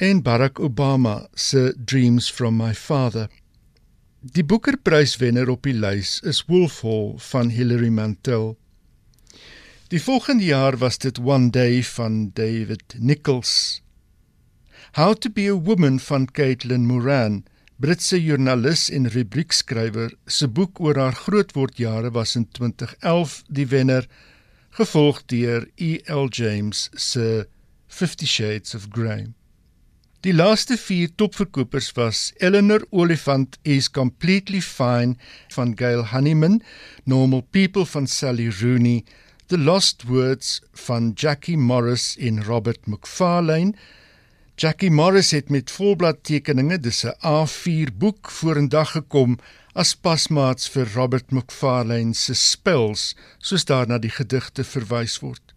en 0.00 0.22
Barack 0.22 0.58
Obama 0.58 1.28
se 1.34 1.72
Dreams 1.84 2.28
from 2.28 2.56
My 2.56 2.74
Father. 2.74 3.28
Die 4.20 4.42
Boekerpryswenner 4.42 5.48
op 5.48 5.62
die 5.62 5.76
lys 5.76 6.18
is 6.26 6.42
Wolf 6.50 6.80
Hall 6.82 7.14
van 7.28 7.54
Hilary 7.54 7.92
Mantel. 7.94 8.56
Die 9.94 10.02
volgende 10.02 10.44
jaar 10.50 10.80
was 10.82 10.98
dit 10.98 11.22
One 11.22 11.50
Day 11.54 11.84
van 11.94 12.30
David 12.34 12.98
Nichols. 12.98 13.82
How 14.98 15.14
to 15.14 15.30
be 15.30 15.46
a 15.46 15.54
Woman 15.54 16.00
van 16.00 16.26
Caitlin 16.26 16.90
Moran, 16.90 17.44
Britse 17.78 18.18
joernalis 18.18 18.88
en 18.90 19.06
rubriekskrywer, 19.06 20.16
se 20.26 20.48
boek 20.48 20.80
oor 20.80 20.98
haar 20.98 21.14
grootwordjare 21.14 22.10
was 22.10 22.34
in 22.34 22.48
2011 22.50 23.44
die 23.46 23.70
wenner, 23.70 24.08
gevolg 24.76 25.22
deur 25.32 25.64
E.L. 25.80 26.28
James 26.28 26.88
se 26.92 27.46
Fifty 27.88 28.26
Shades 28.26 28.74
of 28.74 28.88
Grey. 28.92 29.30
Die 30.20 30.34
laaste 30.34 30.76
4 30.76 31.14
topverkopers 31.16 31.92
was 31.96 32.32
Eleanor 32.44 32.82
Oliphant 32.90 33.56
is 33.62 33.88
completely 33.88 34.60
fine 34.60 35.16
van 35.54 35.72
Gail 35.78 36.04
Honeyman, 36.10 36.60
Normal 37.04 37.42
People 37.50 37.86
van 37.86 38.06
Sally 38.06 38.50
Rooney, 38.50 39.04
The 39.46 39.58
Lost 39.58 40.04
Words 40.10 40.60
van 40.72 41.12
Jackie 41.14 41.56
Morris 41.56 42.16
en 42.18 42.42
Robert 42.44 42.86
McFarlane. 42.86 43.72
Jackie 44.56 44.90
Morris 44.90 45.30
het 45.30 45.48
met 45.48 45.70
volblad 45.70 46.20
tekeninge, 46.22 46.78
dis 46.78 47.04
'n 47.04 47.16
A4 47.22 47.96
boek 47.96 48.30
vorendag 48.30 48.90
gekom 48.90 49.38
as 49.76 49.92
pasmaats 49.92 50.70
vir 50.72 50.88
Robert 50.94 51.32
McFarlane 51.34 52.14
se 52.16 52.32
spels, 52.34 53.10
soos 53.44 53.66
daarna 53.68 53.98
die 54.00 54.12
gedigte 54.12 54.64
verwys 54.64 55.18
word. 55.20 55.52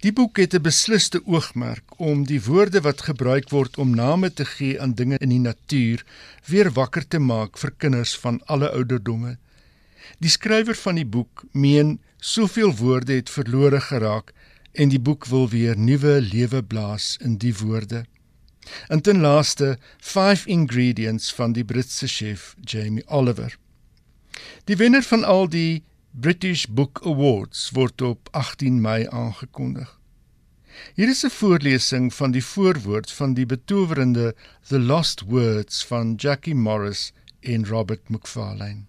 Die 0.00 0.12
boek 0.16 0.38
het 0.40 0.54
'n 0.54 0.64
besliste 0.64 1.20
oogmerk 1.26 1.98
om 2.00 2.24
die 2.24 2.40
woorde 2.40 2.80
wat 2.80 3.04
gebruik 3.08 3.50
word 3.50 3.76
om 3.76 3.94
name 3.94 4.32
te 4.32 4.44
gee 4.44 4.80
aan 4.80 4.94
dinge 4.94 5.18
in 5.20 5.28
die 5.28 5.44
natuur 5.44 6.04
weer 6.46 6.70
wakker 6.72 7.08
te 7.08 7.18
maak 7.18 7.58
vir 7.58 7.72
kinders 7.76 8.16
van 8.16 8.40
alle 8.46 8.70
ouderdomme. 8.70 9.36
Die 10.20 10.30
skrywer 10.30 10.74
van 10.74 10.94
die 10.94 11.10
boek 11.16 11.44
meen 11.52 11.98
soveel 12.18 12.72
woorde 12.76 13.12
het 13.12 13.30
verlore 13.30 13.80
geraak 13.80 14.32
en 14.72 14.88
die 14.88 15.00
boek 15.00 15.26
wil 15.26 15.48
weer 15.48 15.76
nuwe 15.76 16.20
lewe 16.20 16.62
blaas 16.62 17.16
in 17.20 17.36
die 17.36 17.54
woorde. 17.54 18.04
En 18.88 19.00
ten 19.00 19.20
laaste, 19.20 19.78
5 19.98 20.46
ingredients 20.46 21.34
van 21.34 21.52
die 21.52 21.64
Britse 21.64 22.06
chef 22.06 22.54
Jamie 22.60 23.06
Oliver. 23.06 23.58
Die 24.64 24.76
wenner 24.76 25.02
van 25.02 25.24
al 25.24 25.48
die 25.48 25.84
British 26.10 26.66
Book 26.66 27.00
Awards 27.04 27.70
word 27.70 28.02
op 28.02 28.28
18 28.30 28.80
Mei 28.80 29.06
aangekondig. 29.08 30.00
Hier 30.94 31.08
is 31.08 31.24
'n 31.24 31.30
voorlesing 31.30 32.14
van 32.14 32.30
die 32.30 32.44
voorwoord 32.44 33.10
van 33.12 33.34
die 33.34 33.46
betowerende 33.46 34.34
The 34.68 34.78
Lost 34.78 35.20
Words 35.20 35.84
van 35.86 36.14
Jackie 36.14 36.54
Morris 36.54 37.12
en 37.40 37.66
Robert 37.66 38.08
McFarlane. 38.08 38.84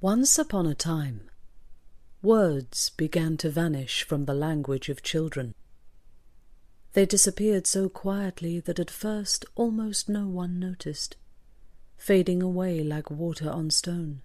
Once 0.00 0.40
upon 0.40 0.66
a 0.66 0.74
time, 0.74 1.20
words 2.20 2.92
began 2.94 3.36
to 3.36 3.50
vanish 3.50 4.04
from 4.04 4.24
the 4.24 4.34
language 4.34 4.92
of 4.92 4.98
children. 5.02 5.54
They 6.92 7.06
disappeared 7.06 7.66
so 7.66 7.88
quietly 7.88 8.60
that 8.60 8.78
at 8.78 8.90
first 8.90 9.46
almost 9.54 10.08
no 10.08 10.26
one 10.26 10.58
noticed, 10.58 11.16
fading 11.96 12.42
away 12.42 12.82
like 12.82 13.10
water 13.10 13.48
on 13.48 13.70
stone. 13.70 14.20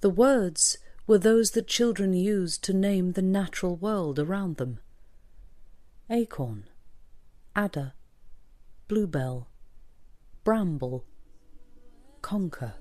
The 0.00 0.10
words 0.10 0.78
were 1.06 1.18
those 1.18 1.52
that 1.52 1.66
children 1.66 2.12
used 2.12 2.62
to 2.64 2.72
name 2.72 3.12
the 3.12 3.22
natural 3.22 3.76
world 3.76 4.18
around 4.18 4.56
them 4.56 4.80
acorn, 6.10 6.64
adder, 7.56 7.94
bluebell, 8.86 9.48
bramble, 10.44 11.06
conker. 12.20 12.74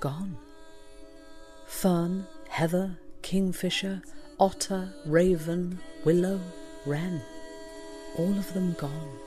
Gone. 0.00 0.36
Fern, 1.66 2.26
heather, 2.48 2.98
kingfisher, 3.22 4.02
otter, 4.38 4.92
raven, 5.06 5.78
willow, 6.04 6.40
wren, 6.86 7.20
all 8.18 8.36
of 8.38 8.52
them 8.54 8.74
gone. 8.78 9.18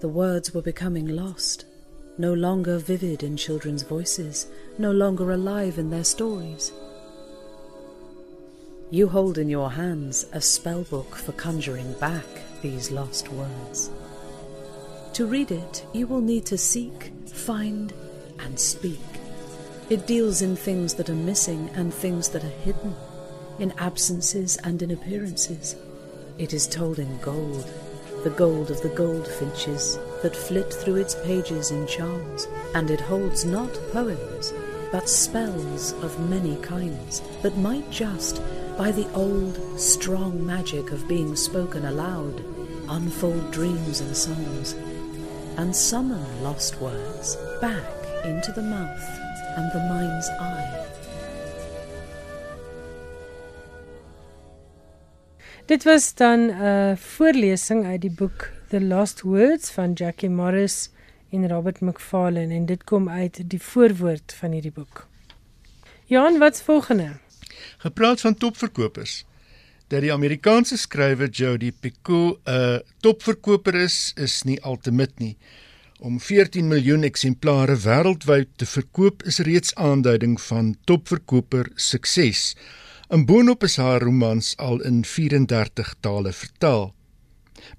The 0.00 0.08
words 0.08 0.54
were 0.54 0.62
becoming 0.62 1.08
lost, 1.08 1.64
no 2.18 2.32
longer 2.32 2.78
vivid 2.78 3.22
in 3.22 3.36
children's 3.36 3.82
voices, 3.82 4.46
no 4.78 4.92
longer 4.92 5.32
alive 5.32 5.78
in 5.78 5.90
their 5.90 6.04
stories. 6.04 6.72
You 8.90 9.08
hold 9.08 9.38
in 9.38 9.48
your 9.48 9.70
hands 9.70 10.26
a 10.32 10.40
spell 10.40 10.82
book 10.84 11.14
for 11.14 11.32
conjuring 11.32 11.92
back 11.94 12.24
these 12.62 12.90
lost 12.90 13.28
words. 13.28 13.90
To 15.14 15.26
read 15.26 15.50
it, 15.50 15.84
you 15.92 16.06
will 16.06 16.20
need 16.20 16.46
to 16.46 16.58
seek, 16.58 17.12
find, 17.26 17.92
and 18.38 18.58
speak. 18.58 19.00
It 19.90 20.06
deals 20.06 20.42
in 20.42 20.54
things 20.54 20.94
that 20.94 21.10
are 21.10 21.14
missing 21.14 21.70
and 21.74 21.92
things 21.92 22.28
that 22.30 22.44
are 22.44 22.62
hidden, 22.64 22.94
in 23.58 23.72
absences 23.78 24.56
and 24.64 24.80
in 24.80 24.90
appearances. 24.90 25.76
It 26.38 26.52
is 26.52 26.68
told 26.68 27.00
in 27.00 27.18
gold, 27.18 27.68
the 28.22 28.30
gold 28.30 28.70
of 28.70 28.80
the 28.80 28.90
goldfinches 28.90 29.98
that 30.22 30.36
flit 30.36 30.72
through 30.72 30.94
its 30.94 31.16
pages 31.24 31.72
in 31.72 31.84
charms, 31.88 32.46
and 32.76 32.92
it 32.92 33.00
holds 33.00 33.44
not 33.44 33.72
poems, 33.92 34.54
but 34.92 35.08
spells 35.08 35.94
of 35.94 36.30
many 36.30 36.54
kinds 36.62 37.22
that 37.42 37.58
might 37.58 37.90
just, 37.90 38.40
by 38.76 38.92
the 38.92 39.10
old, 39.14 39.58
strong 39.80 40.46
magic 40.46 40.92
of 40.92 41.08
being 41.08 41.34
spoken 41.34 41.84
aloud, 41.86 42.44
unfold 42.88 43.50
dreams 43.50 44.00
and 44.00 44.16
songs, 44.16 44.74
and 45.56 45.74
summon 45.74 46.44
lost 46.44 46.80
words 46.80 47.36
back 47.60 47.84
into 48.24 48.52
the 48.52 48.62
mouth 48.62 49.18
and 49.56 49.72
the 49.72 49.88
mind's 49.88 50.28
eye. 50.38 50.77
Dit 55.68 55.84
was 55.84 56.14
dan 56.14 56.40
'n 56.40 56.50
uh, 56.50 56.96
voorlesing 56.96 57.84
uit 57.84 58.00
die 58.00 58.10
boek 58.10 58.50
The 58.68 58.80
Lost 58.80 59.20
Words 59.20 59.70
van 59.70 59.92
Jackie 59.92 60.28
Morris 60.28 60.90
en 61.30 61.48
Robert 61.48 61.80
McFarlane 61.80 62.54
en 62.54 62.66
dit 62.66 62.84
kom 62.84 63.08
uit 63.08 63.50
die 63.50 63.62
voorwoord 63.62 64.34
van 64.38 64.50
hierdie 64.50 64.72
boek. 64.72 65.06
Johan, 66.04 66.38
wat's 66.38 66.62
volgende? 66.62 67.16
Gepraat 67.78 68.20
van 68.20 68.34
topverkopers. 68.34 69.24
Dat 69.86 70.00
die 70.00 70.12
Amerikaanse 70.12 70.76
skrywer 70.76 71.28
Jody 71.28 71.72
Picoult 71.80 72.38
'n 72.44 72.82
topverkoper 73.00 73.74
is, 73.74 74.12
is 74.16 74.42
nie 74.42 74.62
altemit 74.62 75.18
nie. 75.18 75.36
Om 75.98 76.20
14 76.20 76.68
miljoen 76.68 77.02
eksemplare 77.02 77.76
wêreldwyd 77.76 78.48
te 78.56 78.66
verkoop 78.66 79.22
is 79.22 79.38
reeds 79.38 79.74
aanduiding 79.74 80.40
van 80.40 80.76
topverkoper 80.84 81.70
sukses. 81.74 82.56
In 83.08 83.24
boonop 83.24 83.62
is 83.64 83.76
haar 83.80 84.02
romans 84.02 84.56
al 84.56 84.82
in 84.84 85.04
34 85.04 85.94
tale 86.00 86.32
vertaal. 86.32 86.94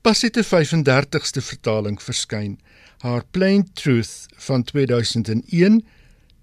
Pas 0.01 0.21
het 0.21 0.38
'n 0.38 0.43
35ste 0.43 1.41
vertaling 1.41 2.01
verskyn. 2.01 2.59
Haar 2.97 3.23
Plain 3.32 3.69
Truth 3.73 4.25
van 4.36 4.63
2001 4.63 5.86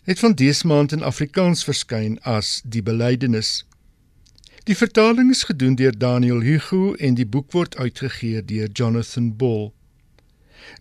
het 0.04 0.18
van 0.18 0.32
dese 0.32 0.66
maand 0.66 0.92
in 0.92 1.02
Afrikaans 1.02 1.64
verskyn 1.64 2.22
as 2.22 2.62
Die 2.64 2.82
Belydenis. 2.82 3.66
Die 4.64 4.76
vertaling 4.76 5.30
is 5.30 5.42
gedoen 5.42 5.74
deur 5.74 5.98
Daniel 5.98 6.40
Hugo 6.40 6.94
en 6.94 7.14
die 7.14 7.26
boek 7.26 7.52
word 7.52 7.76
uitgegee 7.76 8.44
deur 8.44 8.68
Jonathan 8.72 9.36
Ball. 9.36 9.72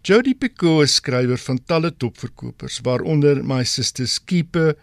Jody 0.02 0.36
Picoult 0.36 0.84
is 0.84 0.96
skrywer 0.96 1.38
van 1.38 1.64
talle 1.66 1.98
topverkopers 1.98 2.80
waaronder 2.80 3.46
My 3.46 3.64
Sister's 3.64 4.24
Keeper, 4.24 4.76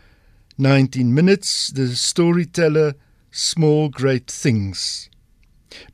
19 0.56 1.12
Minutes, 1.12 1.70
The 1.74 1.96
Storyteller, 1.96 2.94
Small 3.34 3.88
Great 3.88 4.26
Things. 4.26 5.08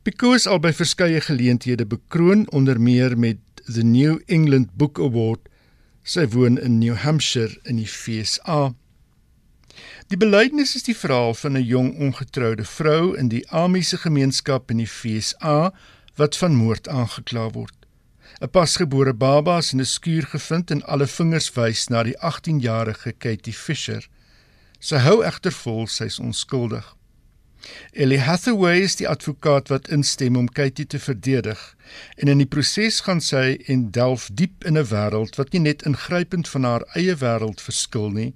Is 0.03 0.45
al 0.45 0.59
by 0.59 0.73
verskeie 0.75 1.21
geleenthede 1.23 1.85
bekroon 1.87 2.43
onder 2.51 2.81
meer 2.81 3.15
met 3.17 3.37
the 3.63 3.83
New 3.83 4.19
England 4.27 4.75
Book 4.75 4.99
Award. 4.99 5.47
Sy 6.03 6.27
woon 6.27 6.59
in 6.59 6.79
New 6.79 6.97
Hampshire 6.99 7.55
in 7.63 7.79
die 7.79 7.87
FSA. 7.87 8.73
Die 10.11 10.19
belydenis 10.19 10.75
is 10.75 10.83
die 10.83 10.97
verhaal 10.97 11.31
van 11.33 11.55
'n 11.55 11.63
jong 11.63 11.95
ongetroude 11.95 12.65
vrou 12.65 13.15
in 13.15 13.31
die 13.31 13.45
Amiese 13.47 13.97
gemeenskap 13.97 14.69
in 14.69 14.83
die 14.83 14.91
FSA 14.91 15.71
wat 16.19 16.35
van 16.35 16.59
moord 16.59 16.91
aangekla 16.91 17.49
word. 17.55 17.87
'n 18.41 18.51
Pasgebore 18.51 19.13
baba 19.13 19.57
is 19.63 19.71
in 19.71 19.79
'n 19.79 19.85
skuur 19.85 20.27
gevind 20.35 20.71
en 20.71 20.83
alle 20.83 21.07
vingers 21.07 21.53
wys 21.55 21.87
na 21.87 22.03
die 22.03 22.19
18-jarige 22.19 23.15
Katie 23.17 23.55
Fisher. 23.55 24.09
Sy 24.79 24.97
hou 24.97 25.23
egter 25.23 25.51
vol 25.51 25.87
sy 25.87 26.03
is 26.03 26.19
onskuldig. 26.19 26.98
Ellie 27.91 28.19
Hathaway 28.19 28.81
is 28.81 28.95
die 28.95 29.07
advokaat 29.07 29.67
wat 29.67 29.89
instem 29.91 30.37
om 30.39 30.47
Katie 30.47 30.85
te 30.87 30.99
verdedig 30.99 31.59
en 32.15 32.31
in 32.31 32.37
die 32.43 32.47
proses 32.47 33.01
gaan 33.05 33.21
sy 33.21 33.57
en 33.67 33.89
delf 33.91 34.29
diep 34.33 34.63
in 34.65 34.77
'n 34.77 34.89
wêreld 34.91 35.35
wat 35.35 35.51
nie 35.53 35.63
net 35.65 35.85
ingrypend 35.89 36.47
van 36.47 36.63
haar 36.63 36.85
eie 36.95 37.15
wêreld 37.15 37.61
verskil 37.61 38.09
nie, 38.09 38.33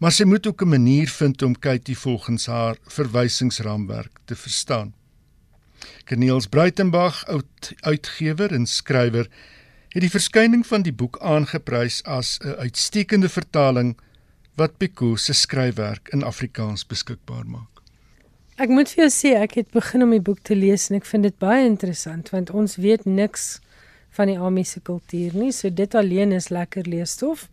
maar 0.00 0.12
sy 0.12 0.24
moet 0.24 0.46
ook 0.46 0.62
'n 0.62 0.68
manier 0.68 1.08
vind 1.08 1.42
om 1.42 1.58
Katie 1.58 1.98
volgens 1.98 2.46
haar 2.46 2.76
verwysingsraamwerk 2.86 4.18
te 4.24 4.36
verstaan. 4.36 4.94
Corneels 6.04 6.46
Bruitenberg, 6.46 7.26
oud 7.26 7.72
uitgewer 7.80 8.52
en 8.52 8.66
skrywer, 8.66 9.28
het 9.88 10.02
die 10.02 10.10
verskyning 10.10 10.66
van 10.66 10.82
die 10.82 10.92
boek 10.92 11.18
aangeprys 11.20 12.02
as 12.04 12.38
'n 12.40 12.58
uitstekende 12.58 13.28
vertaling 13.28 13.96
wat 14.54 14.76
Pico 14.76 15.16
se 15.16 15.32
skryfwerk 15.32 16.08
in 16.08 16.22
Afrikaans 16.22 16.86
beskikbaar 16.86 17.46
maak. 17.46 17.75
Ek 18.56 18.70
moet 18.72 18.88
vir 18.88 19.02
jou 19.04 19.12
sê 19.12 19.34
ek 19.36 19.58
het 19.58 19.66
begin 19.74 20.06
om 20.06 20.12
die 20.14 20.22
boek 20.24 20.38
te 20.40 20.54
lees 20.56 20.86
en 20.88 20.96
ek 20.96 21.04
vind 21.04 21.26
dit 21.28 21.34
baie 21.42 21.66
interessant 21.68 22.30
want 22.32 22.50
ons 22.56 22.78
weet 22.80 23.04
niks 23.04 23.58
van 24.16 24.30
die 24.32 24.38
Amiese 24.40 24.80
kultuur 24.80 25.36
nie. 25.36 25.52
So 25.52 25.68
dit 25.68 25.94
alleen 25.94 26.32
is 26.32 26.48
lekker 26.48 26.88
leesstof. 26.88 27.50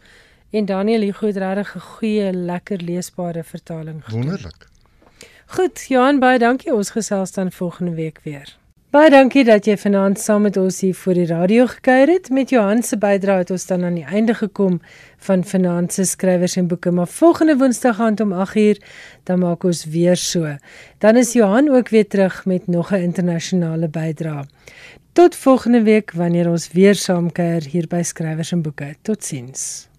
En 0.55 0.69
Daniel 0.69 1.03
hier 1.03 1.17
goed 1.19 1.35
regtig 1.35 1.75
'n 1.75 1.79
goeie 1.79 2.31
lekker 2.31 2.79
leesbare 2.79 3.43
vertaling 3.43 3.99
gedoen. 4.05 4.21
Wonderlik. 4.21 4.67
Goed, 5.45 5.85
Johan, 5.87 6.19
baie 6.19 6.39
dankie. 6.39 6.73
Ons 6.73 6.89
gesels 6.89 7.31
dan 7.31 7.51
volgende 7.51 7.95
week 7.95 8.19
weer. 8.23 8.55
Baie 8.93 9.09
dankie 9.09 9.41
dat 9.41 9.65
jy 9.65 9.73
vanaand 9.81 10.19
saam 10.21 10.43
met 10.45 10.57
ons 10.61 10.75
hier 10.83 10.93
voor 10.93 11.17
die 11.17 11.25
radio 11.25 11.63
gekuier 11.65 12.11
het. 12.11 12.27
Met 12.29 12.51
Johan 12.53 12.83
se 12.85 12.93
bydrae 13.01 13.39
het 13.41 13.49
ons 13.49 13.63
dan 13.65 13.85
aan 13.87 13.95
die 13.97 14.05
einde 14.05 14.35
gekom 14.37 14.75
van 15.25 15.41
vanaand 15.49 15.95
se 15.95 16.03
skrywers 16.05 16.59
en 16.61 16.67
boeke, 16.69 16.91
maar 16.93 17.09
volgende 17.09 17.55
Woensdag 17.57 17.97
aand 17.99 18.21
om 18.21 18.35
8uur 18.37 18.77
dan 19.25 19.39
maak 19.41 19.65
ons 19.65 19.81
weer 19.89 20.15
so. 20.15 20.51
Dan 21.01 21.17
is 21.17 21.33
Johan 21.33 21.71
ook 21.73 21.89
weer 21.89 22.05
terug 22.07 22.45
met 22.45 22.67
nog 22.67 22.91
'n 22.91 23.01
internasionale 23.01 23.89
bydrae. 23.89 24.45
Tot 25.13 25.35
volgende 25.35 25.81
week 25.81 26.11
wanneer 26.11 26.49
ons 26.49 26.71
weer 26.71 26.95
saam 26.95 27.31
kuier 27.31 27.63
hier 27.65 27.87
by 27.87 28.01
Skrywers 28.03 28.51
en 28.51 28.61
Boeke. 28.61 28.95
Totsiens. 29.01 29.92